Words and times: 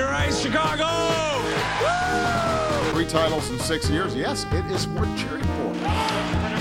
Rice, 0.00 0.40
Chicago! 0.40 0.86
Three 2.92 3.06
titles 3.06 3.50
in 3.50 3.58
six 3.58 3.88
years. 3.88 4.14
Yes, 4.14 4.44
it 4.52 4.64
is 4.66 4.86
worth 4.88 5.16
cheering 5.18 5.42
for. 5.42 6.59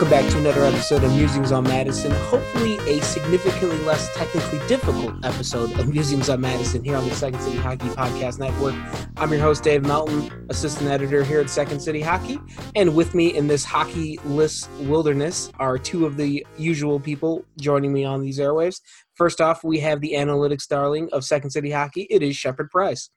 Welcome 0.00 0.18
back 0.18 0.32
to 0.32 0.38
another 0.38 0.64
episode 0.64 1.04
of 1.04 1.12
Musings 1.12 1.52
on 1.52 1.64
Madison. 1.64 2.10
Hopefully, 2.10 2.78
a 2.88 3.02
significantly 3.02 3.76
less 3.80 4.08
technically 4.16 4.58
difficult 4.66 5.22
episode 5.26 5.78
of 5.78 5.88
Musings 5.88 6.30
on 6.30 6.40
Madison 6.40 6.82
here 6.82 6.96
on 6.96 7.06
the 7.06 7.14
Second 7.14 7.42
City 7.42 7.58
Hockey 7.58 7.88
Podcast 7.88 8.38
Network. 8.38 8.74
I'm 9.18 9.30
your 9.30 9.42
host, 9.42 9.62
Dave 9.62 9.82
Melton, 9.82 10.46
assistant 10.48 10.88
editor 10.88 11.22
here 11.22 11.38
at 11.38 11.50
Second 11.50 11.80
City 11.80 12.00
Hockey. 12.00 12.38
And 12.74 12.96
with 12.96 13.14
me 13.14 13.36
in 13.36 13.46
this 13.46 13.62
hockey 13.62 14.18
list 14.24 14.70
wilderness 14.80 15.52
are 15.58 15.76
two 15.76 16.06
of 16.06 16.16
the 16.16 16.46
usual 16.56 16.98
people 16.98 17.44
joining 17.58 17.92
me 17.92 18.02
on 18.02 18.22
these 18.22 18.38
airwaves. 18.38 18.80
First 19.16 19.42
off, 19.42 19.62
we 19.62 19.80
have 19.80 20.00
the 20.00 20.14
analytics 20.14 20.66
darling 20.66 21.10
of 21.12 21.24
Second 21.24 21.50
City 21.50 21.72
Hockey. 21.72 22.06
It 22.08 22.22
is 22.22 22.34
Shepard 22.34 22.70
Price. 22.70 23.10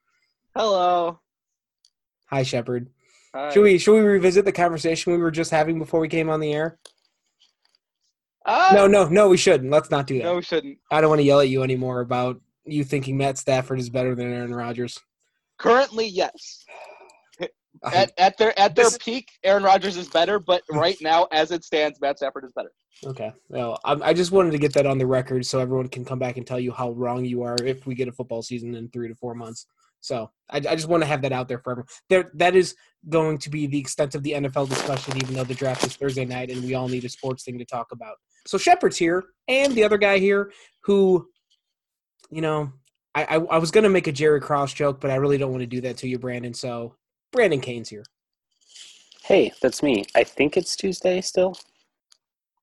Hello. 0.54 1.22
Hi, 2.26 2.44
Shepard. 2.44 2.90
Should 3.52 3.64
we 3.64 3.78
should 3.80 3.94
we 3.94 4.02
revisit 4.02 4.46
the 4.46 4.52
conversation 4.52 5.12
we 5.12 5.18
were 5.18 5.32
just 5.32 5.50
having 5.52 5.80
before 5.80 6.00
we 6.00 6.08
came 6.08 6.30
on 6.30 6.40
the 6.40 6.54
air? 6.54 6.78
Ah! 8.46 8.72
No, 8.74 8.88
no, 8.88 9.08
no, 9.08 9.30
we 9.30 9.38
shouldn't. 9.38 9.72
Let's 9.72 9.90
not 9.90 10.06
do 10.06 10.18
that. 10.18 10.24
No, 10.26 10.36
we 10.36 10.42
shouldn't. 10.44 10.78
I 10.92 11.02
don't 11.02 11.10
want 11.10 11.20
to 11.20 11.26
yell 11.26 11.40
at 11.40 11.50
you 11.50 11.64
anymore 11.64 12.02
about 12.02 12.42
you 12.66 12.84
thinking 12.84 13.18
Matt 13.18 13.38
Stafford 13.38 13.80
is 13.80 13.90
better 13.90 14.16
than 14.16 14.32
Aaron 14.32 14.54
Rodgers. 14.54 15.00
Currently, 15.58 16.08
yes. 16.08 16.66
At, 17.84 18.12
at 18.18 18.38
their 18.38 18.58
at 18.60 18.76
their 18.76 18.86
This- 18.86 18.98
peak, 19.00 19.30
Aaron 19.44 19.64
Rodgers 19.64 19.98
is 19.98 20.08
better, 20.08 20.40
but 20.40 20.62
right 20.70 20.96
now, 21.02 21.28
as 21.32 21.52
it 21.52 21.64
stands, 21.64 22.00
Matt 22.00 22.18
Stafford 22.18 22.46
is 22.46 22.54
better. 22.54 22.72
okay. 23.06 23.34
Well, 23.50 23.80
I, 23.84 23.94
I 23.94 24.14
just 24.14 24.32
wanted 24.32 24.52
to 24.52 24.60
get 24.60 24.74
that 24.74 24.86
on 24.86 25.00
the 25.00 25.08
record 25.08 25.46
so 25.46 25.60
everyone 25.60 25.88
can 25.90 26.06
come 26.06 26.20
back 26.20 26.38
and 26.38 26.46
tell 26.46 26.60
you 26.60 26.72
how 26.72 26.92
wrong 26.92 27.26
you 27.26 27.42
are 27.44 27.56
if 27.64 27.88
we 27.88 27.96
get 27.96 28.08
a 28.08 28.12
football 28.12 28.44
season 28.44 28.76
in 28.76 28.90
three 28.90 29.08
to 29.08 29.16
four 29.16 29.34
months. 29.34 29.66
So 30.02 30.30
I, 30.50 30.58
I 30.58 30.76
just 30.76 30.88
want 30.88 31.02
to 31.02 31.08
have 31.08 31.22
that 31.24 31.32
out 31.32 31.48
there 31.48 31.60
for 31.60 31.72
everyone. 31.72 31.88
There, 32.10 32.30
that 32.36 32.56
is 32.56 32.76
going 33.10 33.38
to 33.38 33.50
be 33.50 33.68
the 33.68 33.80
extent 33.80 34.16
of 34.16 34.24
the 34.24 34.32
NFL 34.32 34.70
discussion, 34.70 35.18
even 35.18 35.36
though 35.36 35.44
the 35.44 35.54
draft 35.54 35.86
is 35.86 35.96
Thursday 35.96 36.26
night 36.26 36.50
and 36.50 36.64
we 36.64 36.74
all 36.74 36.88
need 36.88 37.04
a 37.06 37.10
sports 37.10 37.44
thing 37.44 37.58
to 37.58 37.66
talk 37.66 37.92
about. 37.92 38.16
So 38.46 38.58
Shepard's 38.58 38.98
here, 38.98 39.24
and 39.48 39.74
the 39.74 39.84
other 39.84 39.98
guy 39.98 40.20
here 40.20 40.52
who, 40.84 41.28
you 42.30 42.42
know, 42.42 42.72
I, 43.16 43.24
I, 43.24 43.36
I 43.36 43.58
was 43.58 43.72
going 43.72 43.84
to 43.84 43.90
make 43.90 44.08
a 44.08 44.12
Jerry 44.12 44.42
Krause 44.42 44.74
joke, 44.74 45.00
but 45.00 45.12
I 45.12 45.16
really 45.16 45.38
don't 45.38 45.52
want 45.52 45.62
to 45.62 45.68
do 45.68 45.82
that 45.82 45.98
to 45.98 46.08
you, 46.08 46.18
Brandon. 46.18 46.54
So 46.54 46.96
Brandon 47.32 47.62
Kane's 47.62 47.90
here. 47.90 48.04
Hey, 49.24 49.54
that's 49.62 49.84
me. 49.84 50.06
I 50.16 50.24
think 50.24 50.58
it's 50.58 50.76
Tuesday 50.76 51.22
still. 51.22 51.58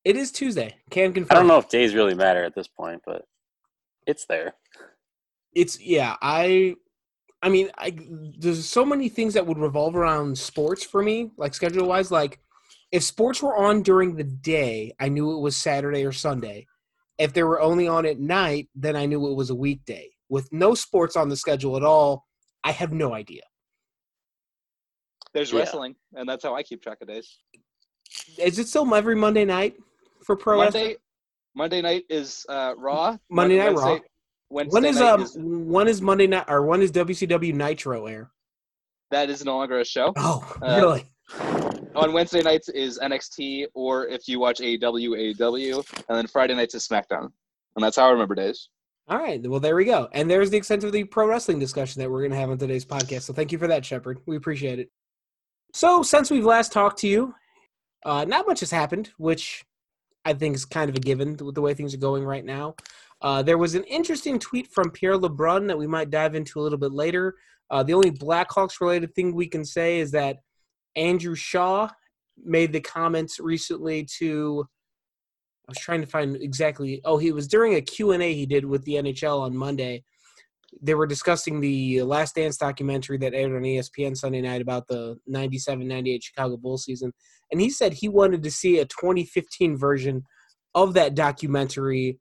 It 0.05 0.17
is 0.17 0.33
Tuesday. 0.33 0.77
Can 0.91 1.13
confirm. 1.13 1.37
I 1.37 1.41
don't 1.41 1.49
know 1.49 1.59
if 1.59 1.69
days 1.69 1.95
really 1.95 2.15
matter 2.15 2.45
at 2.45 2.55
this 2.55 2.69
point, 2.69 3.03
but 3.05 3.25
it's 4.07 4.25
there. 4.27 4.55
It's 5.55 5.81
yeah. 5.81 6.17
I, 6.23 6.77
I 7.43 7.49
mean, 7.49 7.71
I 7.79 7.97
there's 8.39 8.69
so 8.69 8.85
many 8.85 9.09
things 9.09 9.35
that 9.35 9.47
would 9.47 9.59
revolve 9.59 9.97
around 9.97 10.37
sports 10.37 10.85
for 10.85 11.03
me, 11.03 11.31
like 11.37 11.55
schedule 11.55 11.89
wise. 11.89 12.11
Like, 12.11 12.41
if 12.93 13.03
sports 13.03 13.43
were 13.43 13.57
on 13.57 13.83
during 13.83 14.17
the 14.17 14.25
day, 14.25 14.93
I 15.01 15.09
knew 15.09 15.37
it 15.37 15.41
was 15.41 15.57
Saturday 15.57 16.05
or 16.05 16.13
Sunday. 16.13 16.67
If 17.19 17.33
they 17.33 17.43
were 17.43 17.61
only 17.61 17.87
on 17.89 18.07
at 18.07 18.19
night, 18.19 18.69
then 18.75 18.97
I 18.97 19.07
knew 19.07 19.31
it 19.31 19.35
was 19.35 19.51
a 19.51 19.55
weekday. 19.55 20.11
With 20.29 20.53
no 20.53 20.75
sports 20.75 21.17
on 21.17 21.29
the 21.29 21.37
schedule 21.37 21.77
at 21.77 21.83
all, 21.83 22.27
I 22.65 22.73
have 22.73 22.93
no 22.93 23.15
idea. 23.15 23.43
There's 25.33 25.53
Yeah. 25.53 25.61
wrestling, 25.61 25.97
and 26.15 26.29
that's 26.29 26.45
how 26.45 26.55
I 26.55 26.63
keep 26.63 26.83
track 26.83 26.99
of 27.01 27.09
days. 27.09 27.39
Is 28.39 28.59
it 28.59 28.69
still 28.69 28.93
every 28.95 29.15
Monday 29.15 29.45
night 29.45 29.77
for 30.25 30.37
pro 30.37 30.61
wrestling? 30.61 30.83
Monday, 30.83 30.97
Monday 31.55 31.83
night 31.83 32.05
is 32.09 32.45
uh, 32.49 32.75
Raw. 32.77 33.17
Monday 33.31 33.59
Night 33.59 33.75
Wednesday, 33.75 33.95
Raw. 33.95 34.01
Wednesday 34.51 34.75
When 34.75 34.85
is 34.85 35.01
um 35.01 35.23
is, 35.23 35.37
when 35.39 35.89
is 35.89 36.03
Monday 36.03 36.27
night 36.27 36.45
or 36.49 36.65
when 36.67 36.83
is 36.83 36.93
WCW 36.93 37.55
Nitro 37.55 38.07
air? 38.07 38.31
that 39.11 39.29
is 39.29 39.45
no 39.45 39.57
longer 39.57 39.81
a 39.81 39.85
show. 39.85 40.13
Oh, 40.17 40.57
Uh, 40.63 40.77
really? 40.81 41.13
On 41.97 42.13
Wednesday 42.13 42.43
nights 42.43 42.69
is 42.69 42.99
NXT, 43.01 43.67
or 43.75 44.07
if 44.07 44.29
you 44.29 44.39
watch 44.39 44.61
AEW, 44.61 45.35
AEW, 45.37 46.05
and 46.09 46.17
then 46.17 46.29
Friday 46.29 46.55
nights 46.55 46.77
is 46.77 46.87
SmackDown, 46.87 47.33
and 47.75 47.83
that's 47.85 47.97
how 47.97 48.07
I 48.07 48.11
remember 48.11 48.37
days. 48.37 48.69
All 49.09 49.19
right. 49.19 49.45
Well, 49.45 49.59
there 49.59 49.75
we 49.75 49.85
go. 49.85 50.09
And 50.13 50.31
there's 50.31 50.51
the 50.51 50.57
extent 50.57 50.85
of 50.85 50.93
the 50.93 51.03
pro 51.03 51.27
wrestling 51.27 51.59
discussion 51.59 52.01
that 52.01 52.09
we're 52.09 52.21
going 52.21 52.31
to 52.31 52.37
have 52.37 52.51
on 52.51 52.59
today's 52.59 52.85
podcast. 52.85 53.23
So 53.23 53.33
thank 53.33 53.51
you 53.51 53.59
for 53.59 53.67
that, 53.67 53.85
Shepard. 53.85 54.21
We 54.27 54.37
appreciate 54.37 54.79
it. 54.79 54.89
So 55.75 56.05
since 56.05 56.31
we've 56.31 56.45
last 56.45 56.71
talked 56.73 57.01
to 57.01 57.09
you, 57.09 57.35
uh, 58.05 58.25
not 58.25 58.47
much 58.47 58.61
has 58.61 58.71
happened, 58.71 59.11
which 59.19 59.65
I 60.25 60.35
think 60.35 60.55
is 60.55 60.65
kind 60.65 60.89
of 60.89 60.95
a 60.95 61.01
given 61.01 61.37
with 61.39 61.57
the 61.57 61.61
way 61.61 61.75
things 61.75 61.93
are 61.93 61.99
going 61.99 62.25
right 62.25 62.45
now. 62.45 62.77
Uh, 63.23 63.43
there 63.43 63.59
was 63.59 63.75
an 63.75 63.85
interesting 63.85 64.39
tweet 64.39 64.69
from 64.73 64.91
Pierre 64.91 65.19
LeBrun 65.19 65.67
that 65.69 65.79
we 65.79 65.87
might 65.87 66.11
dive 66.11 66.35
into 66.35 66.59
a 66.59 66.63
little 66.63 66.79
bit 66.79 66.93
later. 66.93 67.35
Uh, 67.71 67.83
the 67.83 67.95
only 67.95 68.11
Blackhawks 68.11 68.81
related 68.81 69.15
thing 69.15 69.35
we 69.35 69.47
can 69.47 69.65
say 69.65 70.01
is 70.01 70.11
that 70.13 70.39
Andrew 70.97 71.35
Shaw 71.35 71.89
made 72.43 72.73
the 72.73 72.81
comments 72.81 73.39
recently 73.39 74.07
to 74.19 74.67
I 75.69 75.73
was 75.73 75.79
trying 75.79 76.01
to 76.01 76.07
find 76.07 76.37
exactly 76.37 77.01
oh 77.05 77.19
he 77.19 77.33
was 77.33 77.47
during 77.47 77.75
a 77.75 77.81
Q&A 77.81 78.35
he 78.35 78.47
did 78.47 78.65
with 78.65 78.83
the 78.85 78.95
NHL 78.95 79.41
on 79.41 79.57
Monday. 79.57 80.03
They 80.81 80.95
were 80.95 81.07
discussing 81.07 81.61
the 81.61 82.03
Last 82.03 82.37
Dance 82.37 82.57
documentary 82.57 83.19
that 83.19 83.35
aired 83.35 83.53
on 83.53 83.63
ESPN 83.63 84.17
Sunday 84.17 84.41
night 84.41 84.63
about 84.63 84.87
the 84.89 85.19
97-98 85.29 86.23
Chicago 86.23 86.57
Bulls 86.57 86.85
season 86.85 87.13
and 87.53 87.61
he 87.61 87.71
said 87.71 87.93
he 87.93 88.09
wanted 88.09 88.43
to 88.43 88.51
see 88.51 88.79
a 88.79 88.87
2015 88.87 89.77
version 89.77 90.25
of 90.75 90.95
that 90.95 91.15
documentary 91.15 92.19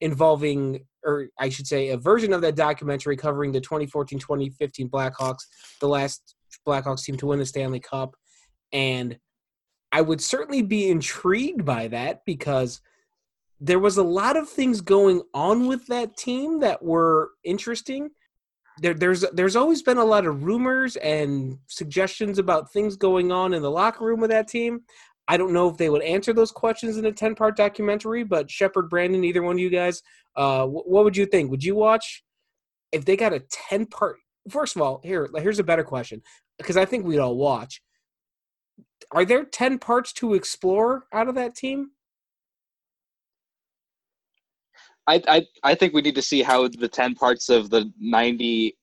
involving 0.00 0.84
or 1.04 1.28
I 1.38 1.50
should 1.50 1.66
say 1.66 1.90
a 1.90 1.96
version 1.96 2.32
of 2.32 2.40
that 2.42 2.56
documentary 2.56 3.16
covering 3.16 3.52
the 3.52 3.60
2014-2015 3.60 4.90
Blackhawks, 4.90 5.44
the 5.80 5.88
last 5.88 6.34
Blackhawks 6.66 7.04
team 7.04 7.16
to 7.18 7.26
win 7.26 7.38
the 7.38 7.46
Stanley 7.46 7.80
Cup 7.80 8.16
and 8.72 9.18
I 9.92 10.00
would 10.00 10.20
certainly 10.20 10.62
be 10.62 10.90
intrigued 10.90 11.64
by 11.64 11.88
that 11.88 12.22
because 12.26 12.80
there 13.60 13.78
was 13.78 13.96
a 13.96 14.02
lot 14.02 14.36
of 14.36 14.48
things 14.48 14.80
going 14.80 15.22
on 15.32 15.66
with 15.66 15.86
that 15.86 16.16
team 16.16 16.60
that 16.60 16.82
were 16.82 17.30
interesting. 17.44 18.10
There, 18.82 18.92
there's 18.92 19.24
there's 19.32 19.56
always 19.56 19.82
been 19.82 19.96
a 19.96 20.04
lot 20.04 20.26
of 20.26 20.44
rumors 20.44 20.96
and 20.96 21.58
suggestions 21.68 22.38
about 22.38 22.70
things 22.72 22.96
going 22.96 23.32
on 23.32 23.54
in 23.54 23.62
the 23.62 23.70
locker 23.70 24.04
room 24.04 24.20
with 24.20 24.30
that 24.30 24.48
team. 24.48 24.82
I 25.28 25.36
don't 25.36 25.52
know 25.52 25.68
if 25.68 25.76
they 25.76 25.88
would 25.90 26.02
answer 26.02 26.32
those 26.32 26.52
questions 26.52 26.96
in 26.96 27.06
a 27.06 27.12
ten 27.12 27.34
part 27.34 27.56
documentary, 27.56 28.22
but 28.24 28.50
Shepard, 28.50 28.88
Brandon, 28.88 29.24
either 29.24 29.42
one 29.42 29.56
of 29.56 29.60
you 29.60 29.70
guys, 29.70 30.02
uh, 30.36 30.66
wh- 30.66 30.86
what 30.88 31.04
would 31.04 31.16
you 31.16 31.26
think? 31.26 31.50
Would 31.50 31.64
you 31.64 31.74
watch 31.74 32.24
if 32.92 33.04
they 33.04 33.16
got 33.16 33.32
a 33.32 33.40
ten 33.50 33.86
part? 33.86 34.16
First 34.50 34.76
of 34.76 34.82
all, 34.82 35.00
here 35.02 35.28
here's 35.36 35.58
a 35.58 35.64
better 35.64 35.82
question 35.84 36.22
because 36.58 36.76
I 36.76 36.84
think 36.84 37.04
we'd 37.04 37.18
all 37.18 37.36
watch 37.36 37.82
are 39.12 39.24
there 39.24 39.44
10 39.44 39.78
parts 39.78 40.12
to 40.14 40.34
explore 40.34 41.06
out 41.12 41.28
of 41.28 41.34
that 41.34 41.54
team? 41.54 41.90
I, 45.08 45.22
I 45.28 45.46
I 45.62 45.74
think 45.76 45.94
we 45.94 46.02
need 46.02 46.16
to 46.16 46.22
see 46.22 46.42
how 46.42 46.66
the 46.66 46.88
ten 46.88 47.14
parts 47.14 47.48
of 47.48 47.70
the 47.70 47.92
ninety. 47.96 48.76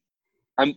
I'm 0.58 0.74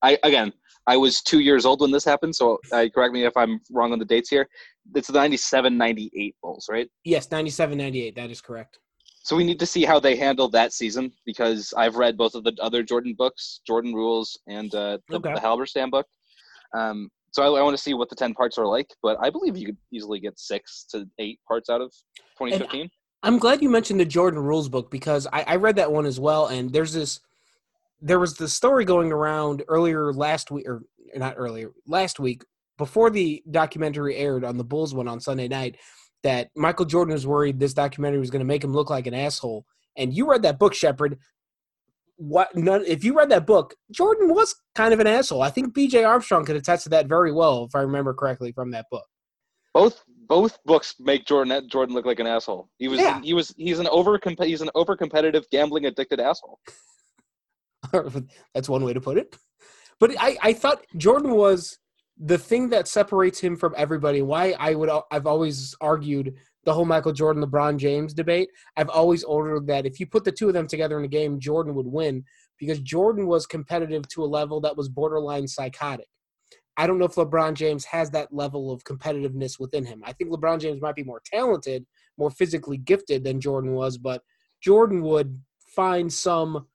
I 0.00 0.18
again. 0.22 0.54
I 0.86 0.96
was 0.96 1.20
two 1.20 1.40
years 1.40 1.66
old 1.66 1.82
when 1.82 1.90
this 1.90 2.02
happened, 2.02 2.34
so 2.34 2.58
uh, 2.72 2.86
correct 2.94 3.12
me 3.12 3.26
if 3.26 3.36
I'm 3.36 3.60
wrong 3.70 3.92
on 3.92 3.98
the 3.98 4.06
dates 4.06 4.30
here. 4.30 4.48
It's 4.94 5.08
the 5.08 5.14
97 5.14 5.76
98 5.76 6.34
Bulls, 6.42 6.66
right? 6.70 6.88
Yes, 7.04 7.30
97 7.30 7.76
98. 7.78 8.14
That 8.14 8.30
is 8.30 8.40
correct. 8.40 8.78
So 9.22 9.34
we 9.34 9.44
need 9.44 9.58
to 9.58 9.66
see 9.66 9.84
how 9.84 9.98
they 9.98 10.14
handle 10.14 10.48
that 10.50 10.72
season 10.72 11.12
because 11.24 11.74
I've 11.76 11.96
read 11.96 12.16
both 12.16 12.34
of 12.36 12.44
the 12.44 12.56
other 12.60 12.82
Jordan 12.84 13.14
books, 13.18 13.60
Jordan 13.66 13.92
Rules, 13.92 14.38
and 14.46 14.72
uh, 14.74 14.98
the, 15.08 15.16
Okay. 15.16 15.34
the 15.34 15.40
Halberstam 15.40 15.90
book. 15.90 16.06
Um, 16.76 17.10
so 17.32 17.42
I, 17.42 17.58
I 17.58 17.62
want 17.62 17.76
to 17.76 17.82
see 17.82 17.92
what 17.94 18.08
the 18.08 18.14
10 18.14 18.34
parts 18.34 18.56
are 18.56 18.66
like, 18.66 18.88
but 19.02 19.16
I 19.20 19.30
believe 19.30 19.56
you 19.56 19.66
could 19.66 19.76
easily 19.92 20.20
get 20.20 20.38
six 20.38 20.86
to 20.92 21.08
eight 21.18 21.40
parts 21.48 21.68
out 21.68 21.80
of 21.80 21.92
2015. 22.38 22.88
I'm 23.24 23.38
glad 23.38 23.62
you 23.62 23.68
mentioned 23.68 23.98
the 23.98 24.04
Jordan 24.04 24.38
Rules 24.38 24.68
book 24.68 24.90
because 24.92 25.26
I, 25.32 25.42
I 25.42 25.56
read 25.56 25.76
that 25.76 25.90
one 25.90 26.06
as 26.06 26.20
well. 26.20 26.46
And 26.46 26.72
there's 26.72 26.92
this, 26.92 27.18
there 28.00 28.20
was 28.20 28.34
the 28.34 28.48
story 28.48 28.84
going 28.84 29.10
around 29.10 29.64
earlier 29.66 30.12
last 30.12 30.52
week, 30.52 30.68
or 30.68 30.82
not 31.16 31.34
earlier, 31.36 31.72
last 31.86 32.20
week, 32.20 32.44
before 32.78 33.10
the 33.10 33.42
documentary 33.50 34.16
aired 34.16 34.44
on 34.44 34.56
the 34.56 34.64
Bulls 34.64 34.94
one 34.94 35.08
on 35.08 35.20
Sunday 35.20 35.48
night, 35.48 35.76
that 36.22 36.50
Michael 36.56 36.84
Jordan 36.86 37.14
was 37.14 37.26
worried 37.26 37.58
this 37.60 37.74
documentary 37.74 38.20
was 38.20 38.30
going 38.30 38.40
to 38.40 38.46
make 38.46 38.64
him 38.64 38.72
look 38.72 38.90
like 38.90 39.06
an 39.06 39.14
asshole. 39.14 39.64
And 39.96 40.12
you 40.12 40.28
read 40.28 40.42
that 40.42 40.58
book, 40.58 40.74
Shepard. 40.74 41.18
What? 42.16 42.54
None, 42.56 42.84
if 42.86 43.04
you 43.04 43.16
read 43.16 43.28
that 43.30 43.46
book, 43.46 43.74
Jordan 43.90 44.28
was 44.34 44.54
kind 44.74 44.92
of 44.94 45.00
an 45.00 45.06
asshole. 45.06 45.42
I 45.42 45.50
think 45.50 45.74
B.J. 45.74 46.04
Armstrong 46.04 46.44
could 46.44 46.56
attest 46.56 46.84
to 46.84 46.88
that 46.90 47.06
very 47.06 47.32
well, 47.32 47.64
if 47.64 47.74
I 47.74 47.80
remember 47.80 48.14
correctly 48.14 48.52
from 48.52 48.70
that 48.72 48.86
book. 48.90 49.04
both 49.74 50.02
both 50.28 50.58
books 50.64 50.96
make 50.98 51.24
Jordan 51.26 51.68
Jordan 51.68 51.94
look 51.94 52.04
like 52.06 52.18
an 52.18 52.26
asshole. 52.26 52.68
He 52.78 52.88
was 52.88 52.98
Yeah. 53.00 53.20
he 53.22 53.32
was 53.34 53.54
he's 53.58 53.78
an 53.78 53.86
over 53.88 54.18
he's 54.40 54.60
an 54.62 54.70
over 54.74 54.96
competitive 54.96 55.44
gambling 55.52 55.84
addicted 55.86 56.18
asshole. 56.20 56.58
That's 58.54 58.68
one 58.68 58.82
way 58.84 58.92
to 58.92 59.00
put 59.00 59.18
it. 59.18 59.36
But 60.00 60.12
I, 60.18 60.36
I 60.42 60.52
thought 60.52 60.84
Jordan 60.96 61.30
was 61.32 61.78
the 62.18 62.38
thing 62.38 62.70
that 62.70 62.88
separates 62.88 63.40
him 63.40 63.56
from 63.56 63.74
everybody, 63.76 64.22
why 64.22 64.54
I 64.58 64.74
would 64.74 64.90
I've 65.10 65.26
always 65.26 65.74
argued 65.80 66.34
the 66.64 66.72
whole 66.72 66.84
Michael 66.84 67.12
Jordan 67.12 67.44
LeBron 67.44 67.76
James 67.76 68.14
debate. 68.14 68.48
I've 68.76 68.88
always 68.88 69.22
ordered 69.22 69.66
that 69.68 69.86
if 69.86 70.00
you 70.00 70.06
put 70.06 70.24
the 70.24 70.32
two 70.32 70.48
of 70.48 70.54
them 70.54 70.66
together 70.66 70.98
in 70.98 71.04
a 71.04 71.08
game, 71.08 71.38
Jordan 71.38 71.74
would 71.74 71.86
win 71.86 72.24
because 72.58 72.80
Jordan 72.80 73.26
was 73.26 73.46
competitive 73.46 74.08
to 74.08 74.24
a 74.24 74.26
level 74.26 74.60
that 74.62 74.76
was 74.76 74.88
borderline 74.88 75.46
psychotic. 75.46 76.08
I 76.78 76.86
don't 76.86 76.98
know 76.98 77.04
if 77.06 77.14
LeBron 77.14 77.54
James 77.54 77.84
has 77.86 78.10
that 78.10 78.32
level 78.34 78.70
of 78.70 78.84
competitiveness 78.84 79.58
within 79.58 79.84
him. 79.84 80.02
I 80.04 80.12
think 80.12 80.30
LeBron 80.30 80.60
James 80.60 80.80
might 80.80 80.94
be 80.94 81.04
more 81.04 81.22
talented, 81.24 81.86
more 82.18 82.30
physically 82.30 82.76
gifted 82.76 83.24
than 83.24 83.40
Jordan 83.40 83.72
was, 83.72 83.96
but 83.96 84.22
Jordan 84.60 85.02
would 85.02 85.40
find 85.74 86.12
some 86.12 86.66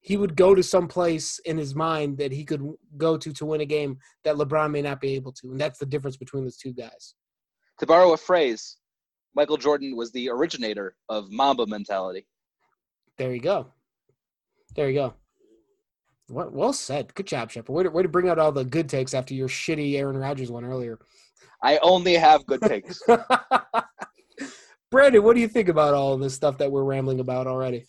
he 0.00 0.16
would 0.16 0.34
go 0.34 0.54
to 0.54 0.62
some 0.62 0.88
place 0.88 1.38
in 1.44 1.58
his 1.58 1.74
mind 1.74 2.16
that 2.18 2.32
he 2.32 2.44
could 2.44 2.66
go 2.96 3.16
to 3.16 3.32
to 3.32 3.44
win 3.44 3.60
a 3.60 3.66
game 3.66 3.98
that 4.24 4.36
LeBron 4.36 4.70
may 4.70 4.82
not 4.82 5.00
be 5.00 5.14
able 5.14 5.32
to. 5.32 5.50
And 5.50 5.60
that's 5.60 5.78
the 5.78 5.86
difference 5.86 6.16
between 6.16 6.44
those 6.44 6.56
two 6.56 6.72
guys. 6.72 7.14
To 7.80 7.86
borrow 7.86 8.12
a 8.12 8.16
phrase, 8.16 8.78
Michael 9.34 9.58
Jordan 9.58 9.96
was 9.96 10.10
the 10.12 10.30
originator 10.30 10.96
of 11.08 11.30
Mamba 11.30 11.66
mentality. 11.66 12.26
There 13.18 13.34
you 13.34 13.40
go. 13.40 13.72
There 14.74 14.88
you 14.88 14.94
go. 14.94 15.14
Well, 16.30 16.50
well 16.50 16.72
said. 16.72 17.14
Good 17.14 17.26
job, 17.26 17.50
Shepard. 17.50 17.74
Way 17.74 17.82
to, 17.82 17.90
way 17.90 18.02
to 18.02 18.08
bring 18.08 18.28
out 18.28 18.38
all 18.38 18.52
the 18.52 18.64
good 18.64 18.88
takes 18.88 19.14
after 19.14 19.34
your 19.34 19.48
shitty 19.48 19.96
Aaron 19.96 20.16
Rodgers 20.16 20.50
one 20.50 20.64
earlier. 20.64 20.98
I 21.62 21.78
only 21.82 22.14
have 22.14 22.46
good 22.46 22.62
takes. 22.62 23.02
Brandon, 24.90 25.22
what 25.22 25.34
do 25.34 25.40
you 25.40 25.48
think 25.48 25.68
about 25.68 25.94
all 25.94 26.16
this 26.16 26.34
stuff 26.34 26.58
that 26.58 26.72
we're 26.72 26.84
rambling 26.84 27.20
about 27.20 27.46
already? 27.46 27.86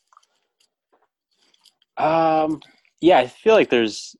Um, 1.97 2.61
yeah, 2.99 3.19
I 3.19 3.27
feel 3.27 3.53
like 3.53 3.69
there's 3.69 4.15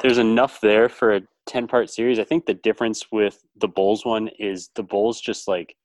there's 0.00 0.18
enough 0.18 0.60
there 0.60 0.88
for 0.88 1.14
a 1.14 1.22
ten 1.46 1.66
part 1.66 1.90
series. 1.90 2.18
I 2.18 2.24
think 2.24 2.46
the 2.46 2.54
difference 2.54 3.06
with 3.10 3.42
the 3.56 3.68
Bulls 3.68 4.04
one 4.04 4.28
is 4.38 4.70
the 4.74 4.82
Bulls 4.82 5.20
just 5.20 5.48
like 5.48 5.76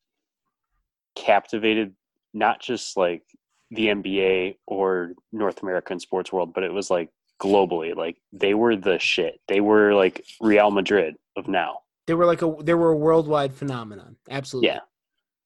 captivated 1.16 1.94
not 2.34 2.62
just 2.62 2.96
like 2.98 3.24
the 3.72 3.88
NBA 3.88 4.58
or 4.68 5.14
North 5.32 5.62
American 5.62 6.00
sports 6.00 6.32
world, 6.32 6.54
but 6.54 6.64
it 6.64 6.74
was 6.74 6.90
like 6.90 7.10
globally. 7.40 7.96
Like 7.96 8.18
they 8.32 8.54
were 8.54 8.76
the 8.76 9.00
shit. 9.00 9.40
They 9.48 9.62
were 9.62 9.94
like 9.94 10.26
Real 10.42 10.72
Madrid 10.72 11.16
of 11.36 11.48
now. 11.48 11.80
They 12.08 12.14
were 12.14 12.26
like 12.26 12.42
a 12.42 12.56
they 12.62 12.74
were 12.74 12.92
a 12.92 12.98
worldwide 12.98 13.54
phenomenon. 13.54 14.16
Absolutely. 14.30 14.80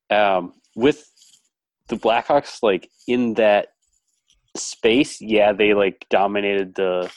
Yeah. 0.10 0.36
Um, 0.36 0.54
with 0.76 1.10
the 1.88 1.96
Blackhawks, 1.96 2.64
like 2.64 2.90
in 3.08 3.34
that 3.36 3.73
space, 4.56 5.20
yeah, 5.22 5.54
they 5.54 5.74
like 5.74 6.06
dominated 6.10 6.76
the 6.76 7.12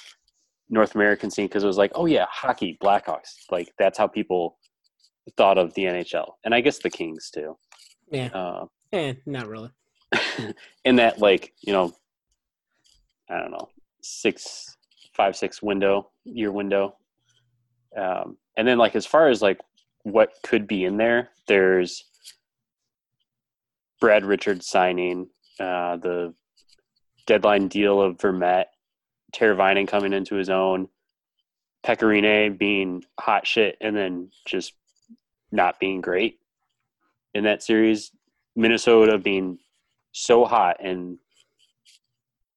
North 0.69 0.95
American 0.95 1.31
scene 1.31 1.47
because 1.47 1.65
it 1.65 1.69
was 1.69 1.79
like, 1.79 1.93
oh 1.95 2.07
yeah, 2.07 2.27
hockey, 2.31 2.79
Blackhawks. 2.83 3.35
Like 3.51 3.73
that's 3.79 3.99
how 3.99 4.07
people 4.07 4.59
thought 5.37 5.59
of 5.59 5.75
the 5.75 5.85
NHL, 5.85 6.33
and 6.45 6.55
I 6.55 6.61
guess 6.61 6.79
the 6.79 6.91
Kings 6.91 7.31
too. 7.31 7.57
Yeah. 8.11 8.29
Uh, 8.29 8.67
eh, 8.93 9.15
not 9.27 9.49
really. 9.49 9.71
in 10.85 10.97
that 10.97 11.19
like 11.19 11.53
you 11.63 11.73
know, 11.73 11.93
I 13.31 13.39
don't 13.39 13.51
know, 13.51 13.69
six, 14.03 14.77
five, 15.15 15.37
six 15.37 15.63
window 15.63 16.11
year 16.25 16.53
window, 16.53 16.97
um, 17.97 18.37
and 18.57 18.67
then 18.67 18.79
like 18.79 18.97
as 18.97 19.07
far 19.07 19.29
as 19.29 19.43
like 19.43 19.59
what 20.03 20.31
could 20.45 20.67
be 20.67 20.85
in 20.85 20.97
there, 20.97 21.31
there's 21.49 22.05
Brad 24.01 24.25
Richards 24.25 24.69
signing, 24.69 25.29
uh, 25.59 25.97
the 25.97 26.35
deadline 27.27 27.69
deal 27.69 28.01
of 28.01 28.19
Vermette, 28.19 28.67
Teravainen 29.35 29.89
coming 29.89 30.13
into 30.13 30.37
his 30.37 30.49
own, 30.49 30.89
Pekka 31.85 32.03
Rinne 32.03 32.57
being 32.57 33.05
hot 33.19 33.47
shit, 33.47 33.77
and 33.81 33.97
then 33.97 34.31
just 34.47 34.73
not 35.53 35.79
being 35.79 36.01
great 36.01 36.39
in 37.35 37.45
that 37.45 37.63
series. 37.63 38.13
Minnesota 38.55 39.19
being 39.19 39.59
so 40.13 40.47
hot 40.47 40.79
and 40.81 41.19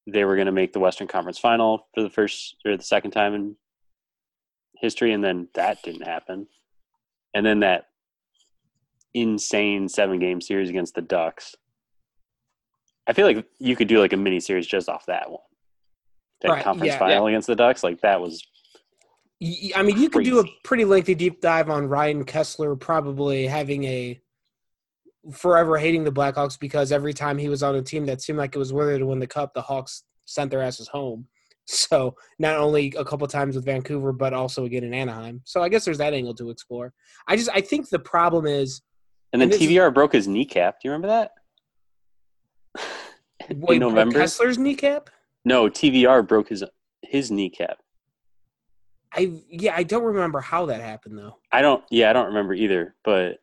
they 0.08 0.24
were 0.24 0.36
going 0.36 0.46
to 0.46 0.52
make 0.52 0.74
the 0.74 0.80
Western 0.80 1.08
Conference 1.08 1.38
final 1.38 1.88
for 1.94 2.02
the 2.02 2.10
first 2.10 2.56
or 2.66 2.78
the 2.78 2.84
second 2.84 3.12
time 3.12 3.34
in 3.34 3.56
history, 4.78 5.14
and 5.14 5.24
then 5.24 5.48
that 5.56 5.84
didn't 5.84 6.08
happen. 6.08 6.48
And 7.34 7.46
then 7.46 7.60
that 7.60 7.88
insane 9.14 9.90
seven 9.90 10.20
game 10.20 10.42
series 10.42 10.70
against 10.70 10.96
the 10.96 11.02
Ducks. 11.02 11.56
I 13.10 13.14
feel 13.14 13.26
like 13.26 13.44
you 13.58 13.76
could 13.76 13.88
do 13.88 14.00
like 14.00 14.14
a 14.14 14.18
mini 14.18 14.40
series 14.40 14.68
just 14.68 14.88
off 14.88 15.08
that 15.08 15.30
one. 15.32 15.42
That 16.42 16.50
right, 16.50 16.64
conference 16.64 16.94
yeah, 16.94 17.00
final 17.00 17.28
yeah. 17.28 17.34
against 17.34 17.48
the 17.48 17.56
Ducks, 17.56 17.84
like 17.84 18.00
that 18.02 18.22
was. 18.22 18.46
I 19.76 19.82
mean, 19.82 19.98
you 19.98 20.10
could 20.10 20.26
do 20.26 20.40
a 20.40 20.44
pretty 20.64 20.86
lengthy 20.86 21.16
deep 21.16 21.42
dive 21.42 21.70
on 21.70 21.88
Ryan 21.88 22.24
Kesler 22.24 22.80
probably 22.80 23.48
having 23.48 23.84
a 23.86 24.22
forever 25.34 25.78
hating 25.78 26.04
the 26.04 26.12
Blackhawks 26.12 26.60
because 26.60 26.92
every 26.92 27.14
time 27.14 27.38
he 27.38 27.50
was 27.50 27.64
on 27.64 27.76
a 27.76 27.82
team 27.82 28.06
that 28.06 28.22
seemed 28.22 28.38
like 28.38 28.56
it 28.56 28.60
was 28.60 28.72
worthy 28.72 29.00
to 29.00 29.06
win 29.06 29.20
the 29.20 29.28
cup, 29.28 29.54
the 29.54 29.62
Hawks 29.62 30.04
sent 30.26 30.52
their 30.52 30.62
asses 30.62 30.88
home. 30.88 31.28
So 31.72 32.16
not 32.40 32.58
only 32.58 32.94
a 32.98 33.06
couple 33.06 33.28
times 33.28 33.56
with 33.56 33.64
Vancouver, 33.64 34.12
but 34.12 34.34
also 34.34 34.66
again 34.66 34.84
in 34.84 34.92
Anaheim. 34.92 35.42
So 35.46 35.62
I 35.62 35.70
guess 35.70 35.86
there's 35.86 36.00
that 36.00 36.16
angle 36.16 36.34
to 36.34 36.50
explore. 36.50 36.94
I 37.28 37.36
just 37.36 37.50
I 37.54 37.62
think 37.62 37.90
the 37.90 38.00
problem 38.00 38.48
is 38.48 38.82
and 39.34 39.40
then 39.40 39.52
and 39.52 39.62
TVR 39.62 39.94
broke 39.94 40.14
his 40.14 40.28
kneecap. 40.28 40.82
Do 40.82 40.88
you 40.88 40.92
remember 40.92 41.10
that? 41.10 41.32
Wait, 43.50 43.76
in 43.76 43.80
November. 43.80 44.20
Kesler's 44.20 44.58
kneecap? 44.58 45.10
No, 45.46 45.70
TVR 45.70 46.28
broke 46.28 46.50
his 46.50 46.64
his 47.02 47.32
kneecap. 47.32 47.80
I 49.14 49.42
yeah, 49.50 49.74
I 49.76 49.84
don't 49.84 50.04
remember 50.04 50.40
how 50.40 50.68
that 50.68 50.82
happened 50.82 51.18
though. 51.18 51.38
I 51.52 51.62
don't. 51.62 51.84
Yeah, 51.90 52.10
I 52.10 52.14
don't 52.14 52.28
remember 52.28 52.54
either. 52.54 52.96
But 53.04 53.40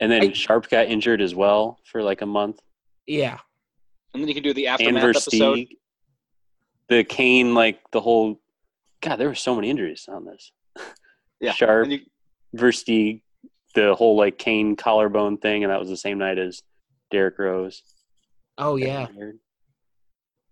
and 0.00 0.10
then 0.10 0.22
I, 0.22 0.32
Sharp 0.32 0.68
got 0.68 0.86
injured 0.86 1.20
as 1.20 1.34
well 1.34 1.78
for 1.84 2.02
like 2.02 2.22
a 2.22 2.26
month. 2.26 2.60
Yeah. 3.06 3.38
And 4.14 4.22
then 4.22 4.28
you 4.28 4.34
can 4.34 4.42
do 4.42 4.54
the 4.54 4.68
aftermath 4.68 5.04
episode. 5.04 5.66
The 6.88 7.04
Kane, 7.04 7.54
like 7.54 7.80
the 7.90 8.00
whole. 8.00 8.40
God, 9.00 9.16
there 9.16 9.28
were 9.28 9.34
so 9.34 9.54
many 9.54 9.70
injuries 9.70 10.08
on 10.08 10.24
this. 10.24 10.52
Yeah. 11.40 11.52
Sharp, 11.52 11.86
you, 11.86 12.00
Versteeg, 12.56 13.22
the 13.76 13.94
whole 13.94 14.16
like 14.16 14.38
Kane 14.38 14.74
collarbone 14.74 15.38
thing, 15.38 15.62
and 15.62 15.72
that 15.72 15.78
was 15.78 15.88
the 15.88 15.96
same 15.96 16.18
night 16.18 16.36
as 16.36 16.64
Derrick 17.12 17.38
Rose. 17.38 17.84
Oh 18.58 18.76
yeah. 18.76 19.06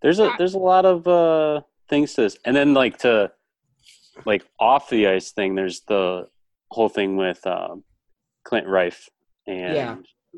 There's 0.03 0.21
a 0.21 0.35
there's 0.39 0.55
a 0.55 0.59
lot 0.59 0.85
of 0.87 1.07
uh 1.07 1.63
things 1.89 2.15
to 2.15 2.23
this, 2.23 2.39
and 2.45 2.55
then 2.55 2.75
like 2.75 2.99
to 2.99 3.33
like 4.25 4.45
off 4.59 4.89
the 4.89 5.09
ice 5.09 5.33
thing. 5.33 5.55
There's 5.55 5.83
the 5.83 6.29
whole 6.71 6.89
thing 6.89 7.17
with 7.17 7.45
um, 7.47 7.85
Clint 8.45 8.67
Reif 8.67 9.09
and 9.47 9.75
yeah. 9.75 9.97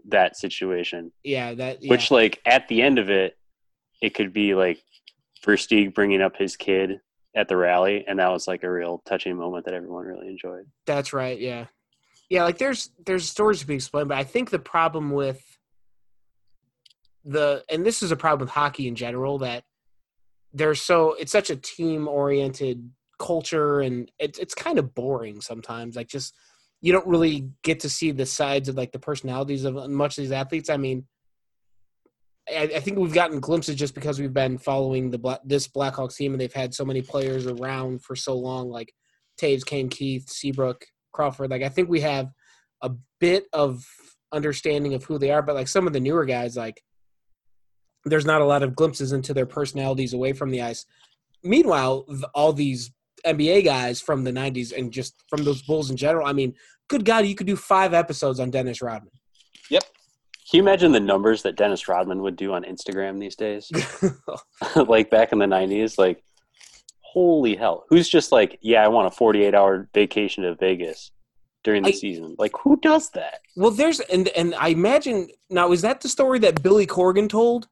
that 0.08 0.36
situation. 0.36 1.12
Yeah, 1.22 1.54
that 1.54 1.82
yeah. 1.82 1.90
which 1.90 2.10
like 2.10 2.40
at 2.46 2.68
the 2.68 2.82
end 2.82 2.98
of 2.98 3.10
it, 3.10 3.36
it 4.02 4.14
could 4.14 4.32
be 4.32 4.54
like 4.54 4.82
Versteeg 5.44 5.94
bringing 5.94 6.22
up 6.22 6.36
his 6.36 6.56
kid 6.56 7.00
at 7.36 7.48
the 7.48 7.56
rally, 7.56 8.04
and 8.06 8.18
that 8.18 8.30
was 8.30 8.48
like 8.48 8.62
a 8.62 8.70
real 8.70 9.02
touching 9.06 9.36
moment 9.36 9.64
that 9.66 9.74
everyone 9.74 10.06
really 10.06 10.28
enjoyed. 10.28 10.66
That's 10.86 11.12
right. 11.12 11.38
Yeah, 11.38 11.66
yeah. 12.28 12.44
Like 12.44 12.58
there's 12.58 12.90
there's 13.04 13.28
stories 13.28 13.60
to 13.60 13.66
be 13.66 13.74
explained, 13.74 14.08
but 14.08 14.18
I 14.18 14.24
think 14.24 14.50
the 14.50 14.58
problem 14.58 15.10
with 15.10 15.42
the 17.28 17.62
and 17.70 17.84
this 17.84 18.02
is 18.02 18.10
a 18.10 18.16
problem 18.16 18.46
with 18.46 18.54
hockey 18.54 18.88
in 18.88 18.94
general 18.94 19.38
that 19.38 19.62
there's 20.52 20.80
so 20.80 21.14
it's 21.14 21.30
such 21.30 21.50
a 21.50 21.56
team 21.56 22.08
oriented 22.08 22.90
culture 23.18 23.80
and 23.80 24.10
it's 24.18 24.38
it's 24.38 24.54
kind 24.54 24.78
of 24.78 24.94
boring 24.94 25.40
sometimes. 25.40 25.94
Like 25.94 26.08
just 26.08 26.34
you 26.80 26.92
don't 26.92 27.06
really 27.06 27.50
get 27.62 27.80
to 27.80 27.88
see 27.88 28.12
the 28.12 28.24
sides 28.24 28.68
of 28.68 28.76
like 28.76 28.92
the 28.92 28.98
personalities 28.98 29.64
of 29.64 29.74
much 29.90 30.16
of 30.16 30.22
these 30.22 30.32
athletes. 30.32 30.70
I 30.70 30.78
mean, 30.78 31.06
I, 32.48 32.70
I 32.76 32.80
think 32.80 32.98
we've 32.98 33.12
gotten 33.12 33.40
glimpses 33.40 33.76
just 33.76 33.94
because 33.94 34.18
we've 34.18 34.32
been 34.32 34.56
following 34.56 35.10
the 35.10 35.40
this 35.44 35.68
Blackhawks 35.68 36.16
team 36.16 36.32
and 36.32 36.40
they've 36.40 36.52
had 36.52 36.72
so 36.72 36.84
many 36.84 37.02
players 37.02 37.46
around 37.46 38.02
for 38.02 38.16
so 38.16 38.34
long, 38.34 38.70
like 38.70 38.92
Toews, 39.40 39.66
Kane, 39.66 39.90
Keith, 39.90 40.30
Seabrook, 40.30 40.86
Crawford. 41.12 41.50
Like 41.50 41.62
I 41.62 41.68
think 41.68 41.90
we 41.90 42.00
have 42.00 42.32
a 42.80 42.92
bit 43.20 43.46
of 43.52 43.84
understanding 44.32 44.94
of 44.94 45.04
who 45.04 45.18
they 45.18 45.30
are, 45.30 45.42
but 45.42 45.56
like 45.56 45.68
some 45.68 45.86
of 45.86 45.92
the 45.92 46.00
newer 46.00 46.24
guys, 46.24 46.56
like 46.56 46.82
there's 48.04 48.26
not 48.26 48.40
a 48.40 48.44
lot 48.44 48.62
of 48.62 48.74
glimpses 48.74 49.12
into 49.12 49.34
their 49.34 49.46
personalities 49.46 50.12
away 50.12 50.32
from 50.32 50.50
the 50.50 50.62
ice. 50.62 50.86
Meanwhile, 51.42 52.06
all 52.34 52.52
these 52.52 52.90
NBA 53.26 53.64
guys 53.64 54.00
from 54.00 54.24
the 54.24 54.32
90s 54.32 54.76
and 54.76 54.92
just 54.92 55.22
from 55.28 55.44
those 55.44 55.62
Bulls 55.62 55.90
in 55.90 55.96
general, 55.96 56.26
I 56.26 56.32
mean, 56.32 56.54
good 56.88 57.04
God, 57.04 57.26
you 57.26 57.34
could 57.34 57.46
do 57.46 57.56
five 57.56 57.94
episodes 57.94 58.40
on 58.40 58.50
Dennis 58.50 58.82
Rodman. 58.82 59.12
Yep. 59.70 59.84
Can 60.50 60.58
you 60.58 60.62
imagine 60.62 60.92
the 60.92 61.00
numbers 61.00 61.42
that 61.42 61.56
Dennis 61.56 61.88
Rodman 61.88 62.22
would 62.22 62.36
do 62.36 62.54
on 62.54 62.64
Instagram 62.64 63.20
these 63.20 63.36
days? 63.36 63.70
like 64.88 65.10
back 65.10 65.32
in 65.32 65.38
the 65.38 65.46
90s? 65.46 65.98
Like, 65.98 66.22
holy 67.02 67.54
hell. 67.54 67.84
Who's 67.88 68.08
just 68.08 68.32
like, 68.32 68.58
yeah, 68.62 68.84
I 68.84 68.88
want 68.88 69.08
a 69.08 69.10
48 69.10 69.54
hour 69.54 69.88
vacation 69.94 70.44
to 70.44 70.54
Vegas 70.54 71.10
during 71.64 71.82
the 71.82 71.90
I, 71.90 71.92
season? 71.92 72.34
Like, 72.38 72.52
who 72.62 72.78
does 72.80 73.10
that? 73.10 73.40
Well, 73.56 73.70
there's, 73.70 74.00
and, 74.00 74.28
and 74.28 74.54
I 74.54 74.68
imagine, 74.68 75.28
now, 75.50 75.72
is 75.72 75.82
that 75.82 76.00
the 76.00 76.08
story 76.08 76.38
that 76.40 76.62
Billy 76.62 76.86
Corgan 76.86 77.28
told? 77.28 77.68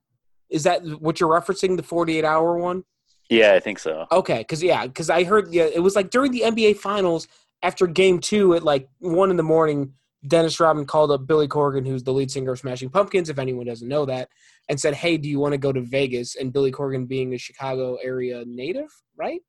Is 0.50 0.64
that 0.64 0.84
what 1.00 1.20
you're 1.20 1.30
referencing, 1.30 1.76
the 1.76 1.82
48 1.82 2.24
hour 2.24 2.56
one? 2.58 2.84
Yeah, 3.28 3.54
I 3.54 3.60
think 3.60 3.78
so. 3.78 4.06
Okay, 4.12 4.38
because 4.38 4.62
yeah, 4.62 4.86
because 4.86 5.10
I 5.10 5.24
heard 5.24 5.52
yeah, 5.52 5.64
it 5.64 5.80
was 5.80 5.96
like 5.96 6.10
during 6.10 6.32
the 6.32 6.42
NBA 6.42 6.76
Finals 6.76 7.26
after 7.62 7.86
Game 7.86 8.20
Two 8.20 8.54
at 8.54 8.62
like 8.62 8.88
one 8.98 9.30
in 9.30 9.36
the 9.36 9.42
morning. 9.42 9.92
Dennis 10.26 10.58
Rodman 10.58 10.86
called 10.86 11.12
up 11.12 11.26
Billy 11.26 11.46
Corgan, 11.46 11.86
who's 11.86 12.02
the 12.02 12.12
lead 12.12 12.30
singer 12.32 12.52
of 12.52 12.58
Smashing 12.58 12.90
Pumpkins, 12.90 13.28
if 13.28 13.38
anyone 13.38 13.66
doesn't 13.66 13.86
know 13.86 14.04
that, 14.06 14.28
and 14.68 14.80
said, 14.80 14.94
"Hey, 14.94 15.16
do 15.16 15.28
you 15.28 15.38
want 15.38 15.52
to 15.52 15.58
go 15.58 15.72
to 15.72 15.80
Vegas?" 15.80 16.36
And 16.36 16.52
Billy 16.52 16.72
Corgan, 16.72 17.06
being 17.06 17.34
a 17.34 17.38
Chicago 17.38 17.96
area 18.02 18.44
native, 18.46 18.90
right? 19.16 19.40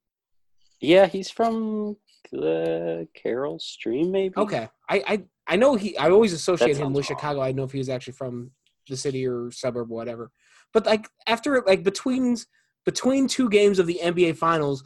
Yeah, 0.80 1.08
he's 1.08 1.32
from 1.32 1.98
uh, 2.34 3.06
Carol 3.16 3.60
Stream, 3.60 4.12
maybe. 4.12 4.36
Okay, 4.38 4.70
I 4.90 5.04
I, 5.08 5.24
I 5.48 5.56
know 5.56 5.76
he. 5.76 5.98
I 5.98 6.10
always 6.10 6.34
associate 6.34 6.78
him 6.78 6.94
with 6.94 7.06
sounds 7.06 7.10
wrong. 7.10 7.20
Chicago. 7.20 7.42
I 7.42 7.52
know 7.52 7.64
if 7.64 7.72
he 7.72 7.80
was 7.80 7.90
actually 7.90 8.14
from 8.14 8.52
the 8.88 8.98
city 8.98 9.28
or 9.28 9.52
suburb, 9.52 9.92
or 9.92 9.96
whatever. 9.96 10.32
But 10.74 10.86
like 10.86 11.08
after 11.28 11.64
like 11.66 11.84
between 11.84 12.38
between 12.86 13.28
two 13.28 13.50
games 13.50 13.80
of 13.80 13.88
the 13.88 14.00
NBA 14.04 14.38
Finals, 14.38 14.84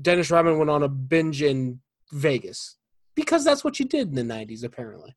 Dennis 0.00 0.30
Rodman 0.30 0.58
went 0.58 0.70
on 0.70 0.82
a 0.82 0.88
binge 0.88 1.42
in 1.42 1.80
Vegas 2.12 2.76
because 3.14 3.44
that's 3.44 3.64
what 3.64 3.78
you 3.78 3.86
did 3.86 4.08
in 4.08 4.14
the 4.14 4.34
'90s, 4.34 4.64
apparently. 4.64 5.14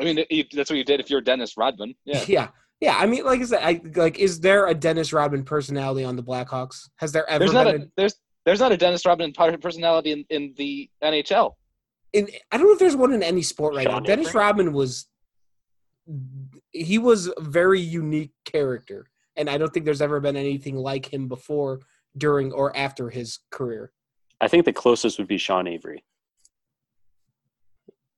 I 0.00 0.04
mean, 0.04 0.24
that's 0.52 0.70
what 0.70 0.76
you 0.76 0.84
did 0.84 1.00
if 1.00 1.10
you're 1.10 1.20
Dennis 1.20 1.56
Rodman. 1.56 1.94
Yeah. 2.04 2.24
yeah, 2.28 2.48
yeah. 2.80 2.96
I 2.98 3.06
mean, 3.06 3.24
like 3.24 3.40
I 3.40 3.44
said, 3.44 3.60
I 3.62 3.80
like. 3.96 4.18
Is 4.18 4.40
there 4.40 4.66
a 4.66 4.74
Dennis 4.74 5.12
Rodman 5.12 5.44
personality 5.44 6.04
on 6.04 6.16
the 6.16 6.22
Blackhawks? 6.22 6.88
Has 6.96 7.12
there 7.12 7.28
ever 7.28 7.40
There's 7.40 7.52
not 7.52 7.64
been? 7.64 7.82
a 7.82 7.86
there's 7.96 8.14
there's 8.44 8.60
not 8.60 8.72
a 8.72 8.76
Dennis 8.76 9.04
Rodman 9.04 9.32
personality 9.32 10.12
in, 10.12 10.24
in 10.30 10.54
the 10.56 10.88
NHL. 11.02 11.54
in 12.12 12.28
I 12.50 12.56
don't 12.56 12.66
know 12.66 12.72
if 12.72 12.78
there's 12.78 12.96
one 12.96 13.12
in 13.12 13.22
any 13.22 13.42
sport 13.42 13.74
right 13.74 13.84
Sean 13.84 13.94
now. 13.94 14.00
Dennis 14.00 14.34
Rodman 14.34 14.72
was 14.72 15.06
he 16.72 16.98
was 16.98 17.28
a 17.28 17.40
very 17.40 17.80
unique 17.80 18.32
character, 18.44 19.08
and 19.36 19.48
I 19.48 19.58
don't 19.58 19.72
think 19.72 19.84
there's 19.84 20.02
ever 20.02 20.20
been 20.20 20.36
anything 20.36 20.76
like 20.76 21.12
him 21.12 21.28
before, 21.28 21.80
during, 22.16 22.52
or 22.52 22.76
after 22.76 23.10
his 23.10 23.38
career. 23.50 23.92
I 24.40 24.48
think 24.48 24.64
the 24.64 24.72
closest 24.72 25.18
would 25.18 25.28
be 25.28 25.38
Sean 25.38 25.66
Avery. 25.66 26.04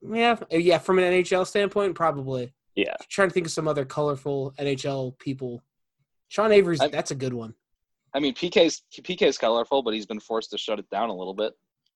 Yeah, 0.03 0.37
yeah. 0.51 0.79
From 0.79 0.99
an 0.99 1.05
NHL 1.05 1.47
standpoint, 1.47 1.95
probably. 1.95 2.53
Yeah. 2.77 2.95
trying 3.11 3.29
to 3.29 3.35
think 3.35 3.47
of 3.47 3.53
some 3.53 3.69
other 3.69 3.85
colorful 3.85 4.55
NHL 4.59 5.19
people. 5.19 5.63
Sean 6.29 6.53
Avery's 6.53 6.81
I'm- 6.81 6.91
that's 6.91 7.11
a 7.11 7.17
good 7.17 7.35
one. 7.35 7.55
I 8.15 8.21
mean, 8.21 8.35
PK's 8.35 8.83
PK's 8.93 9.39
colorful, 9.39 9.83
but 9.83 9.95
he's 9.95 10.07
been 10.07 10.21
forced 10.21 10.51
to 10.51 10.59
shut 10.59 10.79
it 10.79 10.89
down 10.91 11.11
a 11.11 11.15
little 11.15 11.35
bit. 11.35 11.53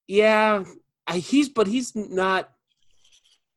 Yeah, 0.06 0.64
I, 1.06 1.18
he's 1.18 1.48
but 1.48 1.66
he's 1.66 1.94
not. 1.96 2.50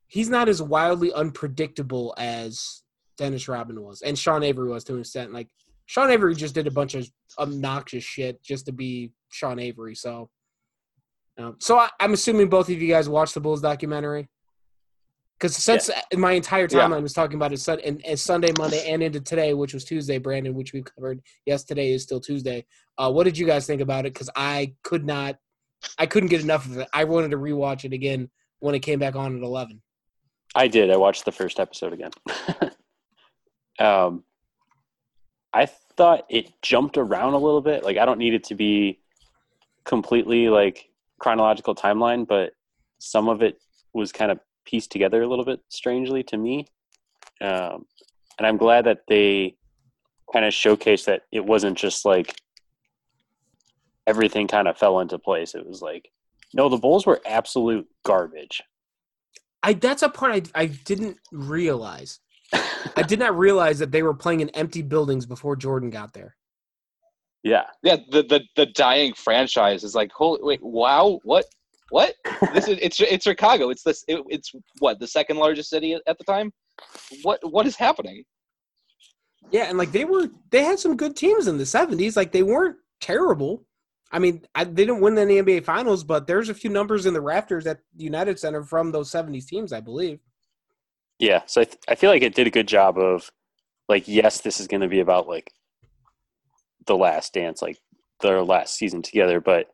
He's 0.08 0.30
not 0.30 0.48
as 0.48 0.62
wildly 0.62 1.12
unpredictable 1.14 2.16
as 2.18 2.82
Dennis 3.18 3.48
Rodman 3.48 3.82
was, 3.84 4.02
and 4.02 4.18
Sean 4.18 4.44
Avery 4.44 4.70
was 4.70 4.84
to 4.86 4.94
an 4.94 5.00
extent. 5.02 5.34
Like 5.34 5.48
Sean 5.86 6.10
Avery 6.12 6.36
just 6.36 6.56
did 6.56 6.68
a 6.68 6.72
bunch 6.72 6.96
of 6.96 7.10
obnoxious 7.40 8.04
shit 8.04 8.42
just 8.44 8.66
to 8.68 8.72
be 8.72 9.12
Sean 9.30 9.60
Avery. 9.60 9.96
So, 9.96 10.30
um, 11.38 11.56
so 11.60 11.78
I, 11.78 11.90
I'm 12.00 12.14
assuming 12.14 12.50
both 12.50 12.70
of 12.70 12.82
you 12.82 12.88
guys 12.88 13.08
watched 13.10 13.34
the 13.34 13.40
Bulls 13.42 13.62
documentary. 13.62 14.28
Because 15.40 15.56
since 15.56 15.92
my 16.16 16.32
entire 16.32 16.64
Yeah. 16.64 16.80
timeline 16.80 17.04
was 17.04 17.14
talking 17.14 17.36
about 17.36 17.54
it, 17.54 17.60
Sun- 17.60 17.80
and, 17.86 18.04
and 18.04 18.20
Sunday, 18.20 18.52
Monday, 18.58 18.90
and 18.90 19.04
into 19.04 19.22
today, 19.22 19.54
which 19.54 19.72
was 19.72 19.86
Tuesday, 19.86 20.18
Brandon, 20.18 20.56
which 20.56 20.74
we 20.74 20.82
covered. 20.82 21.22
yesterday, 21.46 21.92
is 21.92 22.02
still 22.02 22.20
Tuesday. 22.20 22.66
Uh, 22.98 23.12
what 23.12 23.26
did 23.26 23.38
you 23.38 23.46
guys 23.46 23.68
think 23.68 23.80
about 23.80 24.08
it? 24.08 24.14
Because 24.16 24.32
I 24.36 24.74
could 24.84 25.06
not, 25.06 25.38
I 26.00 26.08
couldn't 26.08 26.30
get 26.30 26.42
enough 26.42 26.66
of 26.66 26.78
it. 26.80 26.88
I 26.92 27.04
wanted 27.04 27.30
to 27.32 27.38
rewatch 27.38 27.86
it 27.86 27.94
again 27.94 28.32
when 28.62 28.74
it 28.74 28.80
came 28.80 28.98
back 28.98 29.16
on 29.16 29.38
at 29.38 29.44
eleven. 29.44 29.80
I 30.56 30.68
did. 30.68 30.90
I 30.90 30.98
watched 30.98 31.26
the 31.26 31.32
first 31.32 31.60
episode 31.60 31.94
again. 31.94 32.10
um, 33.80 34.24
I 35.54 35.66
thought 35.66 36.26
it 36.30 36.52
jumped 36.62 36.98
around 36.98 37.34
a 37.34 37.40
little 37.40 37.62
bit. 37.62 37.84
Like 37.84 37.98
I 37.98 38.06
don't 38.06 38.20
need 38.20 38.34
it 38.34 38.44
to 38.46 38.56
be 38.56 39.00
completely 39.86 40.50
like 40.50 40.90
chronological 41.20 41.76
timeline, 41.76 42.28
but 42.28 42.54
some 43.00 43.30
of 43.30 43.42
it 43.42 43.60
was 43.94 44.12
kind 44.12 44.32
of 44.32 44.40
pieced 44.66 44.92
together 44.92 45.22
a 45.22 45.28
little 45.28 45.46
bit 45.46 45.62
strangely 45.70 46.24
to 46.24 46.38
me. 46.38 46.68
Um, 47.42 47.86
and 48.38 48.46
I'm 48.46 48.58
glad 48.58 48.86
that 48.86 49.02
they 49.08 49.56
kind 50.32 50.46
of 50.46 50.54
showcased 50.54 51.06
that 51.06 51.24
it 51.32 51.46
wasn't 51.46 51.78
just 51.78 52.06
like 52.06 52.36
everything 54.06 54.48
kind 54.48 54.68
of 54.68 54.78
fell 54.78 55.00
into 55.00 55.18
place. 55.18 55.56
It 55.56 55.66
was 55.66 55.82
like, 55.82 56.12
no, 56.54 56.70
the 56.70 56.78
Bulls 56.78 57.06
were 57.06 57.22
absolute 57.26 57.88
garbage. 58.04 58.62
I 59.64 59.74
that's 59.74 60.04
a 60.04 60.10
part 60.10 60.34
I 60.56 60.62
I 60.62 60.66
didn't 60.68 61.18
realize. 61.32 62.20
I 62.54 63.04
did 63.08 63.20
not 63.20 63.38
realize 63.38 63.80
that 63.80 63.92
they 63.92 64.04
were 64.04 64.14
playing 64.14 64.42
in 64.42 64.50
empty 64.50 64.82
buildings 64.82 65.26
before 65.26 65.56
Jordan 65.56 65.90
got 65.90 66.14
there. 66.14 66.36
Yeah. 67.44 67.66
Yeah, 67.84 67.98
the 68.10 68.24
the, 68.24 68.42
the 68.56 68.66
dying 68.68 69.14
franchise 69.14 69.84
is 69.84 69.96
like, 69.96 70.12
holy 70.12 70.40
wait, 70.42 70.64
wow, 70.64 71.20
what, 71.24 71.46
what? 71.90 72.16
This 72.54 72.68
is 72.68 72.78
it's 72.82 73.00
it's 73.00 73.24
Chicago. 73.24 73.70
It's 73.70 73.84
this. 73.84 74.04
It, 74.08 74.22
it's 74.28 74.52
what 74.80 75.00
the 75.00 75.08
second 75.08 75.38
largest 75.38 75.70
city 75.70 75.94
at 75.94 76.02
at 76.08 76.18
the 76.18 76.24
time. 76.24 76.52
What 77.24 77.40
what 77.50 77.66
is 77.66 77.76
happening? 77.76 78.24
Yeah, 79.52 79.66
and 79.70 79.78
like 79.78 79.92
they 79.92 80.06
were, 80.06 80.28
they 80.52 80.64
had 80.64 80.80
some 80.80 80.98
good 80.98 81.16
teams 81.16 81.48
in 81.48 81.58
the 81.58 81.64
'70s. 81.64 82.18
Like 82.18 82.32
they 82.32 82.44
weren't 82.44 82.78
terrible. 83.00 83.64
I 84.12 84.20
mean, 84.20 84.46
I, 84.56 84.64
they 84.64 84.86
didn't 84.86 85.02
win 85.02 85.18
any 85.18 85.42
NBA 85.42 85.66
Finals, 85.66 86.04
but 86.04 86.28
there's 86.28 86.50
a 86.50 86.54
few 86.54 86.70
numbers 86.70 87.06
in 87.06 87.14
the 87.14 87.22
rafters 87.22 87.68
at 87.68 87.80
United 87.96 88.40
Center 88.40 88.64
from 88.64 88.92
those 88.92 89.12
'70s 89.12 89.46
teams, 89.46 89.72
I 89.72 89.80
believe. 89.80 90.20
Yeah, 91.20 91.42
so 91.46 91.62
I, 91.62 91.64
th- 91.64 91.78
I 91.88 91.96
feel 91.96 92.10
like 92.10 92.22
it 92.22 92.36
did 92.36 92.48
a 92.48 92.52
good 92.52 92.68
job 92.68 92.98
of, 92.98 93.32
like, 93.90 94.08
yes, 94.08 94.42
this 94.42 94.60
is 94.60 94.68
going 94.68 94.82
to 94.82 94.88
be 94.88 95.00
about 95.00 95.28
like 95.28 95.52
the 96.86 96.96
last 96.96 97.34
dance, 97.34 97.62
like 97.62 97.80
their 98.22 98.42
last 98.44 98.76
season 98.76 99.02
together, 99.02 99.40
but 99.40 99.68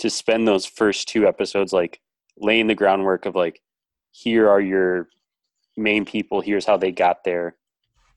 to 0.00 0.10
spend 0.10 0.46
those 0.46 0.66
first 0.66 1.08
two 1.08 1.26
episodes 1.26 1.72
like 1.72 2.00
laying 2.36 2.66
the 2.66 2.74
groundwork 2.74 3.26
of 3.26 3.34
like, 3.34 3.60
here 4.10 4.48
are 4.48 4.60
your 4.60 5.08
main 5.76 6.04
people, 6.04 6.40
here's 6.40 6.66
how 6.66 6.76
they 6.76 6.92
got 6.92 7.24
there, 7.24 7.56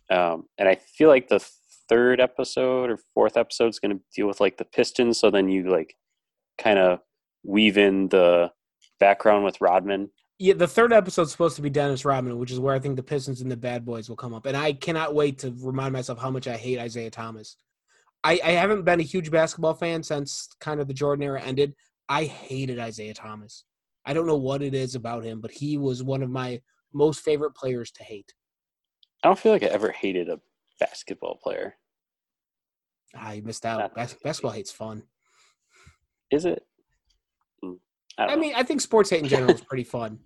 um, 0.10 0.46
and 0.58 0.68
I 0.68 0.76
feel 0.76 1.10
like 1.10 1.28
the 1.28 1.46
third 1.90 2.20
episode 2.20 2.90
or 2.90 3.00
fourth 3.14 3.38
episode 3.38 3.68
is 3.68 3.80
going 3.80 3.98
to 3.98 4.04
deal 4.16 4.28
with 4.28 4.40
like 4.40 4.58
the 4.58 4.66
Pistons, 4.66 5.20
so 5.20 5.30
then 5.30 5.50
you 5.50 5.70
like 5.70 5.96
kind 6.58 6.80
of 6.80 7.00
weave 7.44 7.78
in 7.78 8.10
the 8.10 8.52
background 9.00 9.46
with 9.46 9.62
Rodman. 9.62 10.10
Yeah, 10.40 10.54
the 10.54 10.68
third 10.68 10.94
episode's 10.94 11.32
supposed 11.32 11.56
to 11.56 11.64
be 11.64 11.70
Dennis 11.70 12.06
Rodman, 12.06 12.38
which 12.38 12.52
is 12.52 12.60
where 12.60 12.76
I 12.76 12.80
think 12.80 12.96
the 12.96 13.04
Pistons 13.04 13.42
and 13.42 13.52
the 13.52 13.58
Bad 13.58 13.84
Boys 13.86 14.08
will 14.08 14.16
come 14.16 14.36
up. 14.36 14.46
And 14.46 14.56
I 14.56 14.74
cannot 14.74 15.16
wait 15.16 15.40
to 15.40 15.56
remind 15.60 15.94
myself 15.94 16.20
how 16.20 16.30
much 16.30 16.48
I 16.48 16.58
hate 16.58 16.80
Isiah 16.80 17.10
Thomas. 17.10 17.58
I, 18.24 18.40
I 18.44 18.52
haven't 18.52 18.84
been 18.84 19.00
a 19.00 19.04
huge 19.04 19.32
basketball 19.32 19.74
fan 19.74 20.04
since 20.04 20.50
kind 20.60 20.80
of 20.80 20.88
the 20.88 20.94
Jordan 20.94 21.24
era 21.24 21.42
ended. 21.42 21.74
I 22.08 22.26
hated 22.26 22.78
Isiah 22.78 23.16
Thomas. 23.16 23.64
I 24.06 24.14
don't 24.14 24.28
know 24.28 24.38
what 24.38 24.62
it 24.62 24.74
is 24.74 24.96
about 24.96 25.24
him, 25.24 25.42
but 25.42 25.52
he 25.52 25.78
was 25.78 26.04
one 26.04 26.22
of 26.22 26.30
my 26.30 26.62
most 26.94 27.22
favorite 27.22 27.56
players 27.56 27.92
to 27.92 28.04
hate. 28.04 28.34
I 29.24 29.28
don't 29.28 29.40
feel 29.40 29.52
like 29.52 29.64
I 29.64 29.68
ever 29.68 29.92
hated 29.92 30.30
a 30.30 30.40
basketball 30.80 31.40
player. 31.42 31.76
I 33.16 33.42
missed 33.44 33.66
out. 33.66 33.96
Bas- 33.96 34.16
basketball 34.24 34.52
hate's 34.52 34.72
fun. 34.72 35.04
Is 36.30 36.46
it? 36.46 36.64
Mm, 37.64 37.80
I, 38.18 38.26
I 38.26 38.36
mean, 38.36 38.54
I 38.56 38.64
think 38.64 38.82
sports 38.82 39.10
hate 39.10 39.24
in 39.24 39.28
general 39.28 39.52
is 39.52 39.62
pretty 39.62 39.84
fun. 39.84 40.20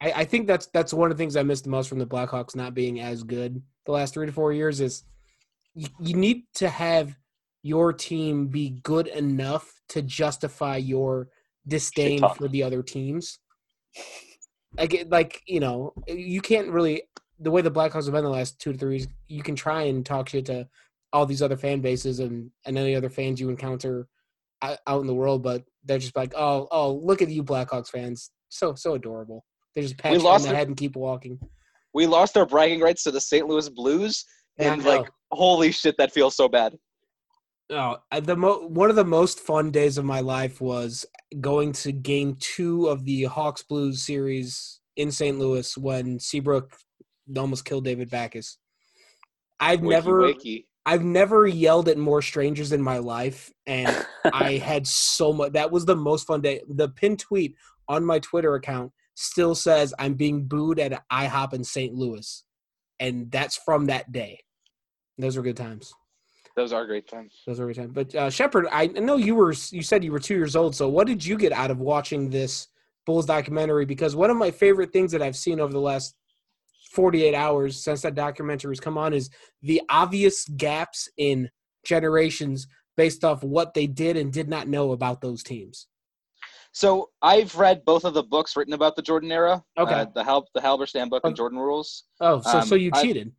I, 0.00 0.12
I 0.12 0.24
think 0.24 0.46
that's 0.46 0.66
that's 0.66 0.94
one 0.94 1.10
of 1.10 1.16
the 1.16 1.22
things 1.22 1.36
I 1.36 1.42
missed 1.42 1.64
the 1.64 1.70
most 1.70 1.88
from 1.88 1.98
the 1.98 2.06
Blackhawks 2.06 2.54
not 2.54 2.74
being 2.74 3.00
as 3.00 3.22
good 3.22 3.62
the 3.88 3.92
last 3.92 4.14
three 4.14 4.26
to 4.26 4.32
four 4.32 4.52
years 4.52 4.80
is 4.80 5.02
you, 5.74 5.88
you 5.98 6.14
need 6.14 6.42
to 6.54 6.68
have 6.68 7.16
your 7.62 7.92
team 7.92 8.46
be 8.46 8.78
good 8.82 9.06
enough 9.06 9.80
to 9.88 10.02
justify 10.02 10.76
your 10.76 11.28
disdain 11.66 12.20
for 12.36 12.48
the 12.48 12.62
other 12.62 12.82
teams. 12.82 13.38
Like, 14.76 15.06
like 15.08 15.42
you 15.46 15.60
know, 15.60 15.94
you 16.06 16.42
can't 16.42 16.68
really 16.68 17.02
the 17.40 17.50
way 17.50 17.62
the 17.62 17.70
Blackhawks 17.70 18.04
have 18.04 18.12
been 18.12 18.24
the 18.24 18.30
last 18.30 18.60
two 18.60 18.72
to 18.72 18.78
three. 18.78 18.98
years, 18.98 19.08
You 19.26 19.42
can 19.42 19.56
try 19.56 19.84
and 19.84 20.04
talk 20.04 20.28
shit 20.28 20.44
to 20.46 20.68
all 21.14 21.24
these 21.24 21.40
other 21.40 21.56
fan 21.56 21.80
bases 21.80 22.20
and 22.20 22.50
and 22.66 22.76
any 22.76 22.94
other 22.94 23.08
fans 23.08 23.40
you 23.40 23.48
encounter 23.48 24.06
out 24.60 24.78
out 24.86 25.00
in 25.00 25.06
the 25.06 25.14
world, 25.14 25.42
but 25.42 25.64
they're 25.84 25.98
just 25.98 26.14
like, 26.14 26.34
oh, 26.36 26.68
oh, 26.70 26.92
look 26.92 27.22
at 27.22 27.30
you 27.30 27.42
Blackhawks 27.42 27.88
fans, 27.88 28.30
so 28.50 28.74
so 28.74 28.94
adorable. 28.94 29.46
They 29.78 29.82
just 29.82 29.96
pat 29.96 30.10
We 30.10 30.18
you 30.18 30.24
on 30.26 30.32
lost 30.32 30.44
the 30.44 30.50
the- 30.50 30.56
head 30.56 30.66
and 30.66 30.76
keep 30.76 30.96
walking. 30.96 31.38
We 31.94 32.08
lost 32.08 32.36
our 32.36 32.44
bragging 32.44 32.80
rights 32.80 33.04
to 33.04 33.12
the 33.12 33.20
St. 33.20 33.46
Louis 33.46 33.68
Blues, 33.68 34.24
and 34.58 34.84
like, 34.84 35.08
holy 35.30 35.70
shit, 35.70 35.96
that 35.98 36.10
feels 36.12 36.34
so 36.34 36.48
bad. 36.48 36.76
Oh, 37.70 37.98
I- 38.10 38.18
the 38.18 38.34
mo- 38.34 38.66
one 38.66 38.90
of 38.90 38.96
the 38.96 39.04
most 39.04 39.38
fun 39.38 39.70
days 39.70 39.96
of 39.96 40.04
my 40.04 40.18
life 40.18 40.60
was 40.60 41.06
going 41.40 41.70
to 41.74 41.92
Game 41.92 42.36
Two 42.40 42.88
of 42.88 43.04
the 43.04 43.24
Hawks 43.24 43.62
Blues 43.62 44.02
series 44.04 44.80
in 44.96 45.12
St. 45.12 45.38
Louis 45.38 45.76
when 45.78 46.18
Seabrook 46.18 46.76
almost 47.36 47.64
killed 47.64 47.84
David 47.84 48.10
Backes. 48.10 48.58
I've 49.60 49.78
Wakey, 49.80 49.88
never, 49.90 50.22
wakey. 50.22 50.64
I've 50.86 51.04
never 51.04 51.46
yelled 51.46 51.88
at 51.88 51.98
more 51.98 52.20
strangers 52.20 52.72
in 52.72 52.82
my 52.82 52.98
life, 52.98 53.52
and 53.68 54.04
I 54.34 54.54
had 54.56 54.88
so 54.88 55.32
much. 55.32 55.52
That 55.52 55.70
was 55.70 55.84
the 55.84 55.94
most 55.94 56.26
fun 56.26 56.40
day. 56.40 56.62
The 56.68 56.88
pin 56.88 57.16
tweet 57.16 57.54
on 57.88 58.04
my 58.04 58.18
Twitter 58.18 58.56
account 58.56 58.90
still 59.20 59.56
says 59.56 59.92
I'm 59.98 60.14
being 60.14 60.44
booed 60.44 60.78
at 60.78 61.02
IHOP 61.10 61.52
in 61.52 61.64
St. 61.64 61.92
Louis, 61.92 62.44
and 63.00 63.28
that's 63.32 63.56
from 63.56 63.86
that 63.86 64.12
day. 64.12 64.38
Those 65.18 65.36
were 65.36 65.42
good 65.42 65.56
times. 65.56 65.92
those 66.54 66.72
are 66.72 66.86
great 66.86 67.08
times. 67.08 67.34
Those 67.44 67.58
are 67.58 67.64
every 67.64 67.74
time. 67.74 67.90
But 67.90 68.14
uh, 68.14 68.30
Shepard, 68.30 68.68
I 68.70 68.86
know 68.86 69.16
you 69.16 69.34
were 69.34 69.52
you 69.70 69.82
said 69.82 70.04
you 70.04 70.12
were 70.12 70.20
two 70.20 70.36
years 70.36 70.54
old. 70.54 70.76
So 70.76 70.88
what 70.88 71.08
did 71.08 71.24
you 71.26 71.36
get 71.36 71.52
out 71.52 71.72
of 71.72 71.80
watching 71.80 72.30
this 72.30 72.68
Bulls 73.06 73.26
documentary? 73.26 73.84
Because 73.84 74.14
one 74.14 74.30
of 74.30 74.36
my 74.36 74.52
favorite 74.52 74.92
things 74.92 75.10
that 75.10 75.22
I've 75.22 75.36
seen 75.36 75.58
over 75.58 75.72
the 75.72 75.80
last 75.80 76.14
48 76.92 77.34
hours 77.34 77.82
since 77.82 78.02
that 78.02 78.14
documentary 78.14 78.70
has 78.70 78.80
come 78.80 78.96
on 78.96 79.12
is 79.12 79.30
the 79.62 79.82
obvious 79.90 80.44
gaps 80.56 81.08
in 81.16 81.50
generations 81.84 82.68
based 82.96 83.24
off 83.24 83.42
what 83.42 83.74
they 83.74 83.88
did 83.88 84.16
and 84.16 84.32
did 84.32 84.48
not 84.48 84.68
know 84.68 84.92
about 84.92 85.20
those 85.20 85.42
teams. 85.42 85.88
So 86.72 87.10
I've 87.22 87.54
read 87.56 87.84
both 87.84 88.04
of 88.04 88.14
the 88.14 88.22
books 88.22 88.56
written 88.56 88.74
about 88.74 88.94
the 88.94 89.02
Jordan 89.02 89.32
era. 89.32 89.62
Okay. 89.78 89.94
Uh, 89.94 90.06
the 90.14 90.22
help 90.22 90.46
the 90.54 90.60
Halberstam 90.60 91.10
book 91.10 91.22
and. 91.24 91.34
Jordan 91.36 91.58
Rules. 91.58 92.04
Oh, 92.20 92.40
so 92.40 92.60
so 92.60 92.74
Um, 92.76 92.80
you 92.80 92.90
cheated. 92.92 93.32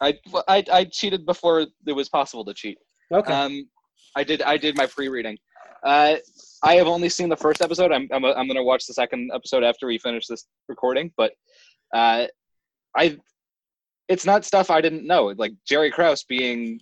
I, 0.00 0.18
I 0.48 0.64
I 0.72 0.84
cheated 0.84 1.26
before 1.26 1.66
it 1.86 1.92
was 1.92 2.08
possible 2.08 2.44
to 2.44 2.54
cheat. 2.54 2.78
okay. 3.12 3.32
Um, 3.32 3.68
I 4.16 4.24
did 4.24 4.42
I 4.42 4.56
did 4.56 4.76
my 4.76 4.86
pre-reading. 4.86 5.36
Uh, 5.84 6.16
I 6.62 6.74
have 6.74 6.86
only 6.86 7.08
seen 7.08 7.28
the 7.28 7.36
first 7.36 7.60
episode. 7.62 7.92
I'm 7.92 8.08
I'm, 8.12 8.24
I'm 8.24 8.46
gonna 8.46 8.62
watch 8.62 8.86
the 8.86 8.94
second 8.94 9.30
episode 9.34 9.62
after 9.62 9.86
we 9.86 9.98
finish 9.98 10.26
this 10.26 10.46
recording. 10.68 11.12
But 11.16 11.32
uh, 11.94 12.26
I, 12.96 13.18
it's 14.08 14.24
not 14.24 14.44
stuff 14.44 14.70
I 14.70 14.80
didn't 14.80 15.06
know. 15.06 15.34
Like 15.36 15.52
Jerry 15.66 15.90
Krause 15.90 16.24
being 16.24 16.80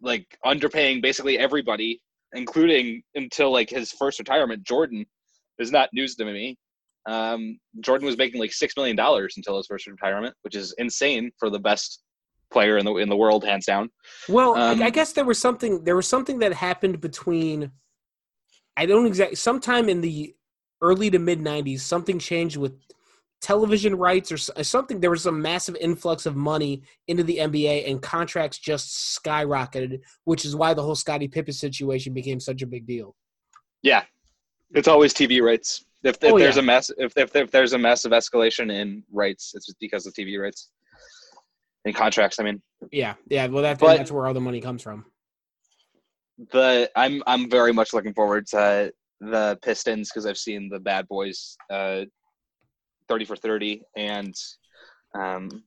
like 0.00 0.38
underpaying 0.44 1.02
basically 1.02 1.38
everybody, 1.38 2.00
including 2.34 3.02
until 3.14 3.52
like 3.52 3.70
his 3.70 3.92
first 3.92 4.18
retirement. 4.18 4.62
Jordan 4.64 5.04
is 5.58 5.72
not 5.72 5.88
news 5.92 6.14
to 6.16 6.24
me. 6.24 6.56
Um, 7.06 7.58
Jordan 7.80 8.06
was 8.06 8.16
making 8.18 8.40
like 8.40 8.52
six 8.52 8.76
million 8.76 8.96
dollars 8.96 9.34
until 9.36 9.56
his 9.56 9.66
first 9.66 9.86
retirement, 9.86 10.34
which 10.42 10.54
is 10.54 10.74
insane 10.78 11.30
for 11.38 11.48
the 11.50 11.58
best 11.58 12.02
player 12.52 12.76
in 12.78 12.84
the 12.84 12.94
in 12.96 13.08
the 13.08 13.16
world, 13.16 13.44
hands 13.44 13.66
down. 13.66 13.90
Well, 14.28 14.54
I- 14.56 14.72
Um, 14.72 14.82
I 14.82 14.90
guess 14.90 15.12
there 15.12 15.24
was 15.24 15.38
something. 15.38 15.84
There 15.84 15.96
was 15.96 16.06
something 16.06 16.38
that 16.40 16.52
happened 16.52 17.00
between. 17.00 17.70
I 18.76 18.86
don't 18.86 19.06
exactly. 19.06 19.36
Sometime 19.36 19.88
in 19.88 20.00
the 20.02 20.34
early 20.82 21.10
to 21.10 21.18
mid 21.18 21.40
'90s, 21.40 21.80
something 21.80 22.18
changed 22.18 22.56
with 22.56 22.74
television 23.40 23.94
rights 23.94 24.32
or 24.32 24.38
uh, 24.58 24.62
something. 24.62 25.00
There 25.00 25.10
was 25.10 25.26
a 25.26 25.32
massive 25.32 25.76
influx 25.80 26.26
of 26.26 26.36
money 26.36 26.82
into 27.06 27.22
the 27.24 27.38
NBA, 27.38 27.88
and 27.90 28.00
contracts 28.02 28.58
just 28.58 29.20
skyrocketed, 29.22 30.00
which 30.24 30.44
is 30.44 30.56
why 30.56 30.74
the 30.74 30.82
whole 30.82 30.94
Scottie 30.94 31.28
Pippen 31.28 31.54
situation 31.54 32.12
became 32.14 32.40
such 32.40 32.62
a 32.62 32.66
big 32.66 32.86
deal. 32.86 33.14
Yeah, 33.82 34.02
it's 34.74 34.88
always 34.88 35.14
TV 35.14 35.40
rights. 35.42 35.84
If, 36.04 36.16
if 36.22 36.32
Oh, 36.32 36.38
there's 36.38 36.56
yeah. 36.56 36.62
a 36.62 36.64
mass, 36.64 36.90
if, 36.98 37.12
if 37.16 37.34
if 37.34 37.50
there's 37.50 37.72
a 37.72 37.78
massive 37.78 38.12
escalation 38.12 38.72
in 38.72 39.02
rights, 39.12 39.52
it's 39.54 39.66
just 39.66 39.78
because 39.80 40.06
of 40.06 40.14
TV 40.14 40.40
rights 40.40 40.70
and 41.84 41.94
contracts. 41.94 42.38
I 42.38 42.44
mean, 42.44 42.62
Yeah, 42.92 43.14
yeah. 43.28 43.46
Well, 43.48 43.62
that, 43.62 43.78
But- 43.78 43.96
that's 43.96 44.12
where 44.12 44.26
all 44.26 44.34
the 44.34 44.40
money 44.40 44.60
comes 44.60 44.82
from. 44.82 45.06
the 46.52 46.90
I'm 46.94 47.22
I'm 47.26 47.50
very 47.50 47.72
much 47.72 47.92
looking 47.92 48.14
forward 48.14 48.46
to 48.48 48.92
the 49.20 49.58
Pistons 49.62 50.08
because 50.10 50.24
I've 50.26 50.38
seen 50.38 50.68
the 50.68 50.78
Bad 50.78 51.08
Boys, 51.08 51.56
uh, 51.70 52.02
thirty 53.08 53.24
for 53.24 53.36
thirty, 53.36 53.82
and 53.96 54.34
um, 55.14 55.62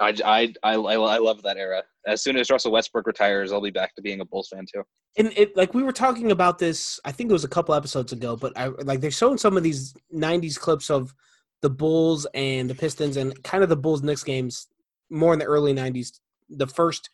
I, 0.00 0.14
I 0.24 0.54
I 0.62 0.74
I 0.74 1.18
love 1.18 1.42
that 1.42 1.56
era. 1.56 1.82
As 2.06 2.22
soon 2.22 2.36
as 2.36 2.50
Russell 2.50 2.72
Westbrook 2.72 3.06
retires, 3.06 3.52
I'll 3.52 3.60
be 3.60 3.70
back 3.70 3.94
to 3.94 4.02
being 4.02 4.20
a 4.20 4.24
Bulls 4.24 4.48
fan 4.52 4.66
too. 4.72 4.82
and 5.16 5.32
it 5.36 5.56
like 5.56 5.74
we 5.74 5.82
were 5.82 5.92
talking 5.92 6.30
about 6.32 6.58
this 6.58 6.98
i 7.04 7.12
think 7.12 7.30
it 7.30 7.32
was 7.32 7.44
a 7.44 7.48
couple 7.48 7.72
episodes 7.74 8.12
ago 8.12 8.36
but 8.36 8.52
i 8.58 8.66
like 8.82 9.00
they're 9.00 9.10
showing 9.10 9.38
some 9.38 9.56
of 9.56 9.62
these 9.62 9.94
90s 10.12 10.58
clips 10.58 10.90
of 10.90 11.14
the 11.62 11.70
bulls 11.70 12.26
and 12.34 12.68
the 12.68 12.74
pistons 12.74 13.16
and 13.16 13.40
kind 13.44 13.62
of 13.62 13.68
the 13.70 13.76
bulls 13.76 14.02
Knicks 14.02 14.24
games 14.24 14.66
more 15.10 15.32
in 15.32 15.38
the 15.38 15.44
early 15.44 15.72
90s 15.72 16.18
the 16.50 16.66
first 16.66 17.10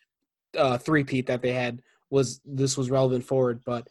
uh 0.57 0.77
three 0.79 1.03
peat 1.03 1.27
that 1.27 1.41
they 1.43 1.53
had 1.53 1.81
was 2.09 2.41
this 2.43 2.75
was 2.75 2.89
relevant 2.89 3.23
forward 3.23 3.61
but 3.65 3.87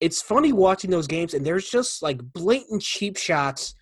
it's 0.00 0.20
funny 0.20 0.52
watching 0.52 0.90
those 0.90 1.06
games 1.06 1.32
and 1.32 1.46
there's 1.46 1.70
just 1.70 2.02
like 2.02 2.20
blatant 2.32 2.82
cheap 2.82 3.16
shots 3.16 3.74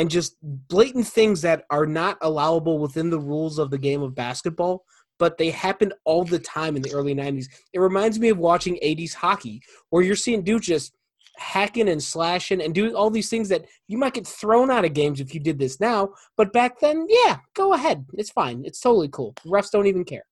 and 0.00 0.10
just 0.10 0.36
blatant 0.42 1.06
things 1.06 1.42
that 1.42 1.64
are 1.70 1.86
not 1.86 2.16
allowable 2.22 2.78
within 2.78 3.10
the 3.10 3.20
rules 3.20 3.58
of 3.58 3.70
the 3.70 3.78
game 3.78 4.02
of 4.02 4.14
basketball 4.14 4.84
but 5.18 5.36
they 5.36 5.50
happened 5.50 5.92
all 6.06 6.24
the 6.24 6.38
time 6.38 6.76
in 6.76 6.82
the 6.82 6.92
early 6.92 7.14
90s 7.14 7.46
it 7.74 7.78
reminds 7.78 8.18
me 8.18 8.30
of 8.30 8.38
watching 8.38 8.78
80s 8.82 9.12
hockey 9.12 9.60
where 9.90 10.02
you're 10.02 10.16
seeing 10.16 10.42
dudes 10.42 10.66
just 10.66 10.94
hacking 11.36 11.88
and 11.88 12.02
slashing 12.02 12.60
and 12.60 12.74
doing 12.74 12.94
all 12.94 13.10
these 13.10 13.30
things 13.30 13.48
that 13.48 13.64
you 13.88 13.98
might 13.98 14.14
get 14.14 14.26
thrown 14.26 14.70
out 14.70 14.84
of 14.84 14.92
games 14.92 15.20
if 15.20 15.34
you 15.34 15.40
did 15.40 15.58
this 15.58 15.80
now. 15.80 16.10
But 16.36 16.52
back 16.52 16.78
then, 16.80 17.06
yeah, 17.08 17.38
go 17.54 17.72
ahead. 17.72 18.04
It's 18.12 18.30
fine. 18.30 18.62
It's 18.64 18.80
totally 18.80 19.08
cool. 19.08 19.34
Refs 19.46 19.70
don't 19.70 19.86
even 19.86 20.04
care. 20.04 20.24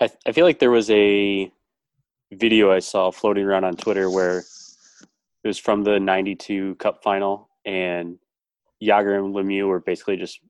I, 0.00 0.08
I 0.26 0.32
feel 0.32 0.44
like 0.44 0.60
there 0.60 0.70
was 0.70 0.88
a 0.90 1.50
video 2.32 2.72
I 2.72 2.78
saw 2.78 3.10
floating 3.10 3.44
around 3.44 3.64
on 3.64 3.74
Twitter 3.74 4.10
where 4.10 4.38
it 4.38 5.48
was 5.48 5.58
from 5.58 5.82
the 5.82 5.98
92 5.98 6.76
Cup 6.76 7.02
final, 7.02 7.48
and 7.64 8.18
Jagr 8.82 9.16
and 9.18 9.34
Lemieux 9.34 9.68
were 9.68 9.80
basically 9.80 10.16
just, 10.16 10.40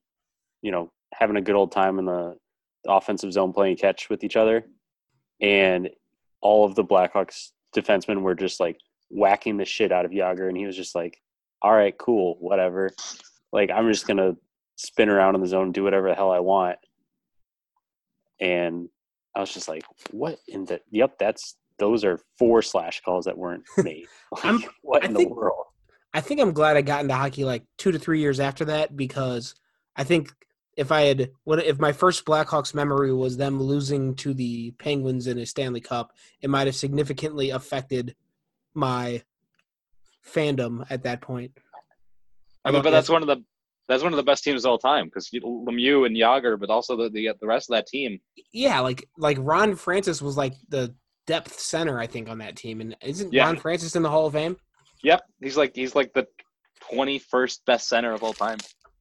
you 0.62 0.70
know, 0.70 0.90
having 1.12 1.36
a 1.36 1.40
good 1.42 1.54
old 1.54 1.72
time 1.72 1.98
in 1.98 2.06
the 2.06 2.36
offensive 2.88 3.32
zone 3.32 3.52
playing 3.52 3.76
catch 3.76 4.08
with 4.08 4.24
each 4.24 4.36
other. 4.36 4.64
And 5.40 5.90
all 6.40 6.64
of 6.64 6.74
the 6.74 6.84
Blackhawks 6.84 7.50
defensemen 7.76 8.22
were 8.22 8.34
just 8.34 8.60
like 8.60 8.78
whacking 9.10 9.56
the 9.56 9.64
shit 9.64 9.92
out 9.92 10.04
of 10.04 10.10
Jagr, 10.10 10.48
and 10.48 10.56
he 10.56 10.66
was 10.66 10.76
just 10.76 10.94
like, 10.94 11.18
all 11.60 11.72
right, 11.72 11.96
cool, 11.98 12.36
whatever. 12.40 12.90
Like, 13.52 13.70
I'm 13.70 13.90
just 13.90 14.06
going 14.06 14.16
to 14.16 14.36
spin 14.76 15.08
around 15.08 15.34
in 15.34 15.40
the 15.42 15.46
zone, 15.46 15.70
do 15.72 15.84
whatever 15.84 16.08
the 16.08 16.14
hell 16.14 16.32
I 16.32 16.40
want. 16.40 16.78
And 18.40 18.88
I 19.36 19.40
was 19.40 19.52
just 19.52 19.68
like, 19.68 19.84
what 20.10 20.38
in 20.48 20.64
the 20.64 20.80
yep, 20.90 21.18
that's 21.18 21.56
those 21.78 22.04
are 22.04 22.20
four 22.38 22.62
slash 22.62 23.00
calls 23.04 23.26
that 23.26 23.36
weren't 23.38 23.64
made. 23.78 24.06
Like, 24.44 24.62
what 24.82 25.02
I 25.04 25.06
in 25.06 25.14
think- 25.14 25.28
the 25.28 25.34
world? 25.34 25.66
I 26.14 26.20
think 26.20 26.40
I'm 26.40 26.52
glad 26.52 26.76
I 26.76 26.82
got 26.82 27.02
into 27.02 27.14
hockey 27.14 27.44
like 27.44 27.64
two 27.78 27.92
to 27.92 27.98
three 27.98 28.20
years 28.20 28.40
after 28.40 28.66
that 28.66 28.96
because 28.96 29.54
I 29.96 30.04
think 30.04 30.32
if 30.76 30.92
I 30.92 31.02
had 31.02 31.30
what 31.44 31.64
if 31.64 31.78
my 31.78 31.92
first 31.92 32.24
Blackhawks 32.24 32.74
memory 32.74 33.12
was 33.12 33.36
them 33.36 33.60
losing 33.60 34.14
to 34.16 34.34
the 34.34 34.72
Penguins 34.72 35.26
in 35.26 35.38
a 35.38 35.46
Stanley 35.46 35.80
Cup, 35.80 36.12
it 36.40 36.50
might 36.50 36.66
have 36.66 36.76
significantly 36.76 37.50
affected 37.50 38.14
my 38.74 39.22
fandom 40.26 40.86
at 40.90 41.02
that 41.02 41.20
point. 41.20 41.52
I 42.64 42.70
mean, 42.70 42.82
but 42.82 42.90
that's 42.90 43.08
one 43.08 43.22
of 43.22 43.28
the 43.28 43.42
that's 43.88 44.02
one 44.02 44.12
of 44.12 44.16
the 44.16 44.22
best 44.22 44.44
teams 44.44 44.64
of 44.64 44.70
all 44.70 44.78
time 44.78 45.06
because 45.06 45.28
Lemieux 45.30 46.06
and 46.06 46.16
Jagr, 46.16 46.58
but 46.58 46.70
also 46.70 46.96
the, 46.96 47.10
the 47.10 47.30
the 47.40 47.46
rest 47.46 47.68
of 47.70 47.74
that 47.74 47.86
team. 47.86 48.20
yeah, 48.52 48.80
like 48.80 49.08
like 49.18 49.38
Ron 49.40 49.74
Francis 49.76 50.22
was 50.22 50.36
like 50.36 50.54
the 50.68 50.94
depth 51.26 51.58
center, 51.58 51.98
I 51.98 52.06
think, 52.06 52.28
on 52.28 52.38
that 52.38 52.56
team. 52.56 52.80
And 52.80 52.96
isn't 53.02 53.32
Yeah. 53.32 53.44
Ron 53.44 53.56
Francis 53.56 53.96
in 53.96 54.02
the 54.02 54.10
Hall 54.10 54.26
of 54.26 54.32
Fame? 54.32 54.56
Yep, 55.02 55.22
he's 55.40 55.56
like 55.56 55.74
he's 55.74 55.94
like 55.94 56.12
the 56.12 56.26
twenty 56.90 57.18
first 57.18 57.64
best 57.66 57.88
center 57.88 58.12
of 58.12 58.22
all 58.22 58.32
time. 58.32 58.58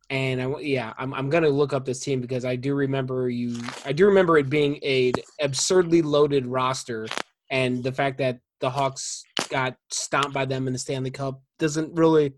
And 0.09 0.41
I, 0.41 0.59
yeah, 0.59 0.93
I'm 0.97 1.13
I'm 1.13 1.29
gonna 1.29 1.49
look 1.49 1.73
up 1.73 1.85
this 1.85 1.99
team 1.99 2.21
because 2.21 2.43
I 2.43 2.55
do 2.55 2.73
remember 2.73 3.29
you. 3.29 3.61
I 3.85 3.93
do 3.93 4.05
remember 4.07 4.37
it 4.37 4.49
being 4.49 4.79
a 4.83 5.13
absurdly 5.39 6.01
loaded 6.01 6.45
roster, 6.45 7.07
and 7.49 7.83
the 7.83 7.91
fact 7.91 8.17
that 8.17 8.39
the 8.59 8.69
Hawks 8.69 9.23
got 9.49 9.75
stomped 9.89 10.33
by 10.33 10.45
them 10.45 10.67
in 10.67 10.73
the 10.73 10.79
Stanley 10.79 11.11
Cup 11.11 11.41
doesn't 11.59 11.93
really. 11.97 12.33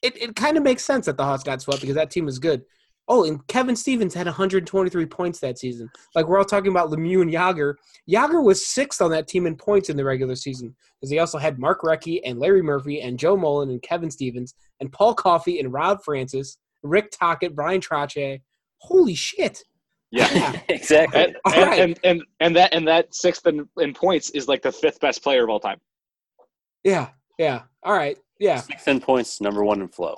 It 0.00 0.20
it 0.20 0.34
kind 0.34 0.56
of 0.56 0.62
makes 0.62 0.84
sense 0.84 1.06
that 1.06 1.16
the 1.16 1.24
Hawks 1.24 1.44
got 1.44 1.62
swept 1.62 1.80
because 1.80 1.96
that 1.96 2.10
team 2.10 2.26
is 2.28 2.38
good. 2.38 2.62
Oh, 3.14 3.24
and 3.24 3.46
Kevin 3.46 3.76
Stevens 3.76 4.14
had 4.14 4.24
123 4.24 5.04
points 5.04 5.38
that 5.40 5.58
season. 5.58 5.90
Like 6.14 6.26
we're 6.26 6.38
all 6.38 6.46
talking 6.46 6.70
about 6.70 6.88
Lemieux 6.88 7.20
and 7.20 7.30
Jagr. 7.30 7.74
Jagr 8.08 8.42
was 8.42 8.66
sixth 8.66 9.02
on 9.02 9.10
that 9.10 9.28
team 9.28 9.44
in 9.46 9.54
points 9.54 9.90
in 9.90 9.98
the 9.98 10.04
regular 10.04 10.34
season 10.34 10.74
because 10.98 11.10
he 11.10 11.18
also 11.18 11.36
had 11.36 11.58
Mark 11.58 11.82
Recchi 11.82 12.22
and 12.24 12.38
Larry 12.38 12.62
Murphy 12.62 13.02
and 13.02 13.18
Joe 13.18 13.36
Mullen 13.36 13.68
and 13.68 13.82
Kevin 13.82 14.10
Stevens 14.10 14.54
and 14.80 14.90
Paul 14.90 15.12
Coffey 15.12 15.60
and 15.60 15.70
Rob 15.70 16.02
Francis, 16.02 16.56
Rick 16.82 17.10
Tocchet, 17.10 17.54
Bryan 17.54 17.82
Trottier. 17.82 18.40
Holy 18.78 19.14
shit! 19.14 19.62
Yeah, 20.10 20.58
exactly. 20.70 21.22
and, 21.22 21.36
All 21.44 21.52
and, 21.52 21.62
right. 21.66 21.80
and, 21.80 22.00
and 22.04 22.22
and 22.40 22.56
that 22.56 22.72
and 22.72 22.88
that 22.88 23.14
sixth 23.14 23.46
in, 23.46 23.68
in 23.78 23.92
points 23.92 24.30
is 24.30 24.48
like 24.48 24.62
the 24.62 24.72
fifth 24.72 25.00
best 25.00 25.22
player 25.22 25.44
of 25.44 25.50
all 25.50 25.60
time. 25.60 25.82
Yeah, 26.82 27.10
yeah. 27.38 27.64
All 27.82 27.92
right, 27.92 28.16
yeah. 28.40 28.56
Sixth 28.56 28.88
in 28.88 29.00
points, 29.00 29.38
number 29.42 29.62
one 29.62 29.82
in 29.82 29.88
flow. 29.88 30.16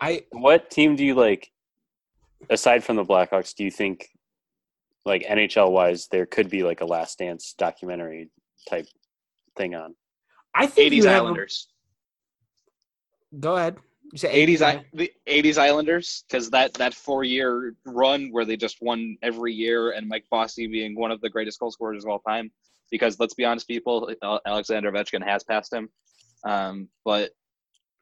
I 0.00 0.24
What 0.32 0.70
team 0.70 0.96
do 0.96 1.04
you 1.04 1.14
like 1.14 1.50
aside 2.50 2.84
from 2.84 2.96
the 2.96 3.04
Blackhawks, 3.04 3.54
do 3.54 3.64
you 3.64 3.70
think 3.70 4.08
like 5.04 5.22
NHL 5.24 5.70
wise 5.72 6.08
there 6.08 6.26
could 6.26 6.50
be 6.50 6.62
like 6.62 6.80
a 6.80 6.84
last 6.86 7.18
dance 7.18 7.54
documentary 7.56 8.30
type 8.68 8.86
thing 9.56 9.74
on? 9.74 9.94
I 10.54 10.66
think 10.66 10.86
Eighties 10.86 11.04
you 11.04 11.10
have 11.10 11.22
a- 11.22 11.24
Islanders. 11.24 11.68
go 13.40 13.56
ahead. 13.56 13.76
You 14.12 14.18
say 14.18 14.30
Eighties, 14.32 14.60
yeah. 14.60 14.80
the 14.94 15.12
eighties 15.26 15.58
Islanders, 15.58 16.24
because 16.28 16.48
that 16.50 16.72
that 16.74 16.94
four 16.94 17.24
year 17.24 17.74
run 17.84 18.28
where 18.32 18.46
they 18.46 18.56
just 18.56 18.78
won 18.80 19.18
every 19.22 19.52
year, 19.52 19.90
and 19.90 20.08
Mike 20.08 20.24
Bossy 20.30 20.66
being 20.66 20.94
one 20.98 21.10
of 21.10 21.20
the 21.20 21.28
greatest 21.28 21.60
goal 21.60 21.70
scorers 21.70 22.04
of 22.04 22.10
all 22.10 22.20
time. 22.20 22.50
Because 22.90 23.20
let's 23.20 23.34
be 23.34 23.44
honest, 23.44 23.68
people, 23.68 24.10
Alexander 24.46 24.90
Ovechkin 24.90 25.22
has 25.22 25.44
passed 25.44 25.70
him. 25.74 25.90
Um, 26.44 26.88
but 27.04 27.32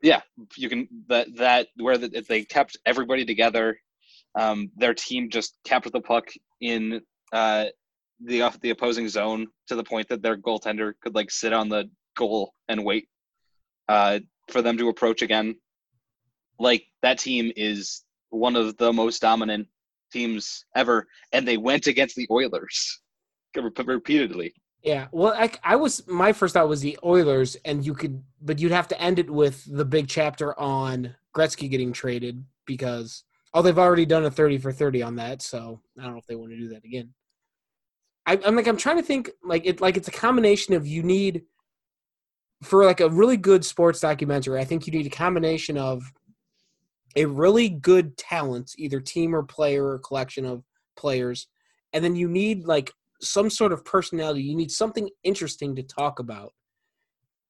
yeah, 0.02 0.20
you 0.56 0.68
can 0.68 0.88
that 1.08 1.28
that 1.36 1.68
where 1.76 1.98
the, 1.98 2.24
they 2.28 2.44
kept 2.44 2.76
everybody 2.84 3.24
together. 3.24 3.78
Um, 4.34 4.70
their 4.76 4.94
team 4.94 5.30
just 5.30 5.56
kept 5.64 5.90
the 5.90 6.00
puck 6.00 6.28
in 6.60 7.00
uh, 7.32 7.66
the 8.22 8.42
off 8.42 8.60
the 8.60 8.70
opposing 8.70 9.08
zone 9.08 9.46
to 9.68 9.76
the 9.76 9.84
point 9.84 10.08
that 10.08 10.22
their 10.22 10.36
goaltender 10.36 10.92
could 11.02 11.14
like 11.14 11.30
sit 11.30 11.52
on 11.52 11.68
the 11.68 11.88
goal 12.16 12.52
and 12.68 12.84
wait 12.84 13.08
uh, 13.88 14.20
for 14.48 14.62
them 14.62 14.76
to 14.78 14.88
approach 14.88 15.22
again. 15.22 15.56
Like 16.58 16.84
that 17.02 17.18
team 17.18 17.52
is 17.56 18.04
one 18.30 18.56
of 18.56 18.76
the 18.76 18.92
most 18.92 19.20
dominant 19.20 19.68
teams 20.12 20.64
ever, 20.74 21.06
and 21.32 21.46
they 21.46 21.56
went 21.56 21.86
against 21.86 22.16
the 22.16 22.28
Oilers 22.30 23.00
repeatedly. 23.84 24.54
Yeah, 24.86 25.08
well, 25.10 25.34
I, 25.36 25.50
I 25.64 25.74
was 25.74 26.06
my 26.06 26.32
first 26.32 26.54
thought 26.54 26.68
was 26.68 26.80
the 26.80 26.96
Oilers, 27.04 27.56
and 27.64 27.84
you 27.84 27.92
could, 27.92 28.22
but 28.40 28.60
you'd 28.60 28.70
have 28.70 28.86
to 28.88 29.02
end 29.02 29.18
it 29.18 29.28
with 29.28 29.64
the 29.68 29.84
big 29.84 30.06
chapter 30.06 30.56
on 30.60 31.12
Gretzky 31.36 31.68
getting 31.68 31.92
traded 31.92 32.44
because 32.66 33.24
oh, 33.52 33.62
they've 33.62 33.80
already 33.80 34.06
done 34.06 34.26
a 34.26 34.30
thirty 34.30 34.58
for 34.58 34.70
thirty 34.70 35.02
on 35.02 35.16
that, 35.16 35.42
so 35.42 35.80
I 35.98 36.04
don't 36.04 36.12
know 36.12 36.18
if 36.18 36.26
they 36.28 36.36
want 36.36 36.52
to 36.52 36.56
do 36.56 36.68
that 36.68 36.84
again. 36.84 37.12
I, 38.26 38.38
I'm 38.44 38.54
like 38.54 38.68
I'm 38.68 38.76
trying 38.76 38.98
to 38.98 39.02
think 39.02 39.28
like 39.42 39.66
it 39.66 39.80
like 39.80 39.96
it's 39.96 40.06
a 40.06 40.12
combination 40.12 40.72
of 40.74 40.86
you 40.86 41.02
need 41.02 41.42
for 42.62 42.84
like 42.84 43.00
a 43.00 43.10
really 43.10 43.36
good 43.36 43.64
sports 43.64 43.98
documentary. 43.98 44.60
I 44.60 44.64
think 44.64 44.86
you 44.86 44.92
need 44.92 45.06
a 45.06 45.10
combination 45.10 45.76
of 45.76 46.04
a 47.16 47.24
really 47.24 47.68
good 47.68 48.16
talent, 48.16 48.70
either 48.78 49.00
team 49.00 49.34
or 49.34 49.42
player 49.42 49.84
or 49.84 49.98
collection 49.98 50.46
of 50.46 50.62
players, 50.96 51.48
and 51.92 52.04
then 52.04 52.14
you 52.14 52.28
need 52.28 52.66
like 52.66 52.92
some 53.20 53.50
sort 53.50 53.72
of 53.72 53.84
personality. 53.84 54.42
You 54.42 54.56
need 54.56 54.70
something 54.70 55.08
interesting 55.22 55.76
to 55.76 55.82
talk 55.82 56.18
about. 56.18 56.52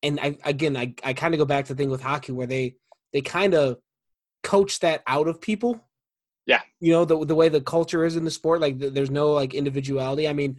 And 0.03 0.21
I 0.21 0.37
again, 0.45 0.77
I, 0.77 0.95
I 1.03 1.13
kind 1.13 1.35
of 1.35 1.39
go 1.39 1.45
back 1.45 1.67
to 1.67 1.75
the 1.75 1.83
thing 1.83 1.91
with 1.91 2.03
hockey 2.03 2.33
where 2.33 2.47
they 2.47 2.77
they 3.13 3.21
kind 3.21 3.55
of 3.55 3.79
coach 4.43 4.81
that 4.81 5.03
out 5.07 5.29
of 5.29 5.41
people. 5.41 5.83
Yeah, 6.47 6.61
you 6.81 6.93
know 6.93 7.05
the 7.05 7.25
the 7.25 7.35
way 7.35 7.49
the 7.49 7.61
culture 7.61 8.05
is 8.05 8.17
in 8.17 8.25
the 8.25 8.31
sport. 8.31 8.61
Like 8.61 8.79
there's 8.79 9.11
no 9.11 9.33
like 9.33 9.55
individuality. 9.55 10.29
I 10.29 10.33
mean, 10.33 10.59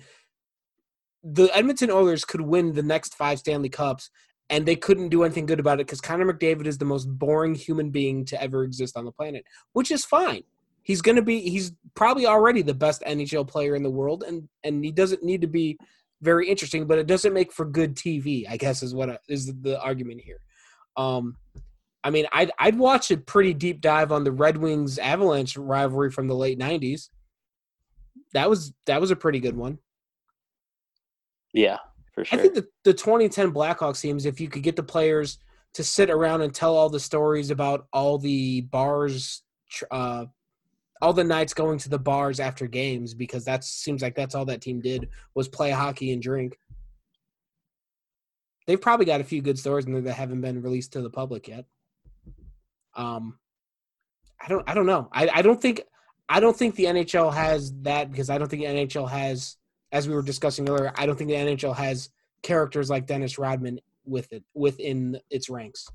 the 1.24 1.50
Edmonton 1.56 1.92
Oilers 1.92 2.26
could 2.26 2.42
win 2.42 2.74
the 2.74 2.84
next 2.84 3.16
five 3.16 3.40
Stanley 3.40 3.70
Cups, 3.70 4.10
and 4.50 4.66
they 4.66 4.76
couldn't 4.76 5.10
do 5.10 5.24
anything 5.24 5.46
good 5.46 5.60
about 5.60 5.80
it 5.80 5.88
because 5.88 6.02
Connor 6.02 6.32
McDavid 6.32 6.66
is 6.66 6.78
the 6.78 6.86
most 6.86 7.06
boring 7.06 7.56
human 7.56 7.90
being 7.90 8.26
to 8.26 8.42
ever 8.42 8.64
exist 8.64 8.98
on 8.98 9.06
the 9.06 9.12
planet, 9.12 9.46
which 9.74 9.92
is 9.92 10.04
fine. 10.04 10.44
He's 10.88 11.02
going 11.02 11.18
to 11.18 11.22
be 11.22 11.42
he's 11.42 11.74
probably 11.96 12.26
already 12.26 12.62
the 12.62 12.74
best 12.74 13.02
NHL 13.02 13.46
player 13.46 13.76
in 13.76 13.84
the 13.84 13.90
world 13.90 14.24
and 14.26 14.48
and 14.64 14.86
he 14.86 14.90
doesn't 14.90 15.22
need 15.22 15.42
to 15.42 15.48
be 15.48 15.78
very 16.22 16.48
interesting, 16.48 16.88
but 16.88 16.98
it 16.98 17.08
doesn't 17.08 17.34
make 17.34 17.52
for 17.52 17.66
good 17.66 17.94
TV, 17.94 18.46
I 18.50 18.56
guess 18.56 18.82
is 18.82 18.96
what 18.96 19.10
I, 19.10 19.18
is 19.28 19.54
the 19.64 19.82
argument 19.82 20.22
here. 20.22 20.40
Um 20.96 21.36
I 22.06 22.10
mean, 22.10 22.26
I'd 22.32 22.52
I'd 22.58 22.78
watch 22.78 23.12
a 23.12 23.18
pretty 23.18 23.54
deep 23.54 23.82
dive 23.82 24.14
on 24.14 24.24
the 24.24 24.32
Red 24.32 24.56
Wings 24.56 24.98
Avalanche 24.98 25.58
rivalry 25.58 26.10
from 26.10 26.28
the 26.28 26.36
late 26.36 26.58
90s. 26.58 27.10
That 28.32 28.50
was 28.50 28.72
that 28.86 29.02
was 29.02 29.12
a 29.12 29.16
pretty 29.18 29.42
good 29.42 29.58
one. 29.58 29.80
Yeah, 31.54 31.80
for 32.14 32.24
sure. 32.24 32.40
I 32.40 32.42
think 32.42 32.54
the, 32.54 32.66
the 32.86 32.94
2010 32.94 33.52
Blackhawks 33.52 34.00
teams, 34.00 34.26
if 34.26 34.40
you 34.40 34.48
could 34.48 34.64
get 34.64 34.78
the 34.78 34.84
players 34.84 35.38
to 35.74 35.84
sit 35.84 36.10
around 36.10 36.44
and 36.44 36.56
tell 36.56 36.78
all 36.78 36.90
the 36.90 37.00
stories 37.00 37.52
about 37.52 37.88
all 37.92 38.18
the 38.18 38.62
bars 38.62 39.44
uh, 39.92 40.26
all 41.02 41.14
the 41.14 41.24
nights 41.24 41.54
going 41.54 41.78
to 41.80 41.90
the 41.90 42.00
bars 42.00 42.40
after 42.40 42.68
games 42.68 43.14
because 43.14 43.46
that 43.46 43.64
seems 43.64 44.02
like 44.02 44.16
that's 44.16 44.36
all 44.36 44.46
that 44.46 44.62
team 44.62 44.82
did 44.82 45.10
was 45.36 45.48
play 45.48 45.72
hockey 45.72 46.12
and 46.12 46.22
drink. 46.22 46.58
They've 48.66 48.82
probably 48.82 49.06
got 49.06 49.22
a 49.22 49.26
few 49.26 49.42
good 49.42 49.58
stories 49.58 49.86
in 49.86 49.94
there 49.94 50.02
that 50.02 50.14
haven't 50.14 50.42
been 50.42 50.62
released 50.62 50.94
to 50.94 51.02
the 51.02 51.10
public 51.10 51.48
yet. 51.48 51.66
Um, 52.96 53.38
I 54.42 54.48
don't, 54.50 54.70
I 54.70 54.74
don't 54.74 54.86
know. 54.86 55.08
I, 55.12 55.30
I 55.36 55.42
don't 55.42 55.62
think, 55.62 55.82
I 56.28 56.40
don't 56.40 56.58
think 56.58 56.76
the 56.76 56.86
NHL 56.86 57.34
has 57.34 57.74
that 57.84 58.12
because 58.12 58.30
I 58.30 58.38
don't 58.38 58.50
think 58.50 58.64
the 58.64 58.68
NHL 58.68 59.10
has, 59.10 59.56
as 59.92 60.08
we 60.08 60.16
were 60.16 60.22
discussing 60.22 60.68
earlier, 60.68 60.92
I 60.96 61.06
don't 61.06 61.18
think 61.18 61.30
the 61.30 61.36
NHL 61.36 61.76
has 61.76 62.10
characters 62.44 62.90
like 62.90 63.06
Dennis 63.06 63.38
Rodman 63.38 63.80
with 64.06 64.32
it 64.34 64.44
within 64.54 65.20
its 65.30 65.50
ranks. 65.50 65.88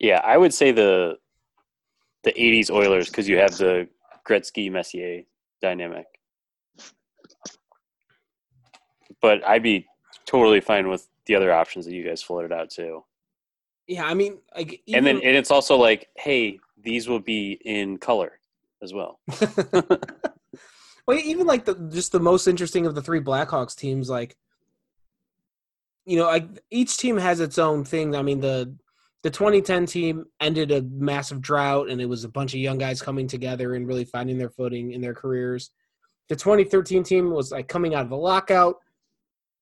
Yeah, 0.00 0.20
I 0.24 0.36
would 0.36 0.52
say 0.52 0.72
the 0.72 1.18
the 2.24 2.32
'80s 2.32 2.70
Oilers 2.70 3.08
because 3.08 3.28
you 3.28 3.38
have 3.38 3.56
the 3.56 3.88
Gretzky 4.26 4.70
Messier 4.70 5.22
dynamic. 5.60 6.06
But 9.20 9.46
I'd 9.46 9.62
be 9.62 9.86
totally 10.26 10.60
fine 10.60 10.88
with 10.88 11.08
the 11.26 11.34
other 11.34 11.52
options 11.52 11.86
that 11.86 11.94
you 11.94 12.04
guys 12.04 12.22
floated 12.22 12.52
out 12.52 12.70
too. 12.70 13.04
Yeah, 13.86 14.04
I 14.04 14.14
mean, 14.14 14.38
like, 14.54 14.82
even, 14.86 14.98
and 14.98 15.06
then 15.06 15.16
and 15.16 15.36
it's 15.36 15.50
also 15.50 15.76
like, 15.76 16.08
hey, 16.16 16.58
these 16.82 17.08
will 17.08 17.20
be 17.20 17.52
in 17.64 17.98
color 17.98 18.38
as 18.82 18.94
well. 18.94 19.20
well, 21.06 21.18
even 21.18 21.46
like 21.46 21.64
the 21.64 21.74
just 21.92 22.12
the 22.12 22.20
most 22.20 22.46
interesting 22.46 22.86
of 22.86 22.94
the 22.94 23.02
three 23.02 23.20
Blackhawks 23.20 23.76
teams, 23.76 24.08
like, 24.08 24.36
you 26.06 26.16
know, 26.16 26.26
like 26.26 26.46
each 26.70 26.96
team 26.96 27.18
has 27.18 27.40
its 27.40 27.58
own 27.58 27.84
thing. 27.84 28.16
I 28.16 28.22
mean, 28.22 28.40
the 28.40 28.74
the 29.24 29.30
2010 29.30 29.86
team 29.86 30.26
ended 30.38 30.70
a 30.70 30.82
massive 30.82 31.40
drought 31.40 31.88
and 31.88 31.98
it 31.98 32.04
was 32.04 32.24
a 32.24 32.28
bunch 32.28 32.52
of 32.52 32.60
young 32.60 32.76
guys 32.76 33.00
coming 33.00 33.26
together 33.26 33.74
and 33.74 33.88
really 33.88 34.04
finding 34.04 34.36
their 34.36 34.50
footing 34.50 34.92
in 34.92 35.00
their 35.00 35.14
careers. 35.14 35.70
The 36.28 36.36
2013 36.36 37.02
team 37.02 37.30
was 37.30 37.50
like 37.50 37.66
coming 37.66 37.94
out 37.94 38.04
of 38.04 38.10
the 38.10 38.18
lockout 38.18 38.76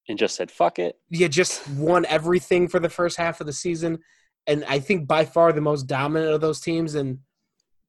and 0.09 0.19
just 0.19 0.35
said 0.35 0.51
fuck 0.51 0.81
it. 0.81 0.97
Yeah, 1.11 1.29
just 1.29 1.67
won 1.71 2.05
everything 2.07 2.67
for 2.67 2.81
the 2.81 2.89
first 2.89 3.17
half 3.17 3.41
of 3.41 3.47
the 3.47 3.53
season 3.53 4.01
and 4.49 4.65
I 4.65 4.81
think 4.81 5.07
by 5.07 5.25
far 5.25 5.53
the 5.53 5.61
most 5.61 5.85
dominant 5.85 6.33
of 6.33 6.41
those 6.41 6.61
teams 6.61 6.97
and 6.97 7.21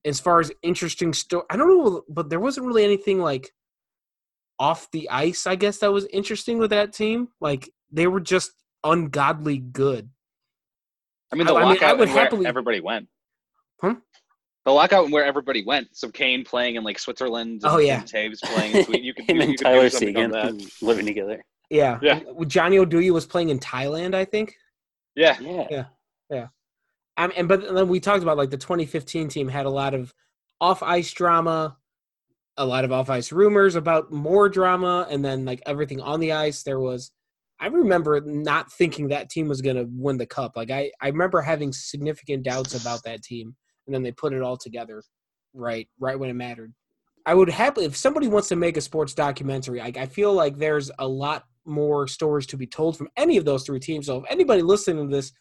as 0.05 0.19
far 0.19 0.39
as 0.39 0.51
interesting 0.61 1.11
story, 1.11 1.45
I 1.49 1.57
don't 1.57 1.69
know 1.69 2.03
but 2.07 2.29
there 2.29 2.39
wasn't 2.39 2.67
really 2.67 2.83
anything 2.83 3.19
like 3.19 3.51
off 4.59 4.91
the 4.91 5.09
ice, 5.09 5.47
I 5.47 5.55
guess 5.55 5.79
that 5.79 5.91
was 5.91 6.05
interesting 6.13 6.59
with 6.59 6.69
that 6.69 6.93
team. 6.93 7.29
Like 7.41 7.67
they 7.91 8.05
were 8.05 8.21
just 8.21 8.51
ungodly 8.83 9.57
good. 9.57 10.11
I 11.33 11.35
mean, 11.35 11.47
the 11.47 11.53
I, 11.53 11.63
lockout 11.63 11.95
I 11.95 12.05
mean, 12.05 12.13
where 12.13 12.23
happily... 12.23 12.45
everybody 12.45 12.79
went. 12.79 13.07
Huh? 13.81 13.95
The 14.65 14.71
lockout 14.71 15.05
and 15.05 15.13
where 15.13 15.25
everybody 15.25 15.63
went. 15.65 15.87
So 15.93 16.09
Kane 16.09 16.45
playing 16.45 16.75
in 16.75 16.83
like 16.83 16.99
Switzerland. 16.99 17.61
oh 17.63 17.79
yeah. 17.79 18.01
Toews 18.03 18.39
playing 18.41 18.75
in 18.75 18.85
Sweden. 18.85 19.03
You 19.03 19.13
could, 19.15 19.29
Him 19.29 19.37
you, 19.37 19.41
and 19.41 19.51
you 19.51 19.57
Tyler 19.57 19.89
Seguin 19.89 20.31
living 20.81 21.05
together. 21.05 21.43
Yeah. 21.69 21.97
Yeah. 22.01 22.19
Johnny 22.45 22.77
Oduya 22.77 23.11
was 23.11 23.25
playing 23.25 23.49
in 23.49 23.59
Thailand, 23.59 24.13
I 24.13 24.25
think. 24.25 24.55
Yeah. 25.15 25.37
Yeah. 25.41 25.67
Yeah. 25.69 25.85
Yeah. 26.29 26.47
I 27.17 27.27
mean, 27.27 27.37
and 27.37 27.47
but 27.47 27.73
then 27.73 27.87
we 27.87 27.99
talked 27.99 28.23
about 28.23 28.37
like 28.37 28.51
the 28.51 28.57
2015 28.57 29.27
team 29.27 29.47
had 29.47 29.65
a 29.65 29.71
lot 29.71 29.93
of 29.93 30.13
off 30.61 30.83
ice 30.83 31.11
drama, 31.11 31.77
a 32.57 32.65
lot 32.65 32.85
of 32.85 32.91
off 32.91 33.09
ice 33.09 33.31
rumors 33.31 33.75
about 33.75 34.11
more 34.11 34.49
drama, 34.49 35.07
and 35.09 35.25
then 35.25 35.45
like 35.45 35.61
everything 35.65 35.99
on 35.99 36.19
the 36.19 36.31
ice. 36.31 36.63
There 36.63 36.79
was 36.79 37.11
I 37.63 37.67
remember 37.67 38.19
not 38.19 38.69
thinking 38.73 39.07
that 39.07 39.29
team 39.29 39.47
was 39.47 39.61
going 39.61 39.77
to 39.77 39.87
win 39.89 40.17
the 40.17 40.25
cup. 40.25 40.57
Like 40.57 40.69
I, 40.69 40.91
I 41.01 41.07
remember 41.07 41.39
having 41.39 41.71
significant 41.71 42.43
doubts 42.43 42.79
about 42.79 43.03
that 43.05 43.23
team, 43.23 43.55
and 43.87 43.95
then 43.95 44.03
they 44.03 44.11
put 44.11 44.33
it 44.33 44.41
all 44.41 44.57
together, 44.57 45.01
right, 45.53 45.87
right 45.97 46.19
when 46.19 46.29
it 46.29 46.33
mattered. 46.33 46.73
I 47.25 47.33
would 47.33 47.49
happily, 47.49 47.85
if 47.85 47.95
somebody 47.95 48.27
wants 48.27 48.49
to 48.49 48.57
make 48.57 48.75
a 48.75 48.81
sports 48.81 49.13
documentary, 49.13 49.79
I, 49.79 49.93
I 49.95 50.07
feel 50.07 50.33
like 50.33 50.57
there's 50.57 50.91
a 50.99 51.07
lot 51.07 51.45
more 51.65 52.05
stories 52.05 52.45
to 52.47 52.57
be 52.57 52.67
told 52.67 52.97
from 52.97 53.07
any 53.15 53.37
of 53.37 53.45
those 53.45 53.63
three 53.63 53.79
teams. 53.79 54.07
So 54.07 54.17
if 54.17 54.25
anybody 54.29 54.61
listening 54.61 55.09
to 55.09 55.15
this 55.15 55.31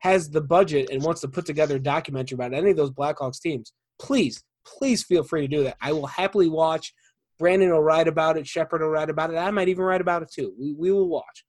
has 0.00 0.28
the 0.28 0.42
budget 0.42 0.90
and 0.90 1.02
wants 1.02 1.22
to 1.22 1.28
put 1.28 1.46
together 1.46 1.76
a 1.76 1.82
documentary 1.82 2.34
about 2.34 2.52
any 2.52 2.72
of 2.72 2.76
those 2.76 2.90
Blackhawks 2.90 3.40
teams, 3.40 3.72
please, 3.98 4.44
please 4.66 5.02
feel 5.02 5.22
free 5.22 5.40
to 5.40 5.48
do 5.48 5.64
that. 5.64 5.78
I 5.80 5.92
will 5.92 6.08
happily 6.08 6.50
watch. 6.50 6.92
Brandon 7.38 7.70
will 7.70 7.82
write 7.82 8.06
about 8.06 8.36
it. 8.36 8.46
Shepard 8.46 8.82
will 8.82 8.90
write 8.90 9.08
about 9.08 9.30
it. 9.30 9.38
I 9.38 9.50
might 9.50 9.68
even 9.68 9.84
write 9.84 10.02
about 10.02 10.20
it 10.20 10.30
too. 10.30 10.52
We, 10.60 10.74
we 10.74 10.92
will 10.92 11.08
watch. 11.08 11.46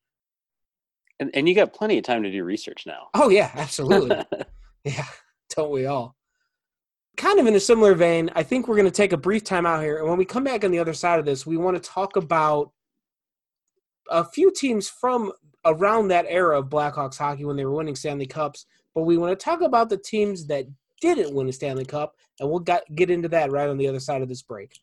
And, 1.22 1.30
and 1.36 1.48
you 1.48 1.54
got 1.54 1.72
plenty 1.72 2.00
of 2.00 2.04
time 2.04 2.24
to 2.24 2.32
do 2.32 2.44
research 2.44 2.86
now. 2.88 3.10
Oh 3.14 3.30
yeah, 3.30 3.52
absolutely. 3.54 4.18
yeah, 4.84 5.06
don't 5.56 5.72
we 5.72 5.86
all? 5.86 6.16
Kind 7.16 7.40
of 7.40 7.46
in 7.46 7.54
a 7.54 7.60
similar 7.60 7.94
vein, 7.94 8.32
I 8.36 8.42
think 8.42 8.68
we're 8.68 8.76
going 8.76 8.88
to 8.88 8.92
take 8.92 9.14
a 9.14 9.18
brief 9.18 9.44
time 9.44 9.68
out 9.68 9.84
here, 9.84 10.00
and 10.00 10.10
when 10.10 10.18
we 10.18 10.26
come 10.26 10.44
back 10.44 10.66
on 10.66 10.72
the 10.72 10.80
other 10.80 10.96
side 10.96 11.20
of 11.20 11.26
this, 11.26 11.46
we 11.46 11.58
want 11.58 11.82
to 11.82 11.90
talk 11.90 12.16
about 12.16 12.72
a 14.10 14.26
few 14.26 14.52
teams 14.52 14.90
from 14.90 15.32
around 15.64 16.08
that 16.08 16.26
era 16.28 16.60
of 16.60 16.70
Blackhawks 16.70 17.18
hockey 17.18 17.46
when 17.46 17.56
they 17.56 17.66
were 17.66 17.76
winning 17.76 17.96
Stanley 17.96 18.26
Cups. 18.26 18.66
But 18.96 19.04
we 19.04 19.18
want 19.18 19.38
to 19.38 19.44
talk 19.44 19.62
about 19.62 19.90
the 19.90 19.98
teams 19.98 20.48
that 20.48 20.66
didn't 21.02 21.36
win 21.36 21.48
a 21.50 21.54
Stanley 21.54 21.86
Cup, 21.86 22.16
and 22.40 22.50
we'll 22.50 22.60
get 22.60 23.12
into 23.12 23.30
that 23.30 23.52
right 23.52 23.70
on 23.70 23.78
the 23.78 23.88
other 23.88 24.00
side 24.00 24.24
of 24.24 24.28
this 24.28 24.42
break. 24.42 24.80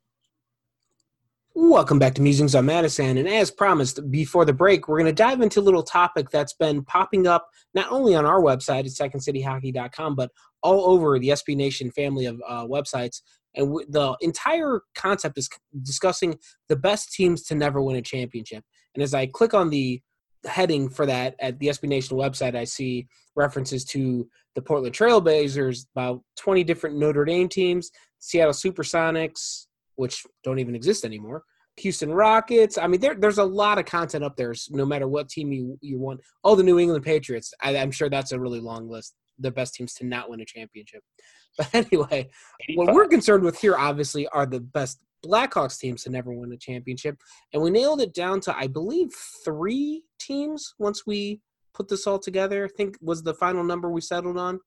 Welcome 1.60 1.98
back 1.98 2.14
to 2.14 2.22
Musings 2.22 2.54
on 2.54 2.66
Madison. 2.66 3.18
And 3.18 3.28
as 3.28 3.50
promised 3.50 4.12
before 4.12 4.44
the 4.44 4.52
break, 4.52 4.86
we're 4.86 5.00
going 5.00 5.12
to 5.12 5.12
dive 5.12 5.40
into 5.40 5.58
a 5.58 5.60
little 5.60 5.82
topic 5.82 6.30
that's 6.30 6.52
been 6.52 6.84
popping 6.84 7.26
up 7.26 7.48
not 7.74 7.90
only 7.90 8.14
on 8.14 8.24
our 8.24 8.40
website 8.40 8.86
at 8.86 9.12
secondcityhockey.com, 9.12 10.14
but 10.14 10.30
all 10.62 10.88
over 10.88 11.18
the 11.18 11.30
SB 11.30 11.56
Nation 11.56 11.90
family 11.90 12.26
of 12.26 12.40
uh, 12.46 12.64
websites. 12.64 13.22
And 13.56 13.66
w- 13.66 13.86
the 13.90 14.16
entire 14.20 14.82
concept 14.94 15.36
is 15.36 15.48
discussing 15.82 16.38
the 16.68 16.76
best 16.76 17.12
teams 17.12 17.42
to 17.46 17.56
never 17.56 17.82
win 17.82 17.96
a 17.96 18.02
championship. 18.02 18.62
And 18.94 19.02
as 19.02 19.12
I 19.12 19.26
click 19.26 19.52
on 19.52 19.70
the 19.70 20.00
heading 20.46 20.88
for 20.88 21.06
that 21.06 21.34
at 21.40 21.58
the 21.58 21.66
SB 21.66 21.88
Nation 21.88 22.16
website, 22.16 22.54
I 22.54 22.64
see 22.64 23.08
references 23.34 23.84
to 23.86 24.28
the 24.54 24.62
Portland 24.62 24.94
Trailblazers, 24.94 25.86
about 25.96 26.22
20 26.36 26.62
different 26.62 26.98
Notre 26.98 27.24
Dame 27.24 27.48
teams, 27.48 27.90
Seattle 28.20 28.52
Supersonics, 28.52 29.66
which 29.98 30.24
don't 30.44 30.60
even 30.60 30.76
exist 30.76 31.04
anymore. 31.04 31.42
Houston 31.78 32.12
Rockets. 32.12 32.78
I 32.78 32.86
mean, 32.86 33.00
there, 33.00 33.14
there's 33.14 33.38
a 33.38 33.44
lot 33.44 33.78
of 33.78 33.84
content 33.84 34.24
up 34.24 34.36
there. 34.36 34.54
No 34.70 34.86
matter 34.86 35.08
what 35.08 35.28
team 35.28 35.52
you 35.52 35.76
you 35.80 35.98
want. 35.98 36.20
Oh, 36.44 36.54
the 36.54 36.62
New 36.62 36.78
England 36.78 37.04
Patriots. 37.04 37.52
I, 37.62 37.76
I'm 37.76 37.90
sure 37.90 38.08
that's 38.08 38.32
a 38.32 38.40
really 38.40 38.60
long 38.60 38.88
list. 38.88 39.14
The 39.38 39.50
best 39.50 39.74
teams 39.74 39.94
to 39.94 40.06
not 40.06 40.30
win 40.30 40.40
a 40.40 40.44
championship. 40.44 41.02
But 41.56 41.74
anyway, 41.74 42.30
what 42.76 42.94
we're 42.94 43.08
concerned 43.08 43.42
with 43.42 43.58
here, 43.58 43.74
obviously, 43.76 44.28
are 44.28 44.46
the 44.46 44.60
best 44.60 45.02
Blackhawks 45.26 45.76
teams 45.76 46.04
to 46.04 46.10
never 46.10 46.32
win 46.32 46.52
a 46.52 46.56
championship, 46.56 47.16
and 47.52 47.60
we 47.60 47.70
nailed 47.70 48.00
it 48.00 48.14
down 48.14 48.38
to, 48.42 48.56
I 48.56 48.68
believe, 48.68 49.08
three 49.44 50.04
teams 50.20 50.74
once 50.78 51.04
we 51.04 51.40
put 51.74 51.88
this 51.88 52.06
all 52.06 52.20
together. 52.20 52.66
I 52.66 52.68
think 52.68 52.96
was 53.00 53.24
the 53.24 53.34
final 53.34 53.64
number 53.64 53.90
we 53.90 54.00
settled 54.00 54.38
on. 54.38 54.60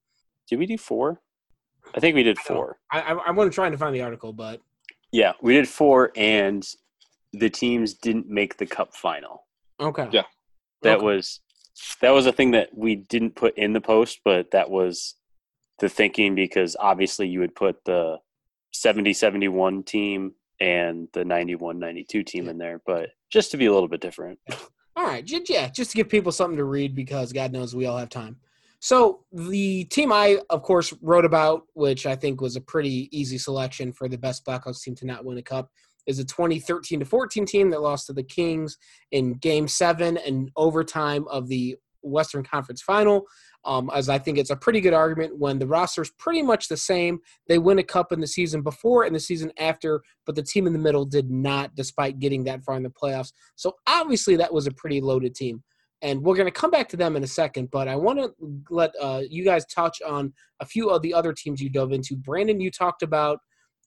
Did 0.50 0.58
we 0.58 0.66
do 0.66 0.76
four? 0.76 1.22
I 1.94 2.00
think 2.00 2.14
we 2.14 2.24
did 2.24 2.38
four. 2.38 2.78
I, 2.90 3.00
I, 3.00 3.12
I 3.12 3.30
want 3.30 3.50
to 3.50 3.54
try 3.54 3.70
to 3.70 3.78
find 3.78 3.94
the 3.94 4.02
article, 4.02 4.34
but 4.34 4.60
Yeah, 5.12 5.32
we 5.42 5.52
did 5.54 5.68
four, 5.68 6.10
and 6.16 6.66
the 7.32 7.50
teams 7.50 7.94
didn't 7.94 8.28
make 8.28 8.56
the 8.56 8.66
cup 8.66 8.94
final. 8.94 9.46
okay. 9.80 10.08
Yeah. 10.10 10.24
That 10.82 10.96
Okay. 10.98 11.04
was 11.06 11.40
that 12.00 12.10
was 12.10 12.26
a 12.26 12.32
thing 12.32 12.50
that 12.52 12.70
we 12.76 12.96
didn't 12.96 13.34
put 13.34 13.56
in 13.56 13.72
the 13.72 13.80
post, 13.80 14.20
but 14.24 14.50
that 14.50 14.68
was 14.70 15.14
the 15.78 15.88
thinking 15.88 16.34
because 16.34 16.76
obviously 16.78 17.26
you 17.28 17.40
would 17.40 17.54
put 17.54 17.84
the 17.84 18.18
70-71 18.74 19.84
team 19.86 20.34
and 20.60 21.08
the 21.12 21.24
91-92 21.24 22.26
team 22.26 22.48
in 22.48 22.58
there, 22.58 22.80
but 22.86 23.10
just 23.30 23.50
to 23.50 23.56
be 23.56 23.66
a 23.66 23.72
little 23.72 23.88
bit 23.88 24.00
different. 24.00 24.38
All 24.94 25.04
right, 25.04 25.24
yeah, 25.48 25.68
just 25.68 25.92
to 25.92 25.96
give 25.96 26.08
people 26.08 26.30
something 26.32 26.58
to 26.58 26.64
read 26.64 26.94
because 26.94 27.32
God 27.32 27.52
knows 27.52 27.74
we 27.74 27.86
all 27.86 27.96
have 27.96 28.10
time. 28.10 28.36
So 28.82 29.20
the 29.30 29.84
team 29.84 30.10
I, 30.10 30.40
of 30.50 30.62
course, 30.62 30.92
wrote 31.02 31.24
about, 31.24 31.66
which 31.74 32.04
I 32.04 32.16
think 32.16 32.40
was 32.40 32.56
a 32.56 32.60
pretty 32.60 33.08
easy 33.16 33.38
selection 33.38 33.92
for 33.92 34.08
the 34.08 34.18
best 34.18 34.44
Blackhawks 34.44 34.82
team 34.82 34.96
to 34.96 35.06
not 35.06 35.24
win 35.24 35.38
a 35.38 35.42
cup, 35.42 35.70
is 36.08 36.18
a 36.18 36.24
2013 36.24 36.98
to 36.98 37.06
14 37.06 37.46
team 37.46 37.70
that 37.70 37.80
lost 37.80 38.08
to 38.08 38.12
the 38.12 38.24
Kings 38.24 38.78
in 39.12 39.34
Game 39.34 39.68
Seven 39.68 40.16
and 40.16 40.50
overtime 40.56 41.28
of 41.28 41.46
the 41.46 41.76
Western 42.02 42.42
Conference 42.42 42.82
Final. 42.82 43.24
Um, 43.64 43.88
as 43.94 44.08
I 44.08 44.18
think 44.18 44.36
it's 44.36 44.50
a 44.50 44.56
pretty 44.56 44.80
good 44.80 44.94
argument 44.94 45.38
when 45.38 45.60
the 45.60 45.66
roster's 45.68 46.10
pretty 46.18 46.42
much 46.42 46.66
the 46.66 46.76
same. 46.76 47.20
They 47.46 47.58
win 47.58 47.78
a 47.78 47.84
cup 47.84 48.10
in 48.10 48.18
the 48.18 48.26
season 48.26 48.62
before 48.62 49.04
and 49.04 49.14
the 49.14 49.20
season 49.20 49.52
after, 49.58 50.02
but 50.26 50.34
the 50.34 50.42
team 50.42 50.66
in 50.66 50.72
the 50.72 50.80
middle 50.80 51.04
did 51.04 51.30
not, 51.30 51.76
despite 51.76 52.18
getting 52.18 52.42
that 52.44 52.64
far 52.64 52.74
in 52.74 52.82
the 52.82 52.90
playoffs. 52.90 53.32
So 53.54 53.76
obviously 53.86 54.34
that 54.38 54.52
was 54.52 54.66
a 54.66 54.72
pretty 54.72 55.00
loaded 55.00 55.36
team. 55.36 55.62
And 56.02 56.20
we're 56.20 56.34
going 56.34 56.46
to 56.46 56.52
come 56.52 56.70
back 56.70 56.88
to 56.90 56.96
them 56.96 57.14
in 57.14 57.22
a 57.22 57.28
second, 57.28 57.70
but 57.70 57.86
I 57.86 57.94
want 57.94 58.18
to 58.18 58.32
let 58.70 58.90
uh, 59.00 59.22
you 59.28 59.44
guys 59.44 59.64
touch 59.66 60.02
on 60.02 60.32
a 60.60 60.66
few 60.66 60.90
of 60.90 61.00
the 61.02 61.14
other 61.14 61.32
teams 61.32 61.60
you 61.60 61.70
dove 61.70 61.92
into. 61.92 62.16
Brandon, 62.16 62.60
you 62.60 62.70
talked 62.70 63.02
about 63.02 63.38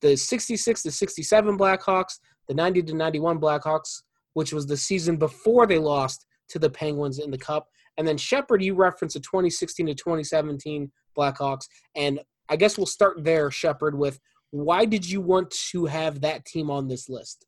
the 0.02 0.16
66 0.16 0.84
to 0.84 0.92
67 0.92 1.58
Blackhawks, 1.58 2.20
the 2.48 2.54
90 2.54 2.84
to 2.84 2.94
91 2.96 3.40
Blackhawks, 3.40 4.04
which 4.34 4.54
was 4.54 4.66
the 4.66 4.78
season 4.78 5.18
before 5.18 5.68
they 5.68 5.78
lost 5.78 6.26
to 6.50 6.60
the 6.60 6.70
Penguins 6.70 7.20
in 7.20 7.32
the 7.32 7.38
Cup. 7.38 7.68
And 7.98 8.08
then 8.08 8.18
Shepard, 8.18 8.64
you 8.64 8.76
referenced 8.76 9.16
the 9.16 9.22
2016 9.22 9.88
to 9.88 9.94
2017 9.94 10.92
Blackhawks. 11.18 11.68
And 11.96 12.20
I 12.50 12.56
guess 12.56 12.78
we'll 12.78 12.86
start 12.86 13.24
there, 13.24 13.52
Shepard, 13.52 13.98
with 13.98 14.20
why 14.52 14.86
did 14.86 15.10
you 15.10 15.22
want 15.22 15.54
to 15.72 15.86
have 15.86 16.22
that 16.22 16.46
team 16.46 16.70
on 16.70 16.88
this 16.88 17.10
list? 17.10 17.46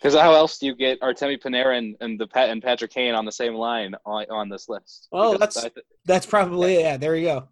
Because 0.00 0.14
how 0.14 0.32
else 0.34 0.58
do 0.58 0.66
you 0.66 0.74
get 0.74 1.00
Artemi 1.00 1.40
Panarin 1.40 1.94
and, 2.00 2.18
the 2.18 2.26
Pat 2.26 2.50
and 2.50 2.62
Patrick 2.62 2.90
Kane 2.92 3.14
on 3.14 3.24
the 3.24 3.32
same 3.32 3.54
line 3.54 3.94
on, 4.06 4.24
on 4.30 4.48
this 4.48 4.68
list? 4.68 5.08
Oh, 5.12 5.32
Because 5.32 5.54
that's- 5.54 5.74
th- 5.74 5.86
That's 6.04 6.26
probably 6.26 6.76
it. 6.76 6.80
Yeah, 6.80 6.96
there 6.96 7.16
you 7.16 7.26
go. 7.26 7.48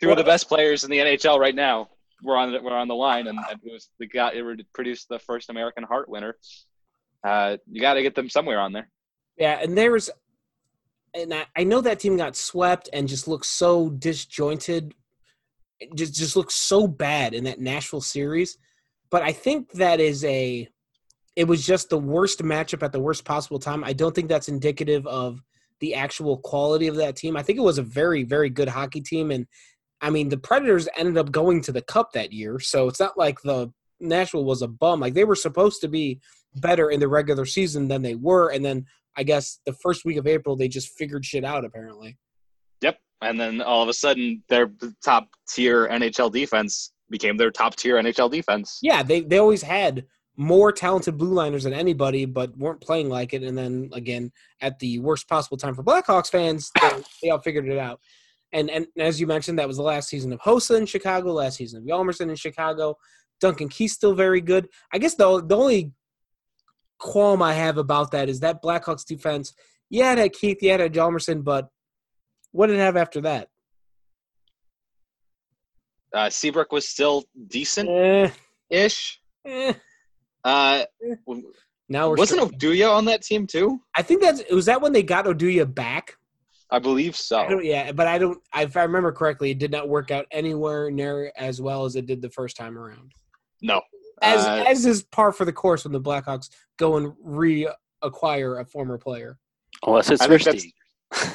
two 0.00 0.10
of 0.10 0.16
the 0.16 0.24
best 0.24 0.48
players 0.48 0.84
in 0.84 0.90
the 0.90 0.98
NHL 0.98 1.38
right 1.38 1.54
now 1.54 1.88
were 2.22 2.36
on 2.36 2.52
the, 2.52 2.60
were 2.60 2.72
on 2.72 2.88
the 2.88 2.94
line, 2.94 3.26
and, 3.26 3.38
and 3.50 3.60
it 3.64 3.72
was 3.72 3.88
the 3.98 4.06
guy 4.06 4.30
it 4.32 4.72
produced 4.72 5.08
the 5.08 5.18
first 5.18 5.50
American 5.50 5.84
Hart 5.84 6.08
winner. 6.08 6.36
Uh, 7.22 7.56
you 7.70 7.80
got 7.80 7.94
to 7.94 8.02
get 8.02 8.14
them 8.14 8.28
somewhere 8.28 8.60
on 8.60 8.72
there. 8.72 8.88
Yeah, 9.36 9.58
and 9.62 9.76
there's, 9.76 10.10
and 11.14 11.32
I, 11.34 11.46
I 11.56 11.64
know 11.64 11.80
that 11.80 12.00
team 12.00 12.16
got 12.16 12.36
swept 12.36 12.88
and 12.92 13.08
just 13.08 13.26
looks 13.28 13.48
so 13.48 13.90
disjointed, 13.90 14.94
it 15.80 15.94
just 15.94 16.14
just 16.14 16.36
looks 16.36 16.54
so 16.54 16.86
bad 16.86 17.34
in 17.34 17.44
that 17.44 17.60
Nashville 17.60 18.00
series. 18.00 18.58
But 19.10 19.22
I 19.22 19.32
think 19.32 19.72
that 19.72 20.00
is 20.00 20.24
a, 20.24 20.68
it 21.36 21.44
was 21.44 21.66
just 21.66 21.90
the 21.90 21.98
worst 21.98 22.40
matchup 22.40 22.82
at 22.82 22.92
the 22.92 23.00
worst 23.00 23.24
possible 23.24 23.58
time. 23.58 23.82
I 23.84 23.92
don't 23.92 24.14
think 24.14 24.28
that's 24.28 24.48
indicative 24.48 25.06
of 25.06 25.42
the 25.80 25.94
actual 25.94 26.38
quality 26.38 26.86
of 26.86 26.96
that 26.96 27.16
team. 27.16 27.36
I 27.36 27.42
think 27.42 27.58
it 27.58 27.62
was 27.62 27.78
a 27.78 27.82
very 27.82 28.22
very 28.22 28.50
good 28.50 28.68
hockey 28.68 29.00
team, 29.00 29.30
and 29.30 29.46
I 30.00 30.10
mean 30.10 30.28
the 30.28 30.38
Predators 30.38 30.88
ended 30.96 31.18
up 31.18 31.32
going 31.32 31.60
to 31.62 31.72
the 31.72 31.82
Cup 31.82 32.12
that 32.12 32.32
year, 32.32 32.58
so 32.60 32.88
it's 32.88 33.00
not 33.00 33.18
like 33.18 33.40
the 33.42 33.72
Nashville 34.00 34.44
was 34.44 34.62
a 34.62 34.68
bum. 34.68 35.00
Like 35.00 35.14
they 35.14 35.24
were 35.24 35.34
supposed 35.34 35.80
to 35.80 35.88
be 35.88 36.20
better 36.56 36.90
in 36.90 37.00
the 37.00 37.08
regular 37.08 37.46
season 37.46 37.88
than 37.88 38.02
they 38.02 38.14
were, 38.14 38.50
and 38.50 38.64
then 38.64 38.86
I 39.16 39.24
guess 39.24 39.60
the 39.66 39.72
first 39.72 40.04
week 40.04 40.16
of 40.16 40.26
April 40.26 40.56
they 40.56 40.68
just 40.68 40.96
figured 40.96 41.24
shit 41.24 41.44
out 41.44 41.64
apparently. 41.64 42.16
Yep. 42.80 42.98
And 43.22 43.40
then 43.40 43.60
all 43.60 43.82
of 43.82 43.88
a 43.88 43.94
sudden, 43.94 44.42
their 44.48 44.70
top 45.04 45.28
tier 45.48 45.88
NHL 45.88 46.32
defense 46.32 46.92
became 47.10 47.36
their 47.36 47.50
top 47.50 47.76
tier 47.76 47.96
NHL 47.96 48.30
defense. 48.30 48.78
Yeah, 48.82 49.02
they 49.02 49.20
they 49.22 49.38
always 49.38 49.62
had 49.62 50.04
more 50.36 50.72
talented 50.72 51.16
blue 51.16 51.32
liners 51.32 51.64
than 51.64 51.72
anybody, 51.72 52.24
but 52.24 52.56
weren't 52.56 52.80
playing 52.80 53.08
like 53.08 53.34
it. 53.34 53.42
And 53.42 53.56
then 53.56 53.88
again, 53.92 54.32
at 54.60 54.78
the 54.80 54.98
worst 54.98 55.28
possible 55.28 55.56
time 55.56 55.74
for 55.74 55.82
Blackhawks 55.84 56.30
fans, 56.30 56.70
they, 56.80 56.90
they 57.22 57.30
all 57.30 57.38
figured 57.40 57.68
it 57.68 57.78
out. 57.78 58.00
And 58.52 58.70
and 58.70 58.86
as 58.98 59.20
you 59.20 59.26
mentioned, 59.26 59.58
that 59.58 59.68
was 59.68 59.76
the 59.76 59.82
last 59.82 60.08
season 60.08 60.32
of 60.32 60.40
Hossa 60.40 60.76
in 60.78 60.86
Chicago, 60.86 61.32
last 61.32 61.56
season 61.56 61.82
of 61.82 61.84
Hjalmarsson 61.88 62.30
in 62.30 62.36
Chicago. 62.36 62.96
Duncan 63.40 63.68
Keith's 63.68 63.94
still 63.94 64.14
very 64.14 64.40
good. 64.40 64.68
I 64.92 64.98
guess 64.98 65.14
the 65.14 65.42
the 65.44 65.56
only 65.56 65.92
qualm 66.98 67.42
I 67.42 67.52
have 67.54 67.78
about 67.78 68.12
that 68.12 68.28
is 68.28 68.40
that 68.40 68.62
Blackhawks 68.62 69.04
defense. 69.04 69.52
Yeah, 69.90 70.12
it 70.12 70.18
had 70.18 70.32
Keith, 70.32 70.58
yeah, 70.62 70.74
it 70.74 70.80
had 70.80 70.94
Hjalmarsson, 70.94 71.44
but 71.44 71.68
what 72.52 72.68
did 72.68 72.76
it 72.76 72.80
have 72.80 72.96
after 72.96 73.20
that? 73.22 73.48
Uh, 76.12 76.30
Seabrook 76.30 76.70
was 76.72 76.88
still 76.88 77.24
decent 77.48 77.88
Eh, 77.88 78.30
ish. 78.70 79.20
eh. 79.44 79.72
Uh, 80.44 80.84
Now 81.88 82.08
we're 82.10 82.16
wasn't 82.16 82.42
str- 82.42 82.54
Oduya 82.56 82.92
on 82.92 83.04
that 83.06 83.22
team 83.22 83.46
too? 83.46 83.80
I 83.94 84.02
think 84.02 84.20
that's 84.22 84.42
was 84.50 84.66
that 84.66 84.80
when 84.80 84.92
they 84.92 85.02
got 85.02 85.24
Oduya 85.26 85.72
back. 85.72 86.16
I 86.70 86.78
believe 86.78 87.14
so. 87.14 87.46
don't, 87.48 87.64
yeah, 87.64 87.92
but 87.92 88.06
I 88.06 88.18
don't. 88.18 88.38
If 88.56 88.76
I 88.76 88.82
remember 88.82 89.12
correctly, 89.12 89.50
it 89.50 89.58
did 89.58 89.70
not 89.70 89.88
work 89.88 90.10
out 90.10 90.26
anywhere 90.30 90.90
near 90.90 91.30
as 91.36 91.60
well 91.60 91.84
as 91.84 91.94
it 91.96 92.06
did 92.06 92.20
the 92.22 92.30
first 92.30 92.56
time 92.56 92.76
around. 92.78 93.12
No. 93.62 93.80
As 94.22 94.44
Uh, 94.44 94.64
as 94.66 94.86
is 94.86 95.02
par 95.04 95.32
for 95.32 95.44
the 95.44 95.52
course 95.52 95.84
when 95.84 95.92
the 95.92 96.00
Blackhawks 96.00 96.48
go 96.78 96.96
and 96.96 97.12
reacquire 97.24 98.60
a 98.60 98.64
former 98.64 98.98
player. 98.98 99.38
Unless 99.86 100.10
it's 100.10 100.22
I 100.22 100.28
think 100.28 100.42
that's- 100.42 101.34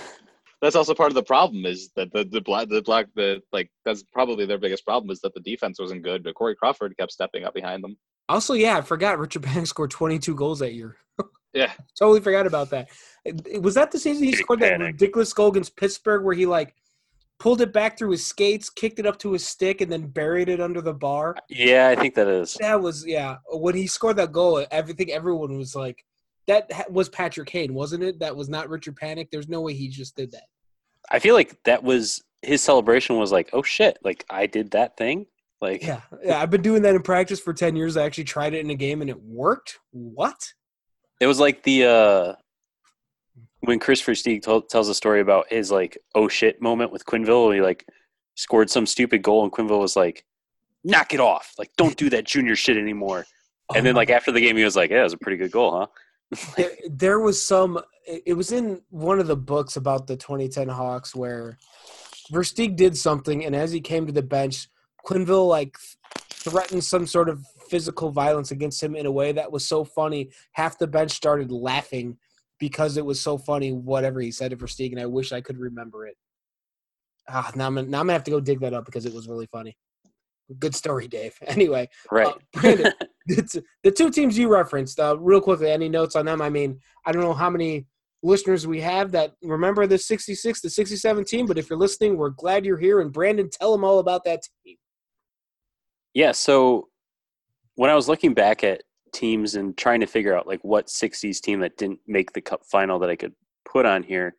that's 0.62 0.76
also 0.76 0.93
part 0.93 1.10
of 1.10 1.15
the 1.15 1.24
problem 1.24 1.65
is 1.65 1.89
that 1.95 2.12
the 2.12 2.26
the 2.26 2.41
black 2.41 2.67
the 2.67 2.82
black 2.82 3.08
the 3.15 3.41
like 3.54 3.69
that's 3.86 4.04
probably 4.12 4.45
their 4.45 4.58
biggest 4.58 4.84
problem 4.86 5.10
is 5.12 5.22
that 5.22 5.34
the 5.34 5.39
defense 5.39 5.80
wasn't 5.80 6.04
good, 6.04 6.24
but 6.24 6.36
Corey 6.36 6.56
Crawford 6.56 6.98
kept 6.98 7.12
stepping 7.13 7.43
up 7.45 7.54
behind 7.54 7.84
them. 7.84 7.98
Also, 8.29 8.53
yeah, 8.53 8.77
I 8.77 8.81
forgot 8.81 9.19
Richard 9.19 9.41
Bank 9.43 9.67
scored 9.67 9.91
22 9.91 10.33
goals 10.35 10.59
that 10.59 10.73
year. 10.73 10.95
Yeah. 11.51 11.71
Totally 11.97 12.19
forgot 12.21 12.45
about 12.45 12.69
that. 12.69 12.89
It- 13.25 13.41
it- 13.47 13.61
Was 13.63 13.73
that 13.73 13.89
the 13.89 13.97
season 13.97 14.23
he 14.23 14.31
Big 14.31 14.39
scored 14.41 14.59
that 14.59 14.73
panic. 14.73 14.85
ridiculous 14.93 15.33
goal 15.33 15.47
against 15.49 15.75
Pittsburgh 15.75 16.23
where 16.23 16.35
he 16.35 16.45
like 16.45 16.75
pulled 17.39 17.59
it 17.61 17.73
back 17.73 17.97
through 17.97 18.11
his 18.11 18.23
skates, 18.23 18.69
kicked 18.69 18.99
it 18.99 19.07
up 19.07 19.17
to 19.19 19.31
his 19.31 19.47
stick, 19.47 19.81
and 19.81 19.91
then 19.91 20.05
buried 20.05 20.47
it 20.47 20.61
under 20.61 20.79
the 20.79 20.93
bar? 20.93 21.35
Yeah, 21.49 21.89
I 21.89 21.99
think 21.99 22.13
that 22.13 22.27
is. 22.27 22.53
That 22.59 22.79
was 22.79 23.03
yeah. 23.03 23.37
When 23.51 23.73
he 23.73 23.87
scored 23.87 24.17
that 24.17 24.31
goal, 24.31 24.63
I 24.71 24.81
think 24.83 25.09
everyone 25.09 25.57
was 25.57 25.75
like, 25.75 26.05
"That 26.45 26.69
was 26.91 27.09
Patrick 27.09 27.47
Kane, 27.49 27.73
wasn't 27.73 28.03
it? 28.03 28.19
That 28.19 28.35
was 28.35 28.47
not 28.47 28.69
Richard 28.69 28.95
Panik. 28.95 29.29
There's 29.31 29.49
no 29.49 29.61
way 29.61 29.73
he 29.73 29.87
just 29.87 30.15
did 30.15 30.31
that." 30.33 30.43
I 31.09 31.17
feel 31.17 31.33
like 31.33 31.57
that 31.63 31.81
was 31.83 32.21
his 32.43 32.61
celebration 32.61 33.17
was 33.17 33.31
like, 33.31 33.49
oh 33.53 33.63
shit, 33.63 33.97
like 34.03 34.23
I 34.29 34.45
did 34.45 34.69
that 34.71 34.97
thing. 34.97 35.25
Like 35.62 35.84
Yeah, 35.84 36.02
yeah. 36.24 36.41
I've 36.41 36.50
been 36.50 36.62
doing 36.62 36.82
that 36.84 36.95
in 36.95 37.02
practice 37.02 37.39
for 37.39 37.54
ten 37.54 37.76
years. 37.76 37.98
I 37.98 38.04
actually 38.06 38.24
tried 38.26 38.54
it 38.54 38.60
in 38.60 38.69
a 38.69 38.76
game 38.76 39.02
and 39.02 39.10
it 39.10 39.22
worked. 39.22 39.80
What? 39.91 40.54
it 41.19 41.28
was 41.28 41.39
like 41.39 41.63
the 41.63 41.86
uh 41.86 42.34
when 43.62 43.78
Chris 43.78 44.02
Versteeg 44.02 44.41
told, 44.41 44.69
tells 44.69 44.88
a 44.88 44.95
story 44.95 45.19
about 45.19 45.52
his 45.52 45.69
like 45.72 45.98
oh 46.15 46.28
shit 46.28 46.62
moment 46.62 46.91
with 46.91 47.06
Quenneville, 47.06 47.48
where 47.48 47.56
he 47.56 47.62
like 47.62 47.86
scored 48.36 48.69
some 48.69 48.86
stupid 48.86 49.22
goal 49.22 49.43
and 49.43 49.52
Quenneville 49.52 49.80
was 49.80 49.95
like, 49.95 50.26
knock 50.84 51.13
it 51.13 51.19
off, 51.19 51.54
like 51.58 51.72
don't 51.78 51.98
do 51.98 52.10
that 52.10 52.26
junior 52.26 52.56
shit 52.56 52.78
anymore. 52.78 53.26
And 53.76 53.86
then 53.86 53.95
Oh, 53.95 53.98
like 53.98 54.10
after 54.10 54.32
the 54.32 54.41
game, 54.41 54.58
he 54.58 54.63
was 54.63 54.76
like, 54.76 54.89
yeah, 54.89 55.02
it 55.02 55.04
was 55.04 55.13
a 55.13 55.17
pretty 55.17 55.38
good 55.38 55.52
goal, 55.52 55.78
huh? 55.80 55.88
there, 56.58 56.72
there 56.89 57.19
was 57.19 57.43
some 57.43 57.80
it 58.08 58.24
it 58.28 58.34
was 58.34 58.52
in 58.52 58.82
one 58.89 59.19
of 59.19 59.28
the 59.28 59.36
books 59.36 59.76
about 59.76 60.08
the 60.08 60.15
2010 60.15 60.67
hawks 60.69 61.15
where 61.15 61.58
versteeg 62.32 62.76
did 62.76 62.95
something 62.95 63.43
and 63.45 63.56
as 63.56 63.72
he 63.72 63.82
came 63.82 64.06
to 64.06 64.12
the 64.12 64.22
bench 64.22 64.67
quenneville 65.05 65.47
like 65.47 65.75
threatened 66.31 66.83
some 66.83 67.05
sort 67.05 67.29
of 67.29 67.45
physical 67.69 68.12
violence 68.12 68.51
against 68.51 68.81
him 68.81 68.95
in 68.95 69.05
a 69.05 69.12
way 69.12 69.31
that 69.31 69.51
was 69.51 69.67
so 69.67 69.83
funny 69.83 70.29
half 70.53 70.77
the 70.77 70.88
bench 70.88 71.12
started 71.12 71.51
laughing 71.51 72.17
because 72.59 72.97
it 72.97 73.05
was 73.05 73.21
so 73.21 73.38
funny 73.38 73.71
whatever 73.71 74.19
he 74.21 74.31
said 74.31 74.51
to 74.51 74.57
versteeg 74.57 74.91
and 74.91 74.99
i 74.99 75.05
wish 75.05 75.31
i 75.31 75.41
could 75.41 75.57
remember 75.57 76.05
it 76.07 76.15
ah 77.29 77.51
now 77.55 77.67
i'm, 77.67 77.75
gonna- 77.75 77.88
now 77.88 77.99
I'm 77.99 78.05
gonna 78.07 78.13
have 78.13 78.23
to 78.25 78.31
go 78.31 78.39
dig 78.39 78.59
that 78.62 78.73
up 78.73 78.85
because 78.85 79.05
it 79.05 79.13
was 79.13 79.27
really 79.27 79.47
funny 79.47 79.77
good 80.57 80.73
story 80.75 81.07
dave 81.07 81.38
anyway 81.45 81.88
Right. 82.12 82.27
uh, 82.27 82.33
Brandon, 82.53 82.93
the, 83.27 83.91
two 83.95 84.09
teams 84.09 84.38
you 84.38 84.47
referenced, 84.47 84.99
uh, 84.99 85.15
real 85.19 85.39
quickly, 85.41 85.69
any 85.69 85.88
notes 85.88 86.15
on 86.15 86.25
them? 86.25 86.41
I 86.41 86.49
mean, 86.49 86.79
I 87.05 87.12
don't 87.12 87.21
know 87.21 87.33
how 87.33 87.49
many 87.49 87.85
listeners 88.23 88.65
we 88.65 88.81
have 88.81 89.12
that 89.12 89.33
remember 89.43 89.85
the 89.85 89.97
66 89.99 90.62
to 90.62 90.69
67 90.69 91.25
team, 91.25 91.45
but 91.45 91.57
if 91.59 91.69
you're 91.69 91.77
listening, 91.77 92.17
we're 92.17 92.29
glad 92.31 92.65
you're 92.65 92.77
here. 92.79 93.01
And 93.01 93.13
Brandon, 93.13 93.47
tell 93.51 93.71
them 93.71 93.83
all 93.83 93.99
about 93.99 94.23
that 94.25 94.41
team. 94.65 94.77
Yeah. 96.13 96.32
So 96.32 96.89
when 97.76 97.89
I 97.89 97.95
was 97.95 98.08
looking 98.08 98.34
back 98.34 98.63
at 98.63 98.84
teams 99.13 99.56
and 99.56 99.78
trying 99.78 100.00
to 100.02 100.08
figure 100.08 100.38
out 100.38 100.48
like 100.48 100.63
what 100.63 100.88
60s 100.88 101.41
team 101.41 101.60
that 101.62 101.78
didn't 101.78 102.00
make 102.08 102.34
the 102.34 102.41
cup 102.41 102.62
final 102.65 103.00
that 103.00 103.10
I 103.10 103.15
could 103.15 103.34
put 103.65 103.86
on 103.86 104.04
here, 104.04 104.36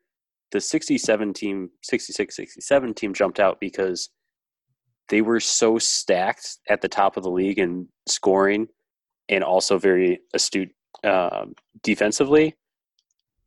the 0.52 0.60
67 0.60 1.32
team, 1.32 1.70
66 1.82 2.36
67 2.36 2.94
team 2.94 3.14
jumped 3.14 3.40
out 3.40 3.60
because 3.60 4.10
they 5.08 5.22
were 5.22 5.40
so 5.40 5.78
stacked 5.78 6.58
at 6.68 6.80
the 6.80 6.88
top 6.88 7.16
of 7.16 7.22
the 7.22 7.30
league 7.30 7.58
in 7.58 7.88
scoring 8.06 8.68
and 9.28 9.44
also 9.44 9.78
very 9.78 10.20
astute 10.34 10.70
um, 11.04 11.54
defensively. 11.82 12.56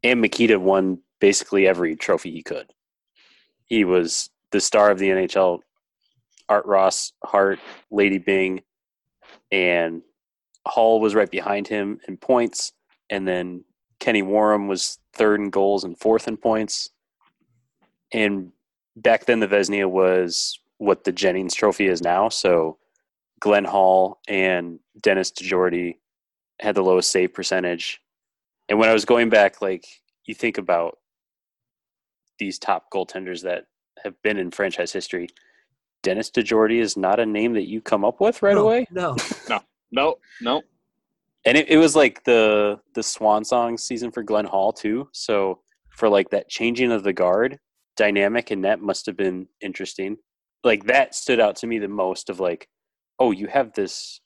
And 0.04 0.22
Mikita 0.22 0.60
won 0.60 1.00
basically 1.20 1.68
every 1.68 1.96
trophy 1.96 2.32
he 2.32 2.44
could. 2.44 2.74
He 3.66 3.86
was 3.86 4.30
the 4.52 4.60
star 4.60 4.92
of 4.92 5.00
the 5.00 5.10
NHL. 5.10 5.60
Art 6.54 6.68
Ross, 6.68 7.13
Hart, 7.26 7.60
Lady 7.89 8.20
Byng, 8.20 8.62
and 9.52 10.04
Hall 10.68 11.02
was 11.02 11.16
right 11.16 11.32
behind 11.32 11.68
him 11.68 12.00
in 12.08 12.16
points. 12.16 12.74
And 13.10 13.28
then 13.28 13.63
Kenny 14.00 14.22
Wharram 14.22 14.68
was 14.68 15.00
third 15.13 15.39
in 15.39 15.50
goals 15.50 15.84
and 15.84 15.98
fourth 15.98 16.28
in 16.28 16.38
points. 16.38 16.92
And 18.13 18.52
back 18.96 19.26
then, 19.26 19.39
the 19.39 19.48
Vezina 19.48 19.89
was 19.89 20.60
what 20.78 21.06
the 21.06 21.12
Jennings 21.12 21.56
Trophy 21.56 21.88
is 21.88 22.04
now. 22.04 22.30
So 22.30 22.78
Glenn 23.39 23.66
Hall 23.66 24.20
and 24.28 24.80
Dennis 25.02 25.32
DeJordy 25.32 25.96
had 26.60 26.76
the 26.76 26.84
lowest 26.84 27.10
save 27.10 27.34
percentage. 27.34 28.00
And 28.70 28.78
when 28.78 28.89
I 28.89 28.94
was 28.94 29.06
going 29.06 29.30
back, 29.30 29.60
like 29.60 29.86
you 30.26 30.36
think 30.36 30.60
about 30.60 31.00
these 32.38 32.60
top 32.60 32.92
goaltenders 32.94 33.42
that 33.42 33.66
have 34.04 34.22
been 34.22 34.38
in 34.38 34.52
franchise 34.52 34.94
history, 34.94 35.30
Dennis 36.04 36.30
DeJordy 36.30 36.80
is 36.80 36.96
not 36.96 37.20
a 37.20 37.26
name 37.26 37.54
that 37.54 37.68
you 37.68 37.82
come 37.82 38.06
up 38.06 38.22
with 38.22 38.44
right 38.44 38.56
no, 38.56 38.63
away. 38.63 38.88
No. 38.92 39.16
No, 39.50 39.60
no. 39.92 40.16
No. 40.42 40.62
And 41.46 41.58
it, 41.58 41.70
it 41.70 41.78
was 41.78 41.96
like 41.96 42.24
the 42.24 42.80
the 42.96 43.04
swan 43.04 43.44
song 43.44 43.78
season 43.78 44.12
for 44.12 44.24
Glenn 44.24 44.46
Hall 44.46 44.72
too. 44.72 45.10
So 45.12 45.60
for 45.89 46.10
like 46.10 46.30
that 46.30 46.50
changing 46.50 46.92
of 46.92 47.04
the 47.04 47.13
guard 47.13 47.60
dynamic 47.96 48.50
and 48.52 48.66
that 48.66 48.82
must 48.82 49.06
have 49.06 49.18
been 49.18 49.48
interesting. 49.62 50.18
Like 50.63 50.86
that 50.86 51.13
stood 51.13 51.39
out 51.39 51.56
to 51.58 51.68
me 51.68 51.80
the 51.80 51.88
most 51.88 52.30
of 52.30 52.39
like, 52.39 52.68
oh, 53.20 53.32
you 53.32 53.48
have 53.48 53.74
this 53.74 54.20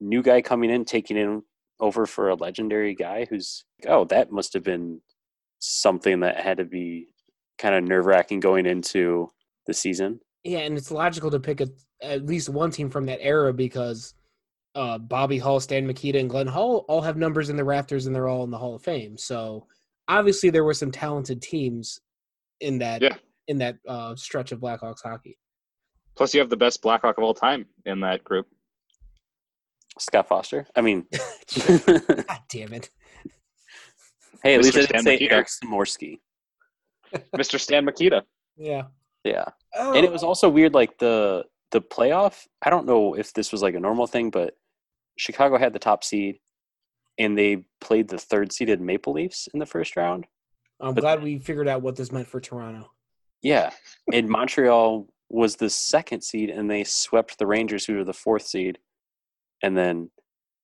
new 0.00 0.22
guy 0.22 0.42
coming 0.42 0.70
in, 0.70 0.84
taking 0.84 1.16
in 1.16 1.42
over 1.80 2.06
for 2.06 2.28
a 2.28 2.34
legendary 2.34 2.94
guy 2.94 3.26
who's 3.28 3.64
oh, 3.88 4.04
that 4.04 4.30
must 4.30 4.52
have 4.54 4.62
been 4.62 5.00
something 5.58 6.20
that 6.20 6.40
had 6.40 6.58
to 6.58 6.64
be 6.64 7.08
kind 7.58 7.74
of 7.74 7.84
nerve 7.84 8.06
wracking 8.06 8.40
going 8.40 8.66
into 8.66 9.30
the 9.66 9.74
season. 9.74 10.20
Yeah, 10.46 10.60
and 10.60 10.76
it's 10.78 10.90
logical 10.92 11.30
to 11.32 11.40
pick 11.40 11.60
a, 11.60 11.68
at 12.00 12.24
least 12.24 12.48
one 12.48 12.70
team 12.70 12.88
from 12.88 13.06
that 13.06 13.18
era 13.20 13.52
because 13.52 14.14
uh, 14.76 14.96
Bobby 14.98 15.38
Hull, 15.38 15.58
Stan 15.58 15.86
Mikita, 15.86 16.18
and 16.20 16.30
Glenn 16.30 16.46
Hall 16.46 16.84
all 16.88 17.00
have 17.02 17.16
numbers 17.16 17.50
in 17.50 17.56
the 17.56 17.64
rafters 17.64 18.06
and 18.06 18.14
they're 18.14 18.28
all 18.28 18.44
in 18.44 18.50
the 18.50 18.58
Hall 18.58 18.74
of 18.76 18.82
Fame. 18.82 19.18
So 19.18 19.66
obviously 20.06 20.50
there 20.50 20.62
were 20.64 20.74
some 20.74 20.92
talented 20.92 21.42
teams 21.42 22.00
in 22.60 22.78
that 22.78 23.02
Yeah. 23.02 23.16
in 23.48 23.58
that 23.58 23.78
uh, 23.88 24.14
stretch 24.14 24.52
of 24.52 24.60
Blackhawks 24.60 25.02
hockey. 25.02 25.36
Plus, 26.14 26.32
you 26.32 26.40
have 26.40 26.48
the 26.50 26.56
best 26.56 26.80
Blackhawk 26.80 27.18
of 27.18 27.24
all 27.24 27.34
time 27.34 27.66
in 27.84 28.00
that 28.00 28.22
group. 28.22 28.46
Scott 29.98 30.28
Foster. 30.28 30.66
I 30.76 30.80
mean, 30.80 31.06
God 31.66 32.26
damn 32.50 32.72
it! 32.72 32.90
hey, 34.42 34.54
at 34.54 34.60
Mr. 34.60 34.64
least 34.64 34.76
I 34.76 34.80
didn't 34.82 35.02
say 35.02 35.12
Mikita. 35.14 35.34
Eric 35.34 35.48
Samorsky. 35.48 36.20
Mr. 37.34 37.58
Stan 37.58 37.84
Mikita. 37.84 38.22
Yeah. 38.56 38.84
Yeah. 39.26 39.44
Oh, 39.74 39.92
and 39.92 40.04
it 40.04 40.12
was 40.12 40.22
oh. 40.22 40.28
also 40.28 40.48
weird 40.48 40.74
like 40.74 40.98
the 40.98 41.44
the 41.70 41.80
playoff 41.80 42.46
i 42.62 42.70
don't 42.70 42.86
know 42.86 43.14
if 43.14 43.32
this 43.32 43.52
was 43.52 43.62
like 43.62 43.74
a 43.74 43.80
normal 43.80 44.06
thing 44.06 44.30
but 44.30 44.56
chicago 45.18 45.58
had 45.58 45.72
the 45.72 45.78
top 45.78 46.04
seed 46.04 46.38
and 47.18 47.36
they 47.36 47.64
played 47.80 48.08
the 48.08 48.18
third 48.18 48.52
seeded 48.52 48.80
maple 48.80 49.12
leafs 49.12 49.48
in 49.52 49.60
the 49.60 49.66
first 49.66 49.96
round 49.96 50.26
I'm 50.80 50.94
but- 50.94 51.00
glad 51.00 51.22
we 51.22 51.38
figured 51.38 51.68
out 51.68 51.82
what 51.82 51.96
this 51.96 52.12
meant 52.12 52.28
for 52.28 52.40
Toronto. 52.40 52.90
yeah 53.42 53.70
and 54.12 54.28
montreal 54.28 55.08
was 55.28 55.56
the 55.56 55.70
second 55.70 56.22
seed 56.22 56.50
and 56.50 56.70
they 56.70 56.84
swept 56.84 57.38
the 57.38 57.46
rangers 57.46 57.84
who 57.84 57.96
were 57.96 58.04
the 58.04 58.12
fourth 58.12 58.46
seed 58.46 58.78
and 59.62 59.76
then 59.76 60.10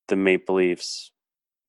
the 0.09 0.17
maple 0.17 0.57
leafs 0.57 1.11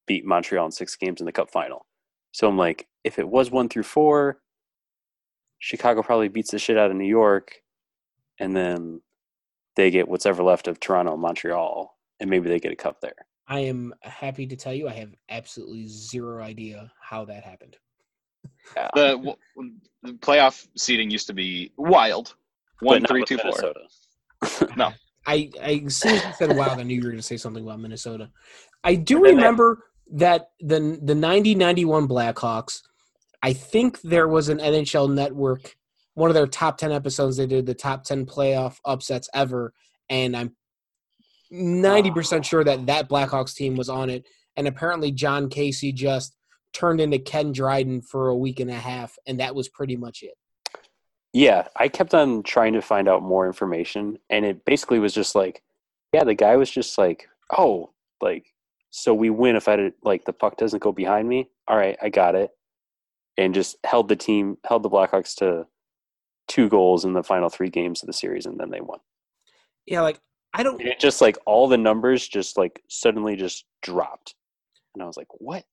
beat 0.05 0.25
montreal 0.25 0.65
in 0.65 0.71
six 0.71 0.95
games 0.95 1.21
in 1.21 1.25
the 1.25 1.31
cup 1.31 1.49
final 1.49 1.85
so 2.31 2.47
i'm 2.47 2.57
like 2.57 2.87
if 3.03 3.17
it 3.17 3.27
was 3.27 3.49
one 3.49 3.67
through 3.67 3.83
four 3.83 4.37
chicago 5.63 6.03
probably 6.03 6.27
beats 6.27 6.51
the 6.51 6.59
shit 6.59 6.77
out 6.77 6.91
of 6.91 6.97
new 6.97 7.07
york 7.07 7.61
and 8.39 8.53
then 8.55 8.99
they 9.75 9.89
get 9.91 10.07
what's 10.07 10.25
ever 10.25 10.43
left 10.43 10.67
of 10.67 10.79
Toronto 10.79 11.13
and 11.13 11.21
Montreal, 11.21 11.97
and 12.19 12.29
maybe 12.29 12.47
they 12.49 12.59
get 12.59 12.71
a 12.71 12.75
cup 12.75 12.99
there. 13.01 13.15
I 13.47 13.61
am 13.61 13.93
happy 14.01 14.45
to 14.47 14.55
tell 14.55 14.73
you 14.73 14.87
I 14.87 14.93
have 14.93 15.09
absolutely 15.29 15.87
zero 15.87 16.43
idea 16.43 16.91
how 17.01 17.25
that 17.25 17.43
happened. 17.43 17.77
Yeah. 18.75 18.89
The, 18.93 19.07
w- 19.17 19.35
the 20.03 20.13
playoff 20.13 20.67
seating 20.77 21.09
used 21.09 21.25
to 21.27 21.33
be 21.33 21.71
wild. 21.77 22.35
But 22.81 22.85
One, 22.87 23.01
not 23.01 23.09
three, 23.09 23.21
with 23.21 23.29
two, 23.29 23.37
four. 23.39 23.51
Minnesota. 24.41 24.93
I, 25.25 25.49
I 25.61 25.83
as 25.87 25.95
soon 25.97 26.15
as 26.15 26.23
you 26.25 26.33
said 26.37 26.55
wild, 26.57 26.79
I 26.79 26.83
knew 26.83 26.95
you 26.95 27.01
were 27.01 27.09
going 27.09 27.17
to 27.17 27.23
say 27.23 27.37
something 27.37 27.63
about 27.63 27.79
Minnesota. 27.79 28.29
I 28.83 28.93
do 28.95 29.15
But 29.15 29.23
then 29.23 29.35
that- 29.37 29.41
remember 29.41 29.83
that 30.11 30.49
the 30.59 30.99
the 31.01 31.15
90 31.15 31.55
91 31.55 32.07
Blackhawks, 32.07 32.81
I 33.43 33.53
think 33.53 34.01
there 34.01 34.27
was 34.27 34.49
an 34.49 34.59
NHL 34.59 35.13
network, 35.13 35.75
one 36.13 36.29
of 36.29 36.33
their 36.33 36.47
top 36.47 36.77
10 36.77 36.91
episodes, 36.91 37.37
they 37.37 37.45
did 37.45 37.65
the 37.65 37.73
top 37.73 38.05
10 38.05 38.25
playoff 38.25 38.77
upsets 38.85 39.29
ever. 39.33 39.73
And 40.09 40.35
I'm 40.35 40.55
90% 41.51 42.45
sure 42.45 42.63
that 42.63 42.85
that 42.87 43.09
Blackhawks 43.09 43.53
team 43.53 43.75
was 43.75 43.89
on 43.89 44.09
it. 44.09 44.25
And 44.55 44.67
apparently, 44.67 45.11
Jon 45.11 45.49
Casey 45.49 45.91
just 45.91 46.35
turned 46.71 47.01
into 47.01 47.19
Ken 47.19 47.51
Dryden 47.51 48.01
for 48.01 48.29
a 48.29 48.37
week 48.37 48.59
and 48.59 48.71
a 48.71 48.75
half. 48.75 49.17
And 49.27 49.39
that 49.39 49.53
was 49.53 49.67
pretty 49.67 49.97
much 49.97 50.23
it. 50.23 50.35
Yeah, 51.33 51.67
I 51.75 51.87
kept 51.87 52.13
on 52.13 52.43
trying 52.43 52.73
to 52.73 52.81
find 52.81 53.09
out 53.09 53.23
more 53.23 53.47
information, 53.47 54.19
and 54.29 54.45
it 54.45 54.63
basically 54.65 54.99
was 54.99 55.15
just 55.15 55.33
like, 55.33 55.63
yeah, 56.13 56.23
the 56.23 56.35
guy 56.35 56.55
was 56.57 56.69
just 56.69 56.95
like, 56.99 57.27
oh, 57.57 57.91
like, 58.21 58.53
so 58.91 59.15
we 59.15 59.31
win 59.31 59.55
if 59.55 59.67
I 59.67 59.75
did, 59.77 59.93
like 60.03 60.25
the 60.25 60.33
puck 60.33 60.57
doesn't 60.57 60.83
go 60.83 60.91
behind 60.91 61.27
me. 61.27 61.49
All 61.67 61.75
right, 61.75 61.97
I 61.99 62.09
got 62.09 62.35
it, 62.35 62.51
and 63.37 63.53
just 63.53 63.77
held 63.83 64.09
the 64.09 64.15
team, 64.15 64.57
held 64.65 64.83
the 64.83 64.89
Blackhawks 64.89 65.35
to 65.35 65.65
two 66.47 66.69
goals 66.69 67.05
in 67.05 67.13
the 67.13 67.23
final 67.23 67.49
three 67.49 67.69
games 67.69 68.03
of 68.03 68.07
the 68.07 68.13
series, 68.13 68.45
and 68.45 68.59
then 68.59 68.69
they 68.69 68.81
won. 68.81 68.99
Yeah, 69.85 70.01
like, 70.01 70.19
I 70.53 70.63
don't. 70.63 70.79
And 70.79 70.89
it 70.89 70.99
just 70.99 71.21
like 71.21 71.37
all 71.45 71.67
the 71.67 71.77
numbers 71.77 72.27
just 72.27 72.57
like 72.57 72.81
suddenly 72.87 73.35
just 73.35 73.65
dropped, 73.81 74.35
and 74.93 75.03
I 75.03 75.07
was 75.07 75.17
like, 75.17 75.27
what? 75.31 75.65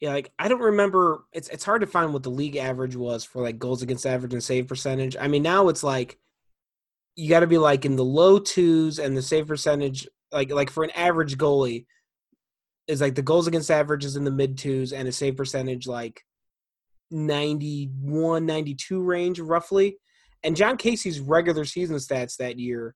Yeah, 0.00 0.12
like 0.12 0.32
I 0.38 0.48
don't 0.48 0.60
remember. 0.60 1.24
It's 1.32 1.48
it's 1.48 1.64
hard 1.64 1.80
to 1.82 1.86
find 1.86 2.12
what 2.12 2.24
the 2.24 2.30
league 2.30 2.56
average 2.56 2.96
was 2.96 3.24
for 3.24 3.42
like 3.42 3.58
goals 3.58 3.82
against 3.82 4.06
average 4.06 4.32
and 4.32 4.42
save 4.42 4.68
percentage. 4.68 5.16
I 5.18 5.28
mean, 5.28 5.42
now 5.42 5.68
it's 5.68 5.84
like 5.84 6.18
you 7.16 7.28
got 7.28 7.40
to 7.40 7.46
be 7.46 7.58
like 7.58 7.84
in 7.84 7.96
the 7.96 8.04
low 8.04 8.38
twos 8.38 8.98
and 8.98 9.16
the 9.16 9.22
save 9.22 9.46
percentage. 9.46 10.08
Like 10.32 10.50
like 10.50 10.68
for 10.68 10.82
an 10.82 10.90
average 10.90 11.38
goalie, 11.38 11.86
is 12.86 13.00
like 13.00 13.14
the 13.14 13.22
goals 13.22 13.46
against 13.46 13.70
average 13.70 14.04
is 14.04 14.16
in 14.16 14.24
the 14.24 14.30
mid 14.30 14.58
twos 14.58 14.92
and 14.92 15.08
a 15.08 15.12
save 15.12 15.36
percentage 15.36 15.86
like 15.86 16.22
91, 17.10 18.46
92 18.46 19.02
range 19.02 19.40
roughly. 19.40 19.96
And 20.42 20.56
Jon 20.56 20.76
Casey's 20.76 21.20
regular 21.20 21.64
season 21.64 21.96
stats 21.96 22.36
that 22.36 22.58
year, 22.58 22.94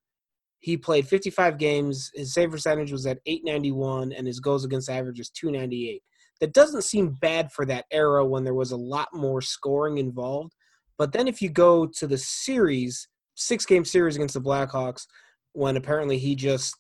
he 0.61 0.76
played 0.76 1.09
55 1.09 1.57
games. 1.57 2.11
His 2.14 2.34
save 2.34 2.51
percentage 2.51 2.93
was 2.93 3.07
at 3.07 3.20
891, 3.24 4.12
and 4.12 4.26
his 4.26 4.41
goals 4.41 4.64
against 4.64 4.91
average 4.91 5.20
is 5.20 5.30
298 5.30 6.03
that 6.41 6.53
doesn't 6.55 6.84
seem 6.84 7.16
bad 7.20 7.51
for 7.53 7.64
that 7.66 7.86
era 7.91 8.24
when 8.24 8.45
there 8.45 8.55
was 8.55 8.70
a 8.70 8.76
lot 8.76 9.09
more 9.12 9.41
scoring 9.41 9.99
involved. 9.99 10.55
But 10.97 11.12
then 11.12 11.28
if 11.28 11.43
you 11.43 11.49
go 11.49 11.86
to 11.86 12.07
the 12.07 12.18
series, 12.18 13.09
six 13.34 13.64
game 13.64 13.84
series 13.84 14.16
against 14.16 14.34
the 14.34 14.41
Blackhawks, 14.41 15.07
when 15.53 15.76
apparently 15.76 16.18
he 16.18 16.34
just 16.34 16.76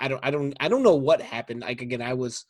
I 0.00 0.08
don't 0.08 0.20
I 0.24 0.30
don't 0.30 0.54
I 0.60 0.68
don't 0.68 0.82
know 0.82 0.94
what 0.94 1.20
happened. 1.20 1.60
Like 1.62 1.80
again, 1.80 2.02
I 2.02 2.14
was 2.14 2.44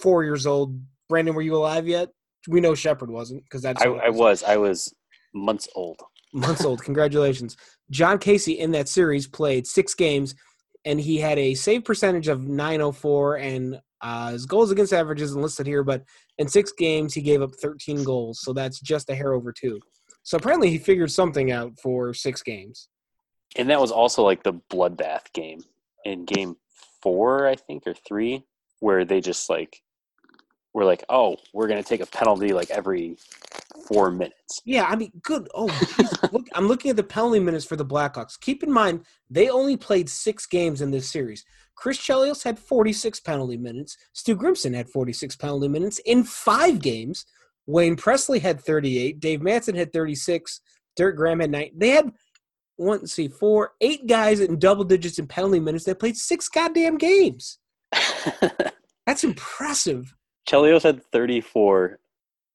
four 0.00 0.24
years 0.24 0.46
old. 0.46 0.80
Brandon, 1.08 1.34
were 1.34 1.42
you 1.42 1.56
alive 1.56 1.86
yet? 1.86 2.10
We 2.48 2.60
know 2.60 2.74
Shepard 2.74 3.10
wasn't 3.10 3.44
because 3.44 3.62
that's 3.62 3.82
I, 3.82 3.88
I 3.88 4.10
was, 4.10 4.42
I 4.42 4.56
was 4.56 4.92
months 5.34 5.68
old. 5.74 6.00
months 6.32 6.64
old. 6.64 6.82
Congratulations. 6.84 7.56
Jon 7.90 8.18
Casey 8.18 8.58
in 8.58 8.72
that 8.72 8.88
series 8.88 9.26
played 9.26 9.66
six 9.66 9.94
games 9.94 10.34
and 10.84 11.00
he 11.00 11.18
had 11.18 11.38
a 11.38 11.54
save 11.54 11.84
percentage 11.84 12.28
of 12.28 12.46
904 12.46 13.36
and 13.38 13.80
uh, 14.02 14.30
his 14.30 14.46
goals 14.46 14.70
against 14.70 14.92
average 14.92 15.22
isn't 15.22 15.40
listed 15.40 15.66
here, 15.66 15.82
but 15.82 16.02
in 16.38 16.46
six 16.46 16.72
games 16.72 17.14
he 17.14 17.22
gave 17.22 17.42
up 17.42 17.54
13 17.60 18.04
goals, 18.04 18.40
so 18.40 18.52
that's 18.52 18.78
just 18.80 19.10
a 19.10 19.14
hair 19.14 19.32
over 19.32 19.52
two. 19.52 19.80
So 20.22 20.36
apparently 20.36 20.70
he 20.70 20.78
figured 20.78 21.10
something 21.10 21.50
out 21.50 21.72
for 21.80 22.12
six 22.12 22.42
games. 22.42 22.88
And 23.56 23.70
that 23.70 23.80
was 23.80 23.90
also 23.90 24.22
like 24.22 24.42
the 24.42 24.54
bloodbath 24.70 25.32
game 25.32 25.64
in 26.06 26.24
game 26.24 26.56
four, 27.02 27.46
I 27.46 27.56
think, 27.56 27.86
or 27.86 27.94
three, 27.94 28.44
where 28.80 29.04
they 29.04 29.20
just 29.20 29.50
like 29.50 29.82
were 30.72 30.84
like, 30.84 31.04
oh, 31.08 31.36
we're 31.52 31.68
gonna 31.68 31.82
take 31.82 32.00
a 32.00 32.06
penalty 32.06 32.52
like 32.52 32.70
every 32.70 33.16
four 33.88 34.10
minutes. 34.10 34.60
Yeah, 34.64 34.84
I 34.84 34.96
mean, 34.96 35.12
good. 35.22 35.48
Oh, 35.54 35.66
look, 36.32 36.46
I'm 36.54 36.68
looking 36.68 36.90
at 36.90 36.96
the 36.96 37.02
penalty 37.02 37.40
minutes 37.40 37.64
for 37.64 37.76
the 37.76 37.84
Blackhawks. 37.84 38.38
Keep 38.40 38.62
in 38.62 38.72
mind, 38.72 39.04
they 39.30 39.48
only 39.48 39.76
played 39.76 40.08
six 40.08 40.46
games 40.46 40.80
in 40.80 40.90
this 40.90 41.10
series. 41.10 41.44
Chris 41.76 41.98
Chelios 41.98 42.42
had 42.42 42.58
46 42.58 43.20
penalty 43.20 43.56
minutes. 43.56 43.96
Stu 44.12 44.34
Grimson 44.34 44.74
had 44.74 44.88
46 44.88 45.36
penalty 45.36 45.68
minutes 45.68 45.98
in 46.06 46.24
five 46.24 46.80
games. 46.80 47.26
Wayne 47.66 47.96
Presley 47.96 48.38
had 48.38 48.60
38. 48.60 49.20
Dave 49.20 49.42
Manson 49.42 49.74
had 49.74 49.92
36. 49.92 50.60
Dirk 50.96 51.16
Graham 51.16 51.40
had 51.40 51.50
nine. 51.50 51.70
They 51.76 51.90
had 51.90 52.10
one, 52.76 53.00
let's 53.00 53.12
see, 53.12 53.28
four, 53.28 53.72
eight 53.80 54.06
guys 54.06 54.40
in 54.40 54.58
double 54.58 54.84
digits 54.84 55.18
in 55.18 55.26
penalty 55.26 55.60
minutes 55.60 55.84
that 55.84 55.98
played 55.98 56.16
six 56.16 56.48
goddamn 56.48 56.98
games. 56.98 57.58
That's 59.06 59.24
impressive. 59.24 60.14
Chelios 60.48 60.82
had 60.82 61.02
34 61.12 61.98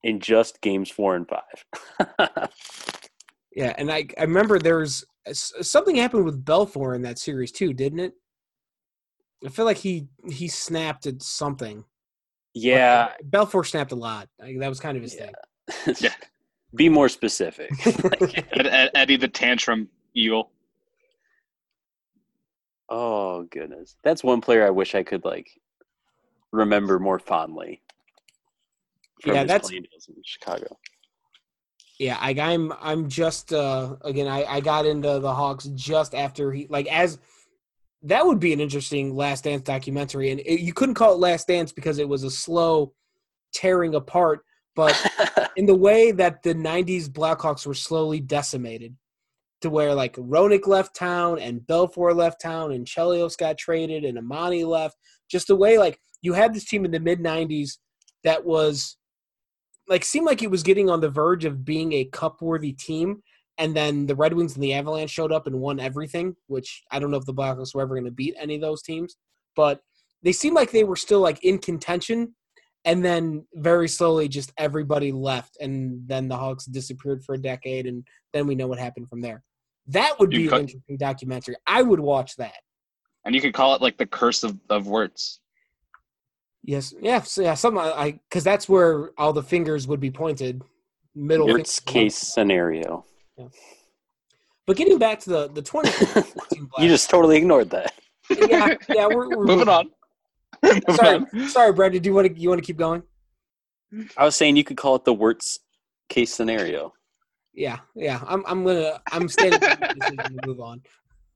in 0.04 0.20
just 0.20 0.62
games 0.62 0.90
four 0.90 1.16
and 1.16 1.28
five. 1.28 2.50
Yeah, 3.56 3.74
and 3.78 3.92
I 3.92 4.08
I 4.18 4.22
remember 4.24 4.60
there's 4.60 5.04
something 5.34 5.98
happened 5.98 6.24
with 6.24 6.46
Belfour 6.46 6.96
in 6.96 7.02
that 7.02 7.20
series 7.20 7.52
too, 7.52 7.74
didn't 7.74 8.00
it? 8.00 8.14
I 9.46 9.50
feel 9.50 9.66
like 9.66 9.78
he 9.78 10.08
he 10.30 10.48
snapped 10.48 11.06
at 11.06 11.22
something. 11.22 11.84
yeah. 12.54 13.10
Uh, 13.12 13.24
Belfour 13.30 13.66
snapped 13.66 13.92
a 13.92 13.96
lot. 13.96 14.30
Like, 14.40 14.58
that 14.60 14.70
was 14.70 14.80
kind 14.80 14.96
of 14.96 15.04
his 15.04 15.16
thing. 15.16 15.32
Yeah. 16.00 16.14
Be 16.76 16.88
more 16.88 17.10
specific. 17.10 17.70
Ed, 17.86 18.68
Ed, 18.68 18.92
Eddie 18.96 19.18
the 19.18 19.28
tantrum 19.28 19.90
eagle. 20.14 20.52
oh 22.90 23.44
goodness, 23.44 23.96
that's 24.04 24.24
one 24.24 24.42
player 24.42 24.66
I 24.66 24.70
wish 24.70 24.96
I 24.96 25.04
could 25.04 25.24
like 25.26 25.50
remember 26.52 27.00
more 27.00 27.20
fondly. 27.20 27.82
from 29.22 29.36
Yeah, 29.36 29.44
that's- 29.46 29.70
days 29.70 30.08
in 30.10 30.16
Chicago. 30.24 30.78
Yeah, 32.00 32.18
I, 32.20 32.32
I'm 32.32 32.74
I'm 32.82 33.10
just 33.10 33.54
uh 33.54 33.96
again 34.02 34.28
I 34.28 34.44
I 34.46 34.60
got 34.60 34.88
into 34.88 35.20
the 35.20 35.34
Hawks 35.34 35.66
just 35.76 36.16
after 36.16 36.52
he 36.52 36.66
like 36.68 36.88
as 36.88 37.20
that 38.04 38.26
would 38.26 38.40
be 38.40 38.54
an 38.54 38.60
interesting 38.60 39.16
Last 39.16 39.44
Dance 39.44 39.62
documentary, 39.62 40.32
and 40.32 40.40
it, 40.40 40.62
you 40.62 40.74
couldn't 40.74 40.96
call 40.96 41.14
it 41.14 41.20
Last 41.20 41.48
Dance 41.48 41.72
because 41.72 42.00
it 42.00 42.10
was 42.10 42.24
a 42.24 42.32
slow 42.32 42.94
tearing 43.54 43.94
apart, 43.94 44.44
but 44.76 45.00
in 45.56 45.68
the 45.68 45.76
way 45.76 46.12
that 46.12 46.42
the 46.42 46.56
'90s 46.56 47.08
Blackhawks 47.08 47.68
were 47.68 47.76
slowly 47.76 48.20
decimated, 48.20 48.96
to 49.62 49.70
where 49.70 49.94
like 49.94 50.16
Roenick 50.16 50.68
left 50.68 50.96
town 50.96 51.40
and 51.40 51.62
Belfour 51.62 52.16
left 52.16 52.42
town 52.42 52.72
and 52.72 52.86
Chelios 52.86 53.38
got 53.38 53.58
traded 53.58 54.04
and 54.06 54.18
Amonte 54.18 54.66
left. 54.66 54.98
Just 55.30 55.48
the 55.48 55.56
way 55.56 55.78
like 55.78 56.00
you 56.22 56.34
had 56.34 56.54
this 56.54 56.66
team 56.66 56.86
in 56.86 56.92
the 56.92 57.00
mid 57.00 57.20
'90s 57.20 57.78
that 58.24 58.46
was 58.46 58.98
like 59.88 60.06
seemed 60.06 60.26
like 60.26 60.42
it 60.42 60.52
was 60.52 60.64
getting 60.64 60.90
on 60.90 61.02
the 61.02 61.10
verge 61.10 61.46
of 61.46 61.66
being 61.66 61.94
a 61.94 62.06
cup 62.06 62.42
worthy 62.42 62.74
team. 62.74 63.22
And 63.58 63.76
then 63.76 64.08
the 64.08 64.16
Red 64.16 64.34
Wings 64.34 64.56
and 64.56 64.64
the 64.64 64.74
Avalanche 64.74 65.12
showed 65.12 65.32
up 65.32 65.46
and 65.46 65.60
won 65.60 65.80
everything, 65.80 66.36
which 66.48 66.84
I 66.92 67.00
don't 67.00 67.12
know 67.12 67.18
if 67.18 67.26
the 67.26 67.34
Blackhawks 67.34 67.76
were 67.76 67.82
ever 67.82 67.96
going 67.96 68.06
to 68.06 68.12
beat 68.12 68.36
any 68.40 68.56
of 68.56 68.62
those 68.62 68.82
teams, 68.82 69.18
but 69.56 69.82
they 70.24 70.32
seemed 70.32 70.56
like 70.56 70.72
they 70.72 70.84
were 70.84 70.96
still 70.96 71.20
like 71.20 71.44
in 71.44 71.58
contention. 71.60 72.36
And 72.84 73.06
then 73.06 73.46
very 73.54 73.88
slowly, 73.88 74.28
just 74.28 74.52
everybody 74.58 75.12
left, 75.12 75.58
and 75.62 76.02
then 76.08 76.28
the 76.28 76.38
Hawks 76.38 76.66
disappeared 76.66 77.24
for 77.24 77.36
a 77.36 77.42
decade, 77.42 77.86
and 77.86 78.04
then 78.34 78.48
we 78.48 78.56
know 78.56 78.66
what 78.66 78.80
happened 78.80 79.08
from 79.08 79.22
there. 79.22 79.44
That 79.88 80.20
would 80.20 80.32
You 80.32 80.40
be 80.40 80.48
cut- 80.48 80.56
an 80.60 80.62
interesting 80.68 80.98
documentary. 80.98 81.56
I 81.68 81.82
would 81.82 82.00
watch 82.00 82.36
that. 82.38 82.54
And 83.26 83.36
you 83.36 83.42
could 83.42 83.54
call 83.54 83.76
it 83.76 83.82
like 83.82 83.98
the 83.98 84.06
curse 84.06 84.44
of, 84.44 84.58
of 84.70 84.88
words. 84.88 85.40
Yes, 86.64 86.94
yeah, 87.02 87.22
so 87.22 87.42
yeah. 87.42 87.56
Some 87.56 87.78
uh, 87.78 87.92
I 87.96 88.12
because 88.30 88.44
that's 88.44 88.70
where 88.70 89.12
all 89.18 89.34
the 89.34 89.42
fingers 89.44 89.88
would 89.88 90.00
be 90.00 90.12
pointed. 90.12 90.62
Middle. 91.16 91.48
Worst 91.48 91.84
finger- 91.86 92.00
case 92.06 92.16
scenario. 92.16 93.06
Yeah. 93.38 93.48
But 94.68 94.78
getting 94.78 95.00
back 95.00 95.20
to 95.22 95.30
the 95.32 95.48
the 95.50 95.62
twenty, 95.64 95.90
You 96.78 96.88
just 96.88 97.10
totally 97.10 97.38
ignored 97.38 97.72
that. 97.72 97.94
yeah 98.30 98.76
yeah 98.90 99.08
we're, 99.08 99.36
we're 99.36 99.46
Moving 99.46 99.70
on. 99.70 99.90
Moving 100.64 100.82
Sorry, 100.96 101.18
on. 101.34 101.50
sorry, 101.50 101.74
Brandon. 101.74 102.02
Do 102.02 102.10
you 102.10 102.14
want 102.14 102.28
to 102.28 102.40
you 102.40 102.48
want 102.50 102.62
to 102.62 102.66
keep 102.66 102.78
going? 102.78 103.02
I 104.16 104.24
was 104.26 104.36
saying 104.36 104.56
you 104.56 104.64
could 104.64 104.78
call 104.78 104.96
it 104.96 105.04
the 105.04 105.14
worst 105.14 105.62
case 106.10 106.32
scenario, 106.34 106.94
Yeah, 107.54 107.80
yeah. 107.96 108.22
I'm 108.28 108.44
I'm 108.48 108.64
gonna 108.64 109.02
I'm 109.12 109.28
standing 109.28 109.60
by 109.60 109.78
my 109.80 109.94
decision 109.94 110.38
to 110.38 110.48
move 110.48 110.60
on. 110.60 110.82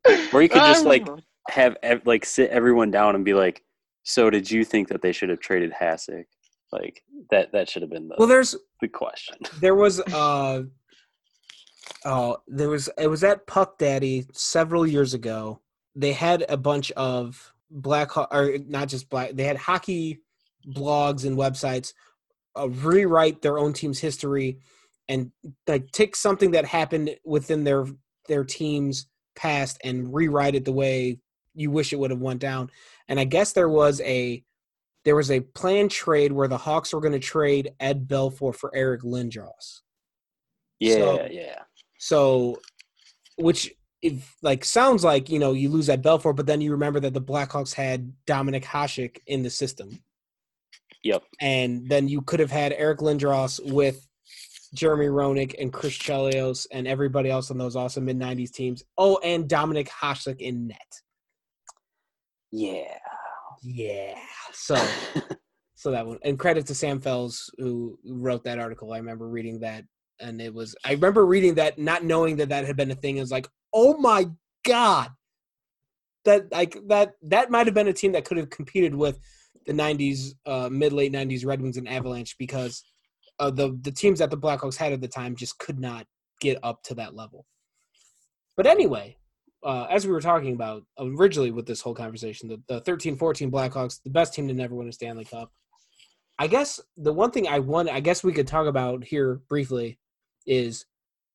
or 0.33 0.41
you 0.41 0.49
could 0.49 0.61
just 0.61 0.85
like 0.85 1.07
have 1.49 1.77
like 2.05 2.25
sit 2.25 2.49
everyone 2.49 2.91
down 2.91 3.15
and 3.15 3.25
be 3.25 3.33
like, 3.33 3.63
"So 4.03 4.29
did 4.29 4.49
you 4.49 4.63
think 4.63 4.87
that 4.89 5.01
they 5.01 5.11
should 5.11 5.29
have 5.29 5.39
traded 5.39 5.73
Hasek?" 5.73 6.25
Like 6.71 7.03
that. 7.31 7.51
That 7.51 7.69
should 7.69 7.81
have 7.81 7.91
been 7.91 8.07
the 8.07 8.15
Well, 8.17 8.27
there's 8.27 8.55
the 8.81 8.87
question. 8.87 9.35
there 9.59 9.75
was 9.75 9.99
uh 9.99 10.63
oh 12.05 12.37
there 12.47 12.69
was 12.69 12.89
it 12.97 13.07
was 13.07 13.23
at 13.23 13.45
Puck 13.47 13.77
Daddy 13.77 14.25
several 14.31 14.87
years 14.87 15.13
ago. 15.13 15.61
They 15.95 16.13
had 16.13 16.45
a 16.49 16.57
bunch 16.57 16.91
of 16.91 17.53
black 17.69 18.17
or 18.17 18.57
not 18.67 18.87
just 18.87 19.09
black. 19.09 19.31
They 19.31 19.43
had 19.43 19.57
hockey 19.57 20.21
blogs 20.67 21.25
and 21.25 21.37
websites 21.37 21.93
uh, 22.57 22.69
rewrite 22.69 23.41
their 23.41 23.57
own 23.57 23.73
team's 23.73 23.99
history 23.99 24.59
and 25.07 25.31
like 25.67 25.91
take 25.91 26.15
something 26.15 26.51
that 26.51 26.65
happened 26.65 27.15
within 27.23 27.63
their 27.63 27.85
their 28.27 28.43
team's 28.43 29.07
past 29.35 29.77
and 29.83 30.13
rewrite 30.13 30.55
it 30.55 30.65
the 30.65 30.71
way 30.71 31.19
you 31.53 31.69
wish 31.71 31.93
it 31.93 31.99
would 31.99 32.11
have 32.11 32.19
went 32.21 32.39
down. 32.39 32.69
And 33.07 33.19
I 33.19 33.23
guess 33.23 33.53
there 33.53 33.69
was 33.69 34.01
a 34.01 34.43
there 35.03 35.15
was 35.15 35.29
a 35.29 35.41
planned 35.41 35.91
trade 35.91 36.31
where 36.31 36.47
the 36.47 36.57
Hawks 36.57 36.91
were 36.93 37.01
going 37.01 37.13
to 37.13 37.19
trade 37.19 37.71
Ed 37.79 38.07
Belfour 38.07 38.55
for 38.55 38.71
Eric 38.75 39.01
Lindros. 39.01 39.81
Yeah, 40.79 40.95
So- 40.95 41.27
yeah. 41.31 41.59
So, 41.99 42.59
which 43.37 43.71
if 44.01 44.35
like 44.41 44.65
sounds 44.65 45.03
like 45.03 45.29
you 45.29 45.39
know 45.39 45.53
you 45.53 45.69
lose 45.69 45.89
at 45.89 46.01
Belfour, 46.01 46.35
but 46.35 46.45
then 46.45 46.61
you 46.61 46.71
remember 46.71 46.99
that 46.99 47.13
the 47.13 47.21
Blackhawks 47.21 47.73
had 47.73 48.13
Dominik 48.27 48.63
Hasek 48.63 49.19
in 49.27 49.43
the 49.43 49.49
system, 49.49 50.03
Yep. 51.03 51.23
and 51.39 51.87
then 51.89 52.07
you 52.07 52.21
could 52.21 52.39
have 52.39 52.51
had 52.51 52.73
Eric 52.73 52.99
Lindros 52.99 53.59
with 53.71 54.07
Jeremy 54.75 55.07
Roenick 55.07 55.55
and 55.59 55.73
Chris 55.73 55.97
Chelios 55.97 56.67
and 56.71 56.87
everybody 56.87 57.29
else 57.29 57.49
on 57.49 57.57
those 57.57 57.75
awesome 57.75 58.05
mid 58.05 58.19
'90s 58.19 58.51
teams. 58.51 58.83
Oh, 58.97 59.17
and 59.23 59.49
Dominik 59.49 59.87
Hasek 59.87 60.41
in 60.41 60.67
net. 60.67 61.01
Yeah. 62.51 62.97
Yeah. 63.63 64.17
So, 64.53 64.75
so 65.75 65.91
that 65.91 66.05
one. 66.05 66.19
And 66.23 66.37
credit 66.37 66.67
to 66.67 66.75
Sam 66.75 66.99
Fels 66.99 67.49
who 67.57 67.97
wrote 68.05 68.43
that 68.43 68.59
article. 68.59 68.93
I 68.93 68.97
remember 68.97 69.27
reading 69.27 69.59
that, 69.61 69.85
and 70.19 70.41
it 70.41 70.53
was. 70.53 70.75
I 70.85 70.91
remember 70.91 71.25
reading 71.25 71.55
that, 71.55 71.79
not 71.79 72.03
knowing 72.03 72.37
that 72.37 72.49
that 72.49 72.65
had 72.65 72.77
been 72.77 72.91
a 72.91 72.95
thing. 72.95 73.17
It 73.17 73.21
was 73.21 73.31
like, 73.31 73.47
oh 73.73 73.97
my 73.97 74.27
god, 74.65 75.09
that 76.25 76.51
like 76.51 76.77
that 76.87 77.13
that 77.23 77.49
might 77.49 77.67
have 77.67 77.73
been 77.73 77.87
a 77.87 77.93
team 77.93 78.11
that 78.11 78.25
could 78.25 78.37
have 78.37 78.49
competed 78.49 78.93
with 78.93 79.19
the 79.65 79.73
'90s, 79.73 80.33
uh, 80.45 80.69
mid 80.71 80.93
late 80.93 81.13
'90s 81.13 81.45
Red 81.45 81.61
Wings 81.61 81.77
and 81.77 81.87
Avalanche 81.87 82.37
because 82.37 82.83
uh, 83.39 83.51
the 83.51 83.77
the 83.81 83.91
teams 83.91 84.19
that 84.19 84.29
the 84.29 84.37
Blackhawks 84.37 84.77
had 84.77 84.93
at 84.93 85.01
the 85.01 85.07
time 85.07 85.35
just 85.35 85.57
could 85.59 85.79
not 85.79 86.05
get 86.39 86.57
up 86.63 86.83
to 86.83 86.95
that 86.95 87.15
level. 87.15 87.45
But 88.57 88.67
anyway, 88.67 89.17
uh, 89.63 89.87
as 89.89 90.05
we 90.05 90.13
were 90.13 90.21
talking 90.21 90.53
about 90.53 90.83
originally 90.99 91.51
with 91.51 91.65
this 91.65 91.81
whole 91.81 91.95
conversation, 91.95 92.47
the, 92.47 92.61
the 92.67 92.81
13 92.81 93.17
14 93.17 93.51
Blackhawks, 93.51 94.01
the 94.03 94.09
best 94.09 94.33
team 94.33 94.47
to 94.47 94.53
never 94.53 94.75
win 94.75 94.87
a 94.87 94.91
Stanley 94.91 95.25
Cup. 95.25 95.51
I 96.37 96.47
guess 96.47 96.79
the 96.97 97.13
one 97.13 97.31
thing 97.31 97.47
I 97.47 97.59
want, 97.59 97.89
I 97.89 97.99
guess 97.99 98.23
we 98.23 98.33
could 98.33 98.47
talk 98.47 98.67
about 98.67 99.03
here 99.03 99.41
briefly 99.49 99.99
is 100.45 100.85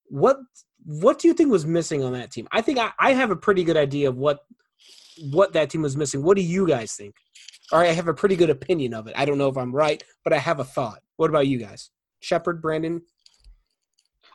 what 0.06 0.38
what 0.84 1.18
do 1.18 1.28
you 1.28 1.34
think 1.34 1.50
was 1.50 1.66
missing 1.66 2.02
on 2.02 2.12
that 2.12 2.30
team? 2.30 2.48
I 2.52 2.62
think 2.62 2.78
I, 2.78 2.90
I 2.98 3.12
have 3.12 3.30
a 3.30 3.36
pretty 3.36 3.64
good 3.64 3.76
idea 3.76 4.08
of 4.08 4.16
what 4.16 4.40
what 5.32 5.52
that 5.52 5.70
team 5.70 5.82
was 5.82 5.96
missing. 5.96 6.22
What 6.22 6.36
do 6.36 6.42
you 6.42 6.66
guys 6.66 6.92
think? 6.92 7.14
Or 7.72 7.80
I 7.84 7.86
have 7.88 8.08
a 8.08 8.14
pretty 8.14 8.36
good 8.36 8.50
opinion 8.50 8.94
of 8.94 9.06
it. 9.06 9.14
I 9.16 9.24
don't 9.24 9.38
know 9.38 9.48
if 9.48 9.56
I'm 9.56 9.74
right, 9.74 10.02
but 10.24 10.32
I 10.32 10.38
have 10.38 10.60
a 10.60 10.64
thought. 10.64 11.00
What 11.16 11.30
about 11.30 11.46
you 11.46 11.58
guys? 11.58 11.90
Shepard, 12.20 12.60
Brandon? 12.60 13.00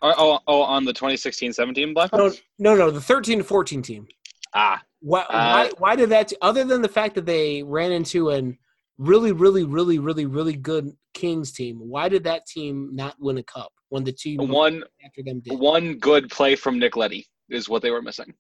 Oh, 0.02 0.14
oh, 0.18 0.40
oh, 0.48 0.62
on 0.62 0.86
the 0.86 0.94
2016-17 0.94 1.94
No, 1.94 1.94
Blackhawks? 1.94 2.42
no, 2.60 2.76
no, 2.76 2.92
the 2.92 3.02
13 3.02 3.44
14 3.44 3.82
team. 3.82 4.08
Ah, 4.54 4.82
Why, 5.02 5.22
Uh, 5.22 5.26
why, 5.30 5.72
why 5.78 5.96
did 5.96 6.10
that? 6.10 6.32
Other 6.42 6.64
than 6.64 6.82
the 6.82 6.88
fact 6.90 7.16
that 7.16 7.26
they 7.26 7.64
ran 7.64 7.92
into 7.92 8.30
an 8.30 8.58
really, 8.98 9.32
really, 9.32 9.64
really, 9.64 10.00
really, 10.00 10.26
really 10.26 10.56
good 10.56 10.92
Kings 11.14 11.52
team, 11.52 11.78
why 11.80 12.08
did 12.10 12.24
that 12.26 12.46
team 12.46 12.90
not 12.94 13.16
win 13.20 13.38
a 13.38 13.44
cup 13.44 13.72
when 13.90 14.04
the 14.04 14.12
team 14.12 14.48
one 14.50 14.84
after 15.06 15.22
them 15.24 15.42
did? 15.42 15.58
one 15.60 15.96
good 15.96 16.30
play 16.30 16.56
from 16.56 16.78
Nick 16.80 16.96
Leddy 16.96 17.26
is 17.50 17.68
what 17.68 17.82
they 17.82 17.92
were 17.92 18.02
missing. 18.02 18.34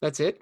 That's 0.00 0.20
it. 0.20 0.40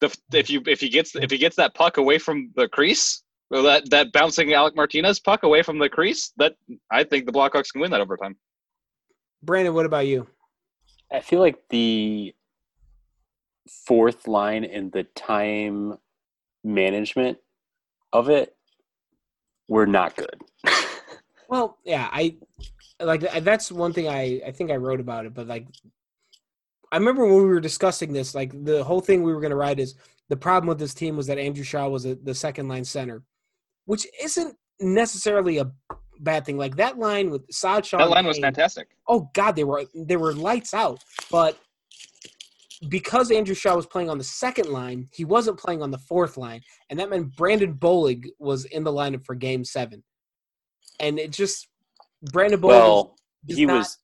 The, 0.00 0.14
if 0.32 0.50
you 0.50 0.62
if 0.66 0.80
he 0.80 0.88
gets 0.88 1.14
if 1.16 1.30
he 1.30 1.38
gets 1.38 1.56
that 1.56 1.74
puck 1.74 1.96
away 1.96 2.18
from 2.18 2.52
the 2.54 2.68
crease, 2.68 3.22
or 3.50 3.62
that 3.62 3.88
that 3.90 4.12
bouncing 4.12 4.52
Alec 4.52 4.76
Martinez 4.76 5.18
puck 5.18 5.42
away 5.42 5.62
from 5.62 5.78
the 5.78 5.88
crease, 5.88 6.32
that 6.36 6.54
I 6.90 7.04
think 7.04 7.26
the 7.26 7.32
Blackhawks 7.32 7.72
can 7.72 7.80
win 7.80 7.90
that 7.92 8.00
overtime. 8.00 8.36
Brandon, 9.42 9.74
what 9.74 9.86
about 9.86 10.06
you? 10.06 10.26
I 11.12 11.20
feel 11.20 11.40
like 11.40 11.58
the 11.70 12.34
fourth 13.86 14.28
line 14.28 14.64
and 14.64 14.92
the 14.92 15.04
time 15.04 15.98
management 16.62 17.38
of 18.12 18.28
it 18.28 18.54
were 19.68 19.86
not 19.86 20.16
good. 20.16 20.42
Well, 21.48 21.78
yeah, 21.84 22.08
I 22.10 22.36
like 23.00 23.20
that's 23.42 23.70
one 23.70 23.92
thing 23.92 24.08
I 24.08 24.40
I 24.46 24.50
think 24.50 24.70
I 24.70 24.76
wrote 24.76 25.00
about 25.00 25.26
it, 25.26 25.34
but 25.34 25.46
like 25.46 25.66
I 26.92 26.96
remember 26.96 27.24
when 27.26 27.36
we 27.36 27.44
were 27.44 27.60
discussing 27.60 28.12
this, 28.12 28.34
like 28.34 28.52
the 28.64 28.82
whole 28.84 29.00
thing 29.00 29.22
we 29.22 29.32
were 29.34 29.40
going 29.40 29.50
to 29.50 29.56
write 29.56 29.78
is 29.80 29.94
the 30.28 30.36
problem 30.36 30.68
with 30.68 30.78
this 30.78 30.94
team 30.94 31.16
was 31.16 31.26
that 31.26 31.38
Andrew 31.38 31.64
Shaw 31.64 31.88
was 31.88 32.04
a, 32.06 32.14
the 32.16 32.34
second 32.34 32.68
line 32.68 32.84
center, 32.84 33.22
which 33.86 34.06
isn't 34.22 34.56
necessarily 34.80 35.58
a 35.58 35.70
bad 36.20 36.44
thing. 36.44 36.56
Like 36.58 36.76
that 36.76 36.98
line 36.98 37.30
with 37.30 37.42
Saad 37.50 37.84
Shaw, 37.86 37.98
That 37.98 38.04
and 38.04 38.10
line 38.14 38.26
was 38.26 38.36
Kane- 38.36 38.42
fantastic. 38.44 38.88
oh 39.08 39.30
god 39.34 39.56
they 39.56 39.64
were 39.64 39.84
they 39.94 40.16
were 40.16 40.32
lights 40.32 40.72
out 40.74 41.02
but 41.30 41.58
because 42.88 43.30
andrew 43.30 43.54
shaw 43.54 43.74
was 43.74 43.86
playing 43.86 44.10
on 44.10 44.18
the 44.18 44.24
second 44.24 44.68
line 44.70 45.08
he 45.12 45.24
wasn't 45.24 45.58
playing 45.58 45.82
on 45.82 45.90
the 45.90 45.98
fourth 45.98 46.36
line 46.36 46.60
and 46.90 46.98
that 46.98 47.08
meant 47.08 47.34
brandon 47.36 47.72
bollig 47.74 48.26
was 48.38 48.64
in 48.66 48.84
the 48.84 48.92
lineup 48.92 49.24
for 49.24 49.34
game 49.34 49.64
seven 49.64 50.02
and 51.00 51.18
it 51.18 51.30
just 51.30 51.68
brandon 52.32 52.60
bollig 52.60 52.68
well, 52.68 53.16
he 53.46 53.64
not- 53.66 53.78
was. 53.78 53.98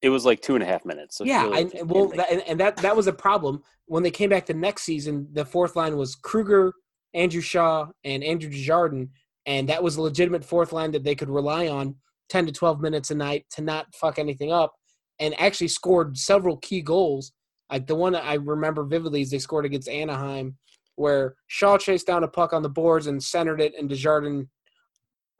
It 0.00 0.10
was 0.10 0.24
like 0.24 0.40
two 0.40 0.54
and 0.54 0.62
a 0.62 0.66
half 0.66 0.84
minutes. 0.84 1.16
So 1.16 1.24
yeah 1.24 1.44
really 1.44 1.70
and 1.80 1.90
well 1.90 2.08
that, 2.08 2.30
and, 2.30 2.42
and 2.42 2.60
that 2.60 2.76
that 2.78 2.96
was 2.96 3.06
a 3.06 3.12
problem. 3.12 3.62
When 3.86 4.02
they 4.02 4.10
came 4.10 4.30
back 4.30 4.46
the 4.46 4.54
next 4.54 4.82
season 4.82 5.28
the 5.32 5.44
fourth 5.44 5.76
line 5.76 5.96
was 5.96 6.14
kruger 6.14 6.72
andrew 7.14 7.40
shaw 7.40 7.86
and 8.04 8.22
andrew 8.22 8.50
Desjardins, 8.50 9.08
and 9.46 9.68
that 9.68 9.82
was 9.82 9.96
a 9.96 10.02
legitimate 10.02 10.44
fourth 10.44 10.72
line 10.72 10.92
that 10.92 11.04
they 11.04 11.14
could 11.14 11.30
rely 11.30 11.68
on 11.68 11.96
10 12.28 12.46
to 12.46 12.52
12 12.52 12.80
minutes 12.80 13.10
a 13.10 13.14
night 13.14 13.46
to 13.50 13.62
not 13.62 13.94
fuck 13.94 14.18
anything 14.18 14.52
up 14.52 14.74
and 15.18 15.38
actually 15.40 15.68
scored 15.68 16.16
several 16.16 16.58
key 16.58 16.82
goals. 16.82 17.32
Like 17.70 17.86
the 17.86 17.94
one 17.94 18.14
i 18.14 18.34
remember 18.34 18.84
vividly 18.84 19.22
is 19.22 19.30
they 19.30 19.38
scored 19.38 19.66
against 19.66 19.88
anaheim 19.88 20.56
where 20.96 21.36
shaw 21.46 21.78
chased 21.78 22.06
down 22.06 22.24
a 22.24 22.28
puck 22.28 22.52
on 22.52 22.62
the 22.62 22.68
boards 22.68 23.06
and 23.06 23.22
centered 23.22 23.60
it 23.60 23.72
and 23.78 23.88
Desjardins, 23.88 24.46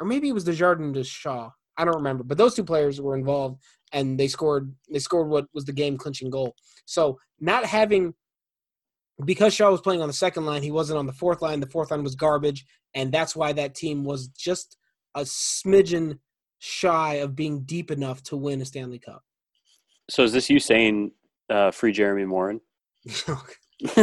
or 0.01 0.07
maybe 0.07 0.29
it 0.29 0.33
was 0.33 0.45
Desjardins 0.45 0.97
to 0.97 1.05
shaw. 1.05 1.51
I 1.77 1.85
don't 1.85 1.97
remember 1.97 2.25
but 2.25 2.39
those 2.39 2.55
two 2.55 2.65
players 2.65 3.01
were 3.01 3.17
involved 3.17 3.63
and 3.93 4.19
they 4.19 4.29
scored 4.29 4.75
they 4.91 4.99
scored 4.99 5.29
what 5.29 5.47
was 5.55 5.65
the 5.65 5.73
game 5.73 5.97
clinching 5.97 6.31
goal 6.31 6.55
so 6.85 7.19
not 7.41 7.65
having 7.65 8.15
because 9.25 9.55
Shaw 9.55 9.71
was 9.71 9.81
playing 9.81 10.01
on 10.01 10.09
the 10.09 10.15
second 10.15 10.47
line, 10.47 10.63
he 10.63 10.71
wasn't 10.71 10.99
on 10.99 11.07
the 11.07 11.13
fourth 11.13 11.43
line. 11.43 11.61
The 11.61 11.67
fourth 11.67 11.91
line 11.91 12.03
was 12.05 12.15
garbage, 12.15 12.65
and 12.95 13.11
that's 13.13 13.35
why 13.35 13.53
that 13.53 13.75
team 13.75 14.05
was 14.05 14.29
just 14.29 14.77
a 15.15 15.23
smidgen 15.23 16.19
shy 16.59 17.15
of 17.15 17.35
being 17.35 17.63
deep 17.63 17.91
enough 17.91 18.23
to 18.25 18.37
win 18.37 18.61
a 18.61 18.65
Stanley 18.65 18.99
Cup. 18.99 19.23
so 20.09 20.23
is 20.23 20.33
this 20.33 20.51
you 20.51 20.59
saying 20.59 21.13
uh, 21.51 21.71
free 21.71 21.93
Jeremy 21.93 22.25
Morin? 22.25 22.61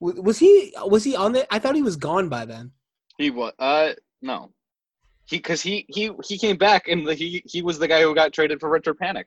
was 0.00 0.38
he 0.38 0.74
was 0.84 1.04
he 1.04 1.14
on 1.16 1.32
the? 1.32 1.52
I 1.54 1.58
thought 1.58 1.74
he 1.74 1.82
was 1.82 1.96
gone 1.96 2.28
by 2.28 2.44
then. 2.44 2.72
He 3.16 3.30
was 3.30 3.52
uh 3.58 3.94
no. 4.22 4.52
He 5.28 5.36
because 5.36 5.60
he 5.60 5.84
he 5.88 6.10
he 6.24 6.38
came 6.38 6.56
back 6.56 6.88
and 6.88 7.06
the, 7.06 7.14
he 7.14 7.42
he 7.44 7.60
was 7.60 7.78
the 7.78 7.86
guy 7.86 8.00
who 8.00 8.14
got 8.14 8.32
traded 8.32 8.60
for 8.60 8.70
Richard 8.70 8.98
Panik. 8.98 9.24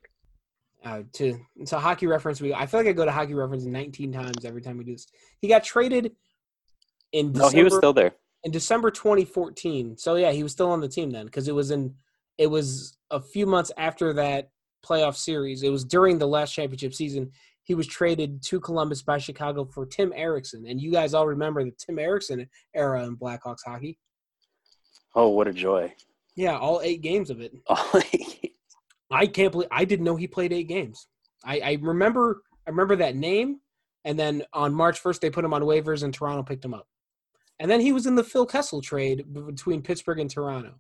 Uh, 0.84 1.04
to 1.14 1.40
to 1.68 1.78
hockey 1.78 2.08
reference, 2.08 2.42
we 2.42 2.54
I 2.54 2.66
feel 2.66 2.80
like 2.80 2.88
I 2.88 2.94
go 2.94 3.06
to 3.06 3.12
hockey 3.12 3.36
reference 3.36 3.66
19 3.66 4.12
times 4.12 4.44
every 4.44 4.62
time 4.62 4.78
we 4.80 4.84
do 4.84 4.94
this. 4.94 5.06
He 5.42 5.48
got 5.48 5.64
traded 5.64 6.14
in 7.12 7.34
no, 7.34 7.50
he 7.50 7.62
was 7.62 7.76
still 7.76 7.94
there. 7.94 8.14
in 8.44 8.52
December 8.52 8.90
2014. 8.90 9.96
So 9.98 10.16
yeah, 10.16 10.32
he 10.32 10.42
was 10.42 10.52
still 10.52 10.72
on 10.72 10.82
the 10.82 10.88
team 10.88 11.12
then 11.12 11.26
because 11.26 11.48
it 11.48 11.54
was 11.54 11.70
in 11.70 11.94
it 12.40 12.48
was 12.48 12.98
a 13.12 13.22
few 13.22 13.46
months 13.46 13.72
after 13.78 14.12
that 14.14 14.50
playoff 14.84 15.16
series. 15.16 15.62
It 15.62 15.70
was 15.70 15.86
during 15.86 16.18
the 16.18 16.28
last 16.28 16.52
championship 16.52 16.96
season. 16.96 17.30
He 17.62 17.76
was 17.76 17.86
traded 17.86 18.42
to 18.46 18.60
Columbus 18.60 19.04
by 19.04 19.20
Chicago 19.20 19.66
for 19.66 19.86
Tim 19.86 20.12
Erixon, 20.14 20.68
and 20.68 20.82
you 20.82 20.92
guys 20.92 21.14
all 21.14 21.28
remember 21.28 21.64
the 21.64 21.72
Tim 21.78 21.98
Erixon 21.98 22.48
era 22.74 23.06
in 23.06 23.18
Blackhawks 23.18 23.64
hockey. 23.64 24.00
Oh, 25.14 25.30
what 25.30 25.48
a 25.48 25.54
joy! 25.54 25.94
Yeah, 26.36 26.58
all 26.58 26.82
eight 26.84 27.02
games 27.02 27.30
of 27.30 27.42
it. 27.42 27.54
I 29.12 29.28
can't 29.28 29.52
believe 29.52 29.68
I 29.72 29.86
didn't 29.86 30.06
know 30.06 30.16
he 30.16 30.28
played 30.28 30.54
eight 30.54 30.68
games. 30.68 31.08
I, 31.44 31.60
I 31.60 31.78
remember 31.82 32.44
I 32.66 32.70
remember 32.70 32.96
that 32.98 33.16
name, 33.16 33.60
and 34.06 34.18
then 34.18 34.44
on 34.54 34.74
March 34.74 35.00
first 35.00 35.22
they 35.22 35.30
put 35.30 35.44
him 35.46 35.54
on 35.54 35.64
waivers 35.64 36.04
and 36.04 36.14
Toronto 36.14 36.44
picked 36.44 36.64
him 36.64 36.74
up, 36.74 36.88
and 37.60 37.70
then 37.70 37.82
he 37.82 37.92
was 37.92 38.06
in 38.06 38.16
the 38.16 38.24
Phil 38.24 38.46
Kessel 38.46 38.82
trade 38.82 39.26
between 39.34 39.82
Pittsburgh 39.82 40.20
and 40.20 40.30
Toronto. 40.30 40.80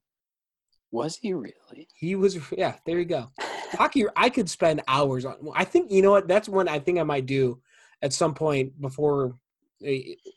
was 0.92 1.18
he 1.18 1.34
really? 1.34 1.88
He 1.94 2.16
was 2.16 2.38
yeah. 2.58 2.76
There 2.86 3.00
you 3.00 3.06
go. 3.06 3.32
Hockey. 3.74 4.06
I 4.16 4.30
could 4.30 4.50
spend 4.50 4.82
hours 4.88 5.26
on. 5.26 5.36
I 5.56 5.66
think 5.66 5.92
you 5.92 6.02
know 6.02 6.12
what. 6.12 6.28
That's 6.28 6.48
one 6.50 6.68
I 6.68 6.80
think 6.80 7.00
I 7.00 7.04
might 7.04 7.26
do 7.26 7.62
at 8.02 8.14
some 8.14 8.34
point 8.34 8.80
before, 8.82 9.38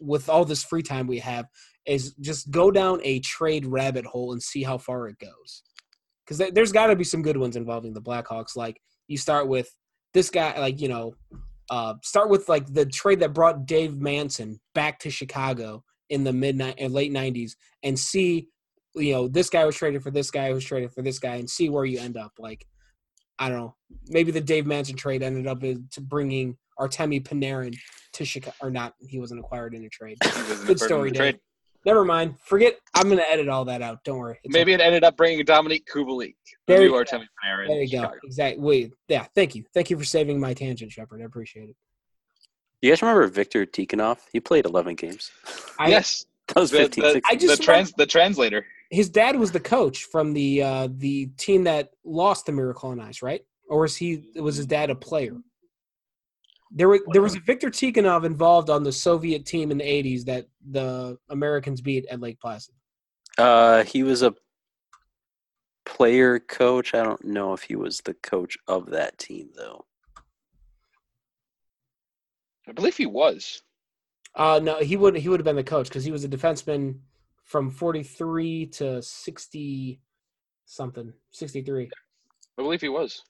with 0.01 0.29
all 0.29 0.45
this 0.45 0.65
free 0.65 0.83
time 0.83 1.07
we 1.07 1.19
have, 1.19 1.47
is 1.87 2.15
just 2.21 2.51
go 2.51 2.71
down 2.71 3.01
a 3.03 3.21
trade 3.21 3.67
rabbit 3.67 4.07
hole 4.07 4.33
and 4.33 4.43
see 4.43 4.63
how 4.63 4.79
far 4.79 5.09
it 5.09 5.19
goes. 5.19 5.63
Because 6.27 6.53
there's 6.53 6.73
got 6.73 6.87
to 6.87 6.97
be 6.97 7.05
some 7.05 7.23
good 7.23 7.37
ones 7.37 7.57
involving 7.57 7.93
the 7.93 8.01
Blackhawks. 8.01 8.57
Like 8.57 8.81
you 9.09 9.19
start 9.19 9.49
with 9.49 9.69
this 10.15 10.31
guy, 10.31 10.59
like 10.59 10.81
you 10.81 10.89
know, 10.89 11.15
uh, 11.71 11.95
start 12.03 12.31
with 12.31 12.49
like 12.49 12.73
the 12.73 12.87
trade 12.87 13.21
that 13.21 13.35
brought 13.35 13.67
Dave 13.67 13.97
Manson 13.99 14.61
back 14.75 14.99
to 15.01 15.11
Chicago 15.11 15.85
in 16.09 16.25
the 16.25 16.33
mid 16.33 16.61
and 16.61 16.95
late 16.95 17.13
'90s, 17.13 17.53
and 17.83 17.99
see 17.99 18.49
you 18.95 19.13
know, 19.13 19.29
this 19.29 19.51
guy 19.51 19.65
was 19.65 19.77
traded 19.77 20.03
for 20.03 20.11
this 20.11 20.31
guy 20.31 20.53
was 20.53 20.65
traded 20.65 20.93
for 20.93 21.03
this 21.03 21.19
guy 21.19 21.37
and 21.37 21.51
see 21.51 21.69
where 21.69 21.85
you 21.85 21.99
end 21.99 22.17
up. 22.17 22.33
Like, 22.39 22.67
I 23.39 23.49
don't 23.49 23.59
know. 23.59 23.75
Maybe 24.09 24.31
the 24.31 24.41
Dave 24.41 24.67
Manson 24.67 24.97
trade 24.97 25.23
ended 25.23 25.47
up 25.47 25.61
to 25.61 26.01
bringing 26.01 26.57
Artemi 26.79 27.23
Panarin 27.23 27.77
to 28.15 28.25
Chicago, 28.25 28.55
or 28.63 28.71
not. 28.71 28.95
He 29.01 29.19
wasn't 29.19 29.41
acquired 29.41 29.75
in 29.75 29.85
a 29.85 29.89
trade. 29.89 30.19
He 30.23 30.29
was 30.29 30.61
in 30.61 30.67
Good 30.67 30.81
story, 30.81 31.13
trade. 31.13 31.33
Dave. 31.33 31.41
Never 31.87 32.05
mind. 32.05 32.37
Forget. 32.43 32.79
I'm 32.95 33.09
gonna 33.09 33.25
edit 33.29 33.49
all 33.49 33.67
that 33.67 33.83
out. 33.83 34.03
Don't 34.05 34.19
worry. 34.19 34.39
It's 34.43 34.53
Maybe 34.53 34.73
it 34.73 34.81
ended 34.81 35.05
up 35.05 35.17
bringing 35.17 35.45
Dominik 35.45 35.85
Kubalik. 35.85 36.35
There 36.67 36.79
There 36.79 36.87
you 36.87 36.95
are, 36.95 37.05
go. 37.05 37.19
Artemi 37.19 37.27
Panarin. 37.45 37.69
There 37.69 37.77
in 37.77 37.89
you 37.89 37.93
go. 37.93 38.03
Chicago. 38.03 38.19
Exactly. 38.25 38.63
Wait. 38.63 38.93
Yeah. 39.09 39.27
Thank 39.35 39.55
you. 39.55 39.65
Thank 39.75 39.91
you 39.91 39.99
for 39.99 40.05
saving 40.05 40.41
my 40.41 40.55
tangent, 40.55 40.93
Shepard. 40.93 41.21
I 41.21 41.25
appreciate 41.25 41.69
it. 41.69 41.77
You 42.81 42.91
guys 42.91 43.03
remember 43.03 43.27
Victor 43.27 43.67
Tikhonov? 43.67 44.19
He 44.33 44.41
played 44.41 44.67
11 44.67 44.95
games. 44.95 45.31
I, 45.79 45.89
yes, 45.89 46.27
That 46.49 46.57
was 46.61 46.71
the, 46.71 46.79
15, 46.79 47.03
the, 47.03 47.13
16. 47.13 47.23
I 47.31 47.37
just 47.37 47.57
the 47.57 47.63
trans 47.63 47.93
the 47.93 48.07
translator. 48.07 48.67
His 48.91 49.09
dad 49.09 49.37
was 49.37 49.51
the 49.51 49.61
coach 49.61 50.05
from 50.05 50.35
the 50.35 50.63
uh, 50.63 50.89
the 50.91 51.27
team 51.39 51.65
that 51.65 51.91
lost 52.05 52.47
the 52.47 52.53
Miracle 52.53 52.91
on 52.91 53.01
Ice, 53.01 53.23
right? 53.23 53.41
Or 53.69 53.81
was 53.81 53.97
he? 53.97 54.25
Was 54.37 54.57
his 54.57 54.67
dad 54.67 54.91
a 54.91 54.95
player? 54.95 55.37
There 56.77 56.89
was 56.89 57.01
there 57.13 57.23
was 57.23 57.37
a 57.37 57.41
Victor 57.41 57.71
Tikhonov 57.71 58.25
involved 58.25 58.69
on 58.69 58.83
the 58.83 58.93
Soviet 58.93 59.47
team 59.47 59.71
in 59.71 59.79
the 59.79 59.85
'80s 59.85 60.25
that 60.25 60.47
the 60.71 61.17
Americans 61.31 61.81
beat 61.81 62.05
at 62.11 62.21
Lake 62.21 62.41
Placid. 62.41 62.75
Uh, 63.39 63.85
he 63.85 64.03
was 64.03 64.23
a 64.23 64.35
player 65.87 66.41
coach. 66.41 66.95
I 66.95 67.05
don't 67.05 67.25
know 67.25 67.53
if 67.53 67.63
he 67.63 67.77
was 67.77 68.01
the 68.01 68.15
coach 68.15 68.59
of 68.67 68.91
that 68.91 69.19
team 69.19 69.51
though. 69.57 69.85
I 72.69 72.73
believe 72.73 72.97
he 72.97 73.07
was. 73.07 73.63
Uh, 74.35 74.59
no, 74.63 74.81
he 74.81 74.97
would 74.97 75.17
he 75.17 75.29
would 75.29 75.39
have 75.39 75.45
been 75.45 75.57
the 75.57 75.63
coach 75.63 75.89
because 75.89 76.05
he 76.05 76.11
was 76.11 76.25
a 76.25 76.29
defenseman 76.29 76.99
from 77.45 77.71
43 77.71 78.67
to 78.67 79.03
60 79.03 80.01
something, 80.65 81.13
63. 81.31 81.85
I 81.85 82.63
believe 82.63 82.81
he 82.81 82.89
was. 82.89 83.23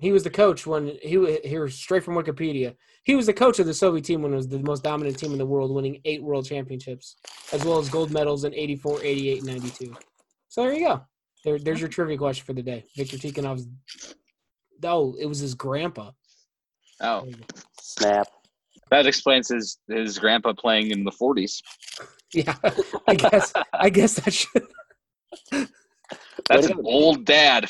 He 0.00 0.10
was 0.12 0.24
the 0.24 0.30
coach 0.30 0.66
when 0.66 0.96
he 1.02 1.18
wa- 1.18 1.36
here 1.44 1.68
straight 1.68 2.02
from 2.04 2.14
Wikipedia. 2.14 2.74
He 3.04 3.14
was 3.14 3.26
the 3.26 3.32
coach 3.34 3.58
of 3.58 3.66
the 3.66 3.74
Soviet 3.74 4.04
team 4.04 4.22
when 4.22 4.32
it 4.32 4.36
was 4.36 4.48
the 4.48 4.58
most 4.60 4.82
dominant 4.82 5.18
team 5.18 5.32
in 5.32 5.38
the 5.38 5.46
world, 5.46 5.70
winning 5.74 6.00
eight 6.04 6.22
world 6.22 6.46
championships, 6.46 7.16
as 7.52 7.64
well 7.64 7.78
as 7.78 7.88
gold 7.88 8.10
medals 8.10 8.44
in 8.44 8.54
84, 8.54 9.02
88, 9.02 9.38
and 9.38 9.46
92. 9.48 9.94
So 10.48 10.62
there 10.62 10.72
you 10.72 10.86
go. 10.86 11.02
There, 11.44 11.58
there's 11.58 11.80
your 11.80 11.88
trivia 11.88 12.16
question 12.16 12.44
for 12.46 12.52
the 12.52 12.62
day. 12.62 12.84
Victor 12.96 13.16
Tikhonov's. 13.18 13.66
Oh, 14.84 15.14
it 15.20 15.26
was 15.26 15.40
his 15.40 15.54
grandpa. 15.54 16.12
Oh, 17.00 17.20
There 17.22 17.30
you 17.30 17.36
go. 17.36 17.44
Snap. 17.80 18.28
that 18.90 19.06
explains 19.06 19.48
his 19.48 19.78
his 19.88 20.18
grandpa 20.18 20.52
playing 20.52 20.90
in 20.90 21.04
the 21.04 21.12
40s. 21.12 21.60
Yeah, 22.34 22.56
I 23.06 23.14
guess. 23.14 23.52
I 23.74 23.90
guess 23.90 24.14
that 24.14 24.32
should. 24.32 24.66
That's 26.48 26.66
an 26.68 26.80
old 26.82 27.26
dad. 27.26 27.68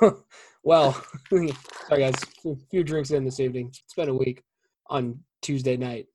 well, 0.64 0.92
sorry 1.30 1.52
guys, 1.90 2.14
a 2.46 2.56
few 2.70 2.82
drinks 2.82 3.10
in 3.10 3.24
this 3.24 3.38
evening. 3.38 3.68
It's 3.68 3.94
been 3.94 4.08
a 4.08 4.14
week 4.14 4.42
on 4.88 5.20
Tuesday 5.42 5.76
night. 5.76 6.06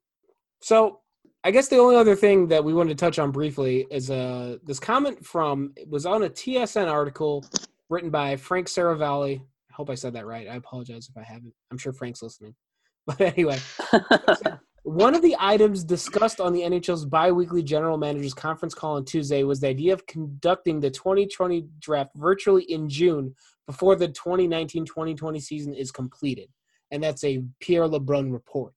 So 0.62 1.00
I 1.44 1.52
guess 1.52 1.70
the 1.70 1.78
only 1.78 1.96
other 1.96 2.16
thing 2.16 2.48
that 2.48 2.64
we 2.64 2.74
wanted 2.74 2.98
to 2.98 3.06
touch 3.06 3.20
on 3.20 3.32
briefly 3.32 3.88
is 3.92 4.12
uh 4.12 4.58
this 4.64 4.80
comment 4.80 5.26
from 5.26 5.72
it 5.78 5.88
was 5.88 6.06
on 6.06 6.24
a 6.24 6.30
TSN 6.30 6.92
article 6.92 7.46
written 7.90 8.10
by 8.10 8.36
Frank 8.36 8.68
Seravalli. 8.68 9.40
I 9.40 9.74
hope 9.74 9.90
I 9.90 9.96
said 9.96 10.14
that 10.14 10.26
right. 10.26 10.48
I 10.50 10.56
apologize 10.56 11.10
if 11.10 11.18
I 11.18 11.24
haven't. 11.24 11.54
I'm 11.72 11.78
sure 11.78 11.94
Frank's 11.94 12.22
listening. 12.22 12.56
But 13.08 13.22
anyway, 13.22 13.58
one 14.84 15.16
of 15.16 15.24
the 15.24 15.36
items 15.40 15.84
discussed 15.84 16.40
on 16.40 16.54
the 16.54 16.62
NHL's 16.62 17.06
biweekly 17.06 17.64
general 17.64 17.98
managers 17.98 18.36
conference 18.36 18.76
call 18.76 18.98
on 18.98 19.06
Tuesday 19.06 19.44
was 19.44 19.62
the 19.62 19.68
idea 19.68 19.94
of 19.94 20.06
conducting 20.06 20.80
the 20.80 20.92
2020 20.92 21.66
draft 21.80 22.12
virtually 22.16 22.64
in 22.64 22.88
June 22.88 23.34
before 23.70 23.96
the 23.96 24.08
2019-2020 24.08 25.40
season 25.40 25.76
is 25.76 25.92
completed. 25.92 26.50
and 26.90 27.04
that's 27.04 27.24
a 27.24 27.44
Pierre 27.60 27.88
LeBrun 27.88 28.34
report. 28.34 28.74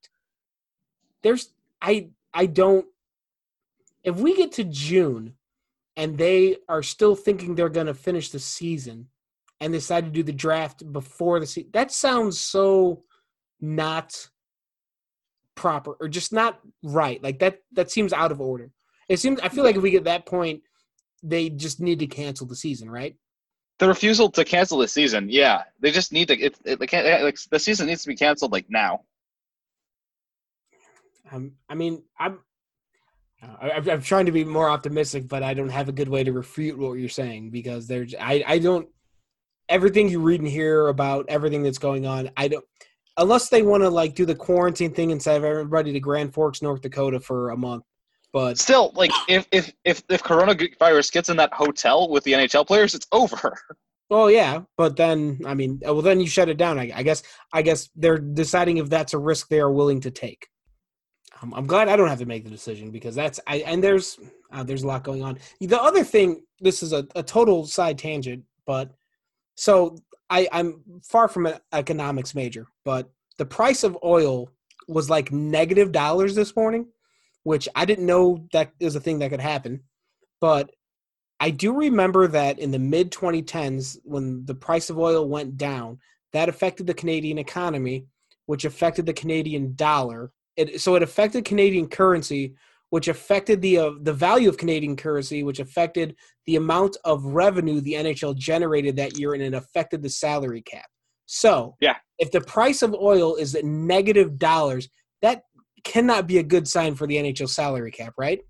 There's 1.22 1.54
I 1.80 2.10
I 2.34 2.44
don't 2.44 2.84
if 4.04 4.16
we 4.16 4.36
get 4.36 4.52
to 4.52 4.64
June 4.64 5.34
and 5.96 6.18
they 6.18 6.58
are 6.68 6.82
still 6.82 7.14
thinking 7.14 7.54
they're 7.54 7.70
going 7.70 7.86
to 7.86 7.94
finish 7.94 8.28
the 8.28 8.38
season 8.38 9.08
and 9.62 9.72
decide 9.72 10.04
to 10.04 10.10
do 10.10 10.22
the 10.22 10.40
draft 10.44 10.78
before 10.92 11.40
the 11.40 11.46
season, 11.46 11.70
that 11.72 11.90
sounds 11.90 12.38
so 12.38 13.02
not 13.62 14.28
proper 15.54 15.92
or 16.00 16.06
just 16.06 16.34
not 16.34 16.60
right. 16.82 17.22
Like 17.22 17.38
that 17.38 17.60
that 17.72 17.90
seems 17.90 18.12
out 18.12 18.30
of 18.30 18.42
order. 18.42 18.70
It 19.08 19.20
seems 19.20 19.40
I 19.40 19.48
feel 19.48 19.64
like 19.64 19.76
if 19.76 19.82
we 19.82 19.90
get 19.90 20.04
that 20.04 20.26
point, 20.26 20.60
they 21.22 21.48
just 21.48 21.80
need 21.80 22.00
to 22.00 22.06
cancel 22.06 22.46
the 22.46 22.56
season, 22.56 22.90
right? 22.90 23.16
The 23.82 23.88
refusal 23.88 24.30
to 24.30 24.44
cancel 24.44 24.78
the 24.78 24.86
season, 24.86 25.28
yeah, 25.28 25.64
they 25.80 25.90
just 25.90 26.12
need 26.12 26.28
to. 26.28 26.38
It, 26.38 26.56
it, 26.64 26.78
can't, 26.86 27.24
like, 27.24 27.36
the 27.50 27.58
season 27.58 27.88
needs 27.88 28.02
to 28.02 28.08
be 28.08 28.14
canceled 28.14 28.52
like 28.52 28.66
now. 28.70 29.00
Um, 31.32 31.54
I 31.68 31.74
mean, 31.74 32.04
I'm 32.16 32.38
I, 33.42 33.70
I'm 33.72 34.00
trying 34.00 34.26
to 34.26 34.30
be 34.30 34.44
more 34.44 34.68
optimistic, 34.68 35.26
but 35.26 35.42
I 35.42 35.54
don't 35.54 35.68
have 35.68 35.88
a 35.88 35.92
good 35.92 36.08
way 36.08 36.22
to 36.22 36.32
refute 36.32 36.78
what 36.78 36.92
you're 36.92 37.08
saying 37.08 37.50
because 37.50 37.88
there's 37.88 38.14
I 38.14 38.44
I 38.46 38.58
don't 38.60 38.88
everything 39.68 40.08
you 40.08 40.20
read 40.20 40.38
and 40.38 40.48
hear 40.48 40.86
about 40.86 41.24
everything 41.26 41.64
that's 41.64 41.78
going 41.78 42.06
on. 42.06 42.30
I 42.36 42.46
don't 42.46 42.64
unless 43.16 43.48
they 43.48 43.62
want 43.62 43.82
to 43.82 43.90
like 43.90 44.14
do 44.14 44.24
the 44.24 44.36
quarantine 44.36 44.94
thing 44.94 45.10
and 45.10 45.20
send 45.20 45.44
everybody 45.44 45.92
to 45.92 45.98
Grand 45.98 46.34
Forks, 46.34 46.62
North 46.62 46.82
Dakota 46.82 47.18
for 47.18 47.50
a 47.50 47.56
month. 47.56 47.82
But 48.32 48.58
Still, 48.58 48.92
like 48.94 49.10
if 49.28 49.46
if 49.52 49.72
if 49.84 50.02
if 50.08 50.22
coronavirus 50.22 51.12
gets 51.12 51.28
in 51.28 51.36
that 51.36 51.52
hotel 51.52 52.08
with 52.08 52.24
the 52.24 52.32
NHL 52.32 52.66
players, 52.66 52.94
it's 52.94 53.06
over. 53.12 53.58
Oh 54.14 54.26
yeah, 54.26 54.60
but 54.76 54.96
then 54.96 55.40
I 55.46 55.54
mean, 55.54 55.80
well 55.82 56.02
then 56.02 56.20
you 56.20 56.26
shut 56.26 56.50
it 56.50 56.58
down. 56.58 56.78
I, 56.78 56.92
I 56.94 57.02
guess 57.02 57.22
I 57.52 57.62
guess 57.62 57.88
they're 57.96 58.18
deciding 58.18 58.76
if 58.76 58.90
that's 58.90 59.14
a 59.14 59.18
risk 59.18 59.48
they 59.48 59.58
are 59.58 59.72
willing 59.72 60.00
to 60.02 60.10
take. 60.10 60.48
Um, 61.40 61.54
I'm 61.54 61.66
glad 61.66 61.88
I 61.88 61.96
don't 61.96 62.08
have 62.08 62.18
to 62.18 62.26
make 62.26 62.44
the 62.44 62.50
decision 62.50 62.90
because 62.90 63.14
that's 63.14 63.40
I 63.46 63.56
and 63.58 63.82
there's 63.82 64.18
uh, 64.52 64.62
there's 64.62 64.82
a 64.82 64.86
lot 64.86 65.02
going 65.02 65.22
on. 65.22 65.38
The 65.60 65.80
other 65.80 66.04
thing, 66.04 66.42
this 66.60 66.82
is 66.82 66.92
a, 66.92 67.06
a 67.16 67.22
total 67.22 67.66
side 67.66 67.96
tangent, 67.96 68.44
but 68.66 68.92
so 69.54 69.96
I 70.28 70.46
I'm 70.52 70.82
far 71.02 71.26
from 71.26 71.46
an 71.46 71.58
economics 71.72 72.34
major, 72.34 72.66
but 72.84 73.10
the 73.38 73.46
price 73.46 73.82
of 73.82 73.96
oil 74.04 74.50
was 74.88 75.08
like 75.08 75.32
negative 75.32 75.90
dollars 75.90 76.34
this 76.34 76.54
morning, 76.54 76.86
which 77.44 77.68
I 77.74 77.84
didn't 77.84 78.06
know 78.06 78.46
that 78.52 78.72
is 78.80 78.94
a 78.96 79.00
thing 79.00 79.18
that 79.20 79.30
could 79.30 79.40
happen, 79.40 79.82
but 80.40 80.70
I 81.40 81.50
do 81.50 81.72
remember 81.72 82.28
that 82.28 82.58
in 82.58 82.70
the 82.70 82.78
mid 82.78 83.10
2010s, 83.10 83.98
when 84.04 84.44
the 84.46 84.54
price 84.54 84.90
of 84.90 84.98
oil 84.98 85.28
went 85.28 85.56
down, 85.56 85.98
that 86.32 86.48
affected 86.48 86.86
the 86.86 86.94
Canadian 86.94 87.38
economy, 87.38 88.06
which 88.46 88.64
affected 88.64 89.06
the 89.06 89.12
Canadian 89.12 89.74
dollar. 89.74 90.30
It, 90.56 90.80
so 90.80 90.94
it 90.94 91.02
affected 91.02 91.44
Canadian 91.44 91.88
currency, 91.88 92.54
which 92.90 93.08
affected 93.08 93.60
the 93.60 93.78
uh, 93.78 93.90
the 94.02 94.12
value 94.12 94.48
of 94.48 94.56
Canadian 94.56 94.96
currency, 94.96 95.42
which 95.42 95.60
affected 95.60 96.14
the 96.46 96.56
amount 96.56 96.96
of 97.04 97.24
revenue 97.24 97.80
the 97.80 97.94
NHL 97.94 98.36
generated 98.36 98.96
that 98.96 99.18
year, 99.18 99.34
and 99.34 99.42
it 99.42 99.54
affected 99.54 100.02
the 100.02 100.10
salary 100.10 100.62
cap. 100.62 100.86
So, 101.26 101.76
Yeah. 101.80 101.96
if 102.18 102.30
the 102.30 102.42
price 102.42 102.82
of 102.82 102.94
oil 102.94 103.36
is 103.36 103.54
at 103.54 103.64
negative 103.64 104.38
dollars, 104.38 104.88
that 105.22 105.42
cannot 105.84 106.26
be 106.26 106.38
a 106.38 106.42
good 106.42 106.66
sign 106.68 106.94
for 106.94 107.06
the 107.06 107.16
NHL 107.16 107.48
salary 107.48 107.90
cap, 107.90 108.14
right? 108.16 108.40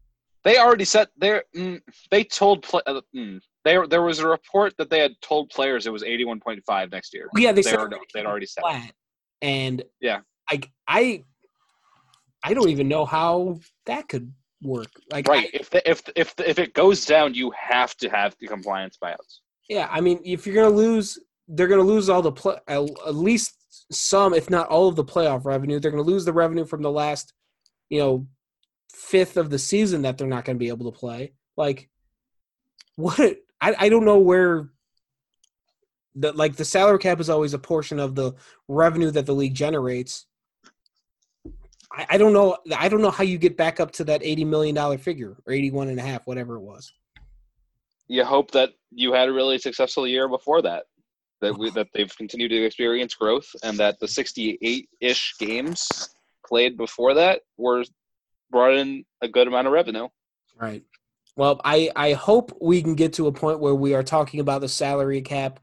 They 0.44 0.58
already 0.58 0.84
set 0.84 1.08
their. 1.16 1.44
Mm, 1.56 1.80
they 2.10 2.24
told 2.24 2.62
play, 2.62 2.82
uh, 2.86 3.00
mm, 3.14 3.40
there. 3.64 3.86
There 3.86 4.02
was 4.02 4.18
a 4.18 4.26
report 4.28 4.74
that 4.78 4.90
they 4.90 4.98
had 4.98 5.12
told 5.22 5.50
players 5.50 5.86
it 5.86 5.92
was 5.92 6.02
eighty 6.02 6.24
one 6.24 6.40
point 6.40 6.60
five 6.66 6.90
next 6.90 7.14
year. 7.14 7.28
Yeah, 7.36 7.52
they 7.52 7.62
They 7.62 7.70
said 7.70 7.78
were, 7.78 7.90
they'd 8.12 8.26
already 8.26 8.46
said. 8.46 8.62
it. 8.66 8.92
and 9.40 9.82
Yeah. 10.00 10.20
I 10.50 10.60
I 10.88 11.22
I 12.44 12.54
don't 12.54 12.70
even 12.70 12.88
know 12.88 13.04
how 13.04 13.60
that 13.86 14.08
could 14.08 14.32
work. 14.62 14.90
Like, 15.12 15.28
Right. 15.28 15.46
I- 15.54 15.56
If 15.58 15.70
the, 15.70 15.88
if 15.88 16.02
if 16.16 16.34
if 16.40 16.58
it 16.58 16.74
goes 16.74 17.06
down, 17.06 17.34
you 17.34 17.52
have 17.56 17.96
to 17.98 18.08
have 18.08 18.34
the 18.40 18.48
compliance 18.48 18.98
buyouts. 19.02 19.38
yeah, 19.68 19.88
I 19.92 20.00
mean, 20.00 20.20
if 20.24 20.44
you're 20.44 20.56
gonna 20.56 20.74
lose, 20.74 21.18
they're 21.46 21.68
gonna 21.68 21.82
lose 21.82 22.08
all 22.08 22.20
the 22.22 22.32
play, 22.32 22.56
at 22.66 22.78
at 23.06 23.14
least 23.14 23.61
some, 23.90 24.34
if 24.34 24.50
not 24.50 24.68
all 24.68 24.88
of 24.88 24.96
the 24.96 25.04
playoff 25.04 25.44
revenue. 25.44 25.80
They're 25.80 25.90
gonna 25.90 26.02
lose 26.02 26.24
the 26.24 26.32
revenue 26.32 26.64
from 26.64 26.82
the 26.82 26.90
last, 26.90 27.32
you 27.88 27.98
know, 27.98 28.26
fifth 28.92 29.36
of 29.36 29.50
the 29.50 29.58
season 29.58 30.02
that 30.02 30.18
they're 30.18 30.26
not 30.26 30.44
gonna 30.44 30.58
be 30.58 30.68
able 30.68 30.90
to 30.90 30.98
play. 30.98 31.32
Like, 31.56 31.88
what? 32.96 33.38
I 33.60 33.74
I 33.78 33.88
don't 33.88 34.04
know 34.04 34.18
where. 34.18 34.68
The, 36.14 36.30
like 36.32 36.56
the 36.56 36.64
salary 36.66 36.98
cap 36.98 37.20
is 37.20 37.30
always 37.30 37.54
a 37.54 37.58
portion 37.58 37.98
of 37.98 38.14
the 38.14 38.34
revenue 38.68 39.10
that 39.12 39.24
the 39.24 39.32
league 39.32 39.54
generates. 39.54 40.26
I, 41.90 42.06
I 42.10 42.18
don't 42.18 42.34
know. 42.34 42.58
I 42.76 42.90
don't 42.90 43.00
know 43.00 43.10
how 43.10 43.24
you 43.24 43.38
get 43.38 43.56
back 43.56 43.80
up 43.80 43.92
to 43.92 44.04
that 44.04 44.20
eighty 44.22 44.44
million 44.44 44.74
dollar 44.74 44.98
figure 44.98 45.38
or 45.46 45.52
eighty 45.54 45.70
one 45.70 45.88
and 45.88 45.98
a 45.98 46.02
half, 46.02 46.26
whatever 46.26 46.56
it 46.56 46.60
was. 46.60 46.92
You 48.08 48.26
hope 48.26 48.50
that 48.50 48.74
you 48.90 49.14
had 49.14 49.30
a 49.30 49.32
really 49.32 49.56
successful 49.56 50.06
year 50.06 50.28
before 50.28 50.60
that. 50.60 50.84
That 51.42 51.58
we 51.58 51.70
that 51.70 51.88
they've 51.92 52.16
continued 52.16 52.50
to 52.50 52.64
experience 52.64 53.14
growth, 53.14 53.48
and 53.62 53.76
that 53.78 53.98
the 54.00 54.08
sixty 54.08 54.58
eight 54.62 54.88
ish 55.00 55.34
games 55.38 56.14
played 56.46 56.76
before 56.76 57.14
that 57.14 57.42
were 57.58 57.84
brought 58.50 58.74
in 58.74 59.04
a 59.20 59.28
good 59.28 59.48
amount 59.48 59.66
of 59.66 59.72
revenue. 59.72 60.08
Right. 60.56 60.84
Well, 61.36 61.60
I 61.64 61.90
I 61.96 62.12
hope 62.12 62.56
we 62.60 62.80
can 62.82 62.94
get 62.94 63.14
to 63.14 63.26
a 63.26 63.32
point 63.32 63.60
where 63.60 63.74
we 63.74 63.94
are 63.94 64.02
talking 64.02 64.40
about 64.40 64.60
the 64.60 64.68
salary 64.68 65.20
cap 65.20 65.60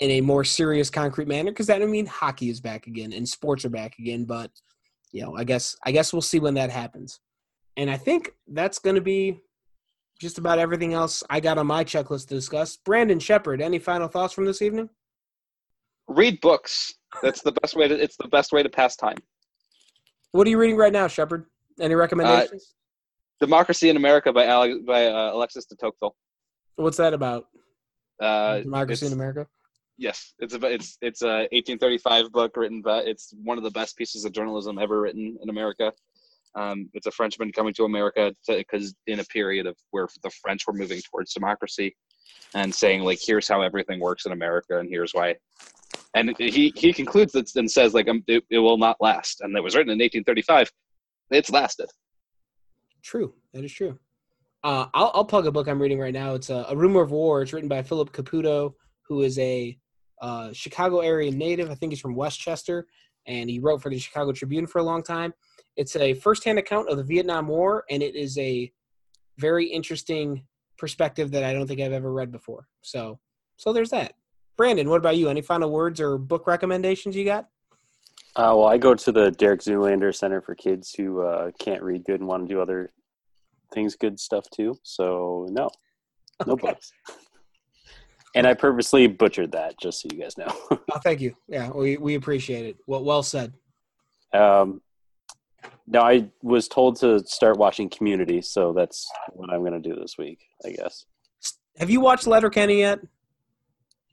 in 0.00 0.10
a 0.10 0.20
more 0.20 0.44
serious, 0.44 0.90
concrete 0.90 1.28
manner. 1.28 1.50
Because 1.50 1.66
that 1.66 1.82
I 1.82 1.86
mean, 1.86 2.06
hockey 2.06 2.48
is 2.48 2.60
back 2.60 2.86
again 2.86 3.12
and 3.12 3.28
sports 3.28 3.64
are 3.64 3.70
back 3.70 3.98
again. 3.98 4.24
But 4.24 4.50
you 5.12 5.22
know, 5.22 5.36
I 5.36 5.44
guess 5.44 5.76
I 5.84 5.92
guess 5.92 6.12
we'll 6.12 6.22
see 6.22 6.40
when 6.40 6.54
that 6.54 6.70
happens. 6.70 7.20
And 7.76 7.90
I 7.90 7.96
think 7.96 8.32
that's 8.48 8.78
going 8.78 8.96
to 8.96 9.02
be 9.02 9.40
just 10.20 10.38
about 10.38 10.58
everything 10.58 10.94
else 10.94 11.22
I 11.28 11.40
got 11.40 11.58
on 11.58 11.66
my 11.66 11.84
checklist 11.84 12.28
to 12.28 12.34
discuss. 12.34 12.76
Brandon 12.76 13.18
Shepard, 13.18 13.60
any 13.60 13.78
final 13.78 14.08
thoughts 14.08 14.32
from 14.32 14.44
this 14.44 14.62
evening? 14.62 14.88
Read 16.12 16.40
books. 16.40 16.94
That's 17.22 17.42
the 17.42 17.52
best 17.52 17.76
way 17.76 17.88
to. 17.88 17.94
It's 17.94 18.16
the 18.16 18.28
best 18.28 18.52
way 18.52 18.62
to 18.62 18.68
pass 18.68 18.96
time. 18.96 19.16
What 20.32 20.46
are 20.46 20.50
you 20.50 20.58
reading 20.58 20.76
right 20.76 20.92
now, 20.92 21.08
Shepard? 21.08 21.46
Any 21.80 21.94
recommendations? 21.94 22.74
Democracy 23.40 23.88
in 23.88 23.96
America 23.96 24.32
by 24.32 24.46
by 24.86 25.06
uh, 25.06 25.32
Alexis 25.32 25.66
de 25.66 25.76
Tocqueville. 25.76 26.14
What's 26.76 26.96
that 26.96 27.12
about? 27.12 27.46
Uh, 28.20 28.60
Democracy 28.60 29.06
in 29.06 29.12
America. 29.12 29.46
Yes, 29.98 30.34
it's 30.38 30.54
a 30.54 30.66
it's 30.66 30.96
it's 31.00 31.22
a 31.22 31.48
1835 31.52 32.32
book 32.32 32.56
written 32.56 32.82
by. 32.82 33.00
It's 33.00 33.34
one 33.42 33.58
of 33.58 33.64
the 33.64 33.70
best 33.70 33.96
pieces 33.96 34.24
of 34.24 34.32
journalism 34.32 34.78
ever 34.78 35.00
written 35.00 35.38
in 35.42 35.48
America. 35.48 35.92
Um, 36.54 36.90
it's 36.92 37.06
a 37.06 37.10
Frenchman 37.10 37.52
coming 37.52 37.72
to 37.74 37.84
America 37.84 38.34
because 38.46 38.94
in 39.06 39.20
a 39.20 39.24
period 39.24 39.66
of 39.66 39.76
where 39.90 40.06
the 40.22 40.30
French 40.30 40.66
were 40.66 40.72
moving 40.72 41.00
towards 41.10 41.32
democracy, 41.32 41.94
and 42.54 42.74
saying 42.74 43.02
like, 43.02 43.18
here's 43.24 43.48
how 43.48 43.62
everything 43.62 44.00
works 44.00 44.26
in 44.26 44.32
America, 44.32 44.78
and 44.78 44.88
here's 44.88 45.12
why. 45.12 45.36
And 46.14 46.36
he 46.38 46.72
he 46.76 46.92
concludes 46.92 47.32
that 47.32 47.54
and 47.56 47.70
says 47.70 47.94
like, 47.94 48.08
um, 48.08 48.22
it, 48.26 48.44
it 48.50 48.58
will 48.58 48.76
not 48.76 48.98
last, 49.00 49.40
and 49.40 49.56
it 49.56 49.62
was 49.62 49.74
written 49.74 49.90
in 49.90 49.98
1835. 49.98 50.70
It's 51.30 51.50
lasted. 51.50 51.90
True. 53.02 53.34
That 53.52 53.64
is 53.64 53.72
true. 53.72 53.98
Uh, 54.64 54.86
I'll, 54.94 55.10
I'll 55.14 55.24
plug 55.24 55.46
a 55.46 55.52
book 55.52 55.66
I'm 55.66 55.80
reading 55.80 55.98
right 55.98 56.12
now. 56.12 56.34
It's 56.34 56.50
a, 56.50 56.66
a 56.68 56.76
Rumor 56.76 57.02
of 57.02 57.10
War. 57.10 57.42
It's 57.42 57.52
written 57.52 57.68
by 57.68 57.82
Philip 57.82 58.12
Caputo, 58.12 58.74
who 59.02 59.22
is 59.22 59.38
a 59.38 59.76
uh, 60.20 60.52
Chicago 60.52 61.00
area 61.00 61.30
native. 61.32 61.70
I 61.70 61.74
think 61.74 61.92
he's 61.92 62.00
from 62.00 62.14
Westchester, 62.14 62.86
and 63.26 63.50
he 63.50 63.58
wrote 63.58 63.82
for 63.82 63.90
the 63.90 63.98
Chicago 63.98 64.32
Tribune 64.32 64.66
for 64.66 64.78
a 64.78 64.84
long 64.84 65.02
time. 65.02 65.34
It's 65.76 65.96
a 65.96 66.14
firsthand 66.14 66.58
account 66.58 66.88
of 66.88 66.96
the 66.96 67.02
Vietnam 67.02 67.48
War, 67.48 67.84
and 67.90 68.02
it 68.02 68.14
is 68.14 68.38
a 68.38 68.70
very 69.38 69.66
interesting 69.66 70.44
perspective 70.78 71.30
that 71.32 71.42
I 71.42 71.52
don't 71.52 71.66
think 71.66 71.80
I've 71.80 71.92
ever 71.92 72.12
read 72.12 72.30
before. 72.30 72.68
So, 72.82 73.18
so 73.56 73.72
there's 73.72 73.90
that. 73.90 74.14
Brandon, 74.62 74.88
what 74.88 74.98
about 74.98 75.16
you? 75.16 75.28
Any 75.28 75.40
final 75.42 75.72
words 75.72 76.00
or 76.00 76.16
book 76.16 76.46
recommendations 76.46 77.16
you 77.16 77.24
got? 77.24 77.48
Uh, 78.36 78.54
well, 78.54 78.66
I 78.66 78.78
go 78.78 78.94
to 78.94 79.10
the 79.10 79.32
Derek 79.32 79.60
Zoolander 79.60 80.14
Center 80.14 80.40
for 80.40 80.54
Kids 80.54 80.94
who 80.96 81.20
uh, 81.20 81.50
can't 81.58 81.82
read 81.82 82.04
good 82.04 82.20
and 82.20 82.28
want 82.28 82.48
to 82.48 82.54
do 82.54 82.60
other 82.60 82.92
things, 83.74 83.96
good 83.96 84.20
stuff 84.20 84.44
too. 84.54 84.76
So 84.84 85.48
no, 85.50 85.68
no 86.46 86.52
Okay. 86.52 86.68
books. 86.68 86.92
And 88.36 88.46
I 88.46 88.54
purposely 88.54 89.08
butchered 89.08 89.50
that, 89.52 89.78
just 89.80 90.00
so 90.00 90.08
you 90.12 90.18
guys 90.20 90.38
know. 90.38 90.46
Oh, 90.70 90.98
thank 91.02 91.20
you. 91.20 91.34
Yeah, 91.48 91.68
we, 91.70 91.96
we 91.96 92.14
appreciate 92.14 92.64
it. 92.64 92.76
Well, 92.86 93.02
well 93.04 93.24
said. 93.24 93.52
um, 94.32 94.80
now 95.88 96.02
I 96.02 96.28
was 96.40 96.68
told 96.68 96.96
to 97.00 97.18
start 97.26 97.58
watching 97.58 97.90
Community, 97.90 98.40
so 98.40 98.72
that's 98.72 99.10
what 99.32 99.52
I'm 99.52 99.60
going 99.60 99.72
to 99.72 99.80
do 99.80 99.96
this 100.00 100.16
week, 100.18 100.38
I 100.64 100.70
guess. 100.70 101.04
Have 101.78 101.90
you 101.90 102.00
watched 102.00 102.28
Letterkenny 102.28 102.78
yet? 102.78 103.00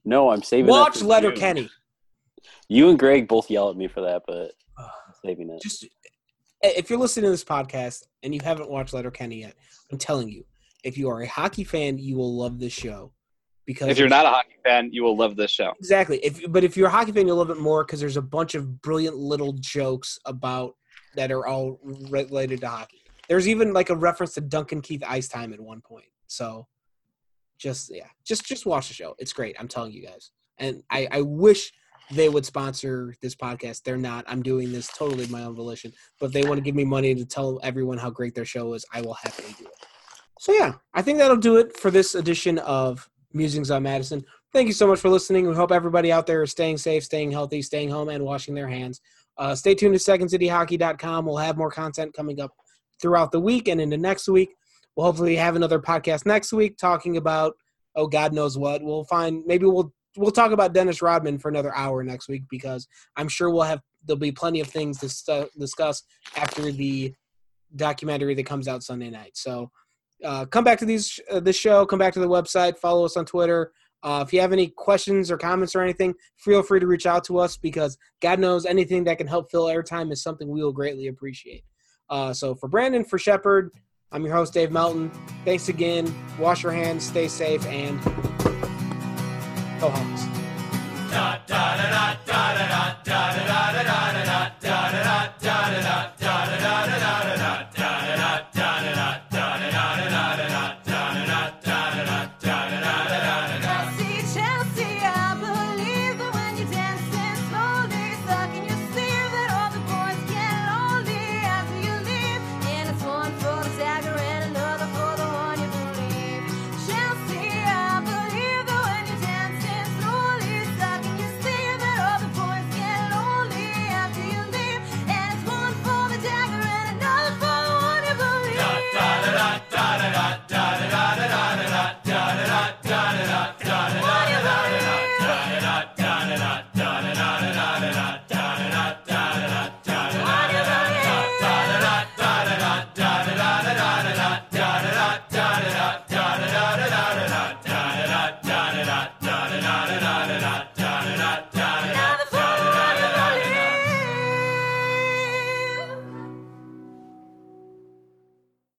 No, 0.10 0.32
I'm 0.32 0.42
saving. 0.42 0.66
that 0.66 0.72
Watch 0.72 0.98
for 1.00 1.06
Letterkenny. 1.06 1.62
June. 1.62 1.70
You 2.68 2.90
and 2.90 2.98
Greg 2.98 3.28
both 3.28 3.50
yell 3.50 3.70
at 3.70 3.78
me 3.78 3.88
for 3.88 4.02
that, 4.02 4.24
but 4.28 4.52
I'm 4.78 5.14
saving 5.24 5.50
it. 5.52 5.62
just 5.62 5.84
eh, 6.64 6.72
if 6.76 6.90
you're 6.90 6.98
listening 7.00 7.26
to 7.26 7.30
this 7.32 7.44
podcast 7.44 8.04
and 8.24 8.34
you 8.34 8.42
haven't 8.44 8.70
watched 8.70 8.94
Letterkenny 8.94 9.42
yet, 9.42 9.54
I'm 9.92 9.98
telling 10.00 10.30
you, 10.30 10.46
if 10.84 10.98
you 10.98 11.10
are 11.10 11.22
a 11.22 11.28
hockey 11.28 11.64
fan, 11.64 11.98
you 12.00 12.16
will 12.18 12.36
love 12.36 12.60
this 12.60 12.74
show 12.74 13.12
because 13.66 13.88
If 13.90 14.00
you're 14.00 14.10
not 14.10 14.26
a 14.26 14.30
hockey 14.30 14.56
fan, 14.64 14.90
you 14.92 15.04
will 15.04 15.16
love 15.16 15.36
this 15.36 15.52
show. 15.52 15.74
exactly 15.80 16.18
if 16.26 16.52
but 16.52 16.64
if 16.64 16.76
you're 16.76 16.88
a 16.88 16.92
hockey 16.92 17.12
fan, 17.12 17.28
you'll 17.28 17.38
love 17.38 17.52
it 17.52 17.60
more 17.60 17.84
because 17.86 18.00
there's 18.00 18.18
a 18.18 18.22
bunch 18.22 18.56
of 18.56 18.82
brilliant 18.82 19.16
little 19.16 19.54
jokes 19.54 20.18
about 20.26 20.76
that 21.16 21.32
are 21.32 21.46
all 21.46 21.80
related 21.84 22.62
to 22.62 22.68
hockey. 22.68 23.02
There's 23.28 23.48
even 23.48 23.74
like 23.74 23.90
a 23.92 23.96
reference 23.96 24.34
to 24.36 24.42
Duncan 24.42 24.82
Keith 24.82 25.04
Ice 25.08 25.28
Time 25.28 25.54
at 25.54 25.60
one 25.60 25.82
point. 25.82 26.06
So 26.28 26.68
just 27.60 27.94
yeah, 27.94 28.08
just 28.26 28.46
just 28.46 28.66
watch 28.66 28.88
the 28.88 28.94
show. 28.94 29.16
It's 29.20 29.34
great. 29.34 29.56
I'm 29.60 29.68
telling 29.68 29.92
you 29.92 30.06
guys. 30.06 30.32
And 30.58 30.84
I, 30.90 31.08
I 31.12 31.22
wish 31.22 31.72
they 32.12 32.28
would 32.28 32.46
sponsor 32.46 33.14
this 33.22 33.36
podcast. 33.36 33.84
They're 33.84 33.98
not. 33.98 34.26
I'm 34.28 34.42
doing 34.42 34.72
this 34.72 34.88
totally 34.88 35.28
my 35.28 35.44
own 35.44 35.56
volition. 35.56 35.94
But 36.20 36.28
if 36.28 36.32
they 36.34 36.44
want 36.44 36.58
to 36.58 36.64
give 36.64 36.76
me 36.76 36.84
money 36.84 37.14
to 37.14 37.26
tell 37.26 37.60
everyone 37.64 37.98
how 37.98 38.10
great 38.10 38.34
their 38.34 38.46
show 38.46 38.74
is, 38.74 38.86
I 38.94 39.02
will 39.02 39.14
happily 39.14 39.54
do 39.58 39.66
it. 39.66 39.86
So 40.40 40.54
yeah, 40.54 40.74
I 40.94 41.02
think 41.02 41.18
that'll 41.18 41.38
do 41.38 41.58
it 41.58 41.78
for 41.78 41.92
this 41.92 42.16
edition 42.16 42.60
of 42.60 43.10
Musings 43.34 43.70
on 43.70 43.84
Madison. 43.84 44.26
Thank 44.52 44.68
you 44.68 44.74
so 44.74 44.88
much 44.88 45.00
for 45.00 45.10
listening. 45.10 45.48
We 45.48 45.54
hope 45.54 45.72
everybody 45.72 46.12
out 46.12 46.26
there 46.26 46.42
is 46.42 46.52
staying 46.52 46.78
safe, 46.78 47.04
staying 47.04 47.32
healthy, 47.32 47.62
staying 47.62 47.90
home, 47.92 48.10
and 48.10 48.24
washing 48.24 48.56
their 48.56 48.68
hands. 48.68 49.02
Uh, 49.38 49.54
stay 49.54 49.76
tuned 49.76 49.98
to 49.98 50.00
SecondCityHockey.com. 50.00 51.26
We'll 51.26 51.38
have 51.38 51.58
more 51.58 51.70
content 51.70 52.14
coming 52.14 52.42
up 52.42 52.52
throughout 53.00 53.32
the 53.32 53.40
week 53.40 53.68
and 53.68 53.80
into 53.80 53.98
next 53.98 54.28
week. 54.28 54.50
We'll 55.00 55.06
hopefully 55.06 55.38
have 55.38 55.56
another 55.56 55.80
podcast 55.80 56.26
next 56.26 56.52
week 56.52 56.78
talking 56.78 57.16
about 57.16 57.56
oh 57.96 58.06
God 58.06 58.34
knows 58.34 58.58
what. 58.58 58.84
We'll 58.84 59.06
find 59.06 59.46
maybe 59.46 59.66
we'll 59.66 59.94
we'll 60.18 60.30
talk 60.30 60.52
about 60.52 60.74
Dennis 60.74 61.02
Rodman 61.02 61.40
for 61.40 61.48
another 61.48 61.74
hour 61.74 62.04
next 62.04 62.28
week 62.28 62.44
because 62.50 62.86
I'm 63.16 63.30
sure 63.30 63.50
we'll 63.50 63.62
have 63.62 63.80
there'll 64.04 64.20
be 64.20 64.34
plenty 64.34 64.60
of 64.60 64.68
things 64.68 65.00
to 65.00 65.50
discuss 65.58 66.04
after 66.36 66.74
the 66.74 67.14
documentary 67.78 68.36
that 68.36 68.46
comes 68.46 68.68
out 68.68 68.84
Sunday 68.84 69.10
night. 69.10 69.38
So 69.38 69.72
uh, 70.22 70.44
come 70.44 70.66
back 70.66 70.80
to 70.80 70.86
these 70.86 71.18
uh, 71.32 71.40
this 71.40 71.56
show. 71.56 71.86
Come 71.86 72.00
back 72.00 72.12
to 72.16 72.20
the 72.20 72.28
website. 72.28 72.78
Follow 72.78 73.06
us 73.06 73.16
on 73.16 73.24
Twitter. 73.24 73.72
Uh, 74.04 74.26
if 74.28 74.34
you 74.34 74.42
have 74.42 74.52
any 74.52 74.68
questions 74.68 75.32
or 75.32 75.38
comments 75.38 75.78
or 75.78 75.82
anything, 75.82 76.14
feel 76.36 76.62
free 76.62 76.82
to 76.82 76.88
reach 76.88 77.06
out 77.06 77.24
to 77.24 77.40
us 77.40 77.56
because 77.56 77.98
God 78.22 78.38
knows 78.38 78.66
anything 78.66 79.06
that 79.06 79.18
can 79.18 79.28
help 79.28 79.50
fill 79.50 79.68
airtime 79.68 80.12
is 80.12 80.22
something 80.22 80.50
we 80.50 80.62
will 80.62 80.74
greatly 80.74 81.08
appreciate. 81.08 81.64
Uh, 82.10 82.34
so 82.34 82.54
for 82.54 82.68
Brandon, 82.68 83.06
for 83.06 83.18
Shepard, 83.18 83.72
I'm 84.12 84.26
your 84.26 84.34
host 84.34 84.54
Dave 84.54 84.72
Melton. 84.72 85.12
Thanks 85.46 85.70
again. 85.70 86.14
Wash 86.40 86.64
your 86.64 86.72
hands, 86.72 87.06
stay 87.06 87.28
safe, 87.28 87.66
and 87.68 88.04
go 89.80 89.90
Hawks. 89.90 90.26
Not 91.12 91.48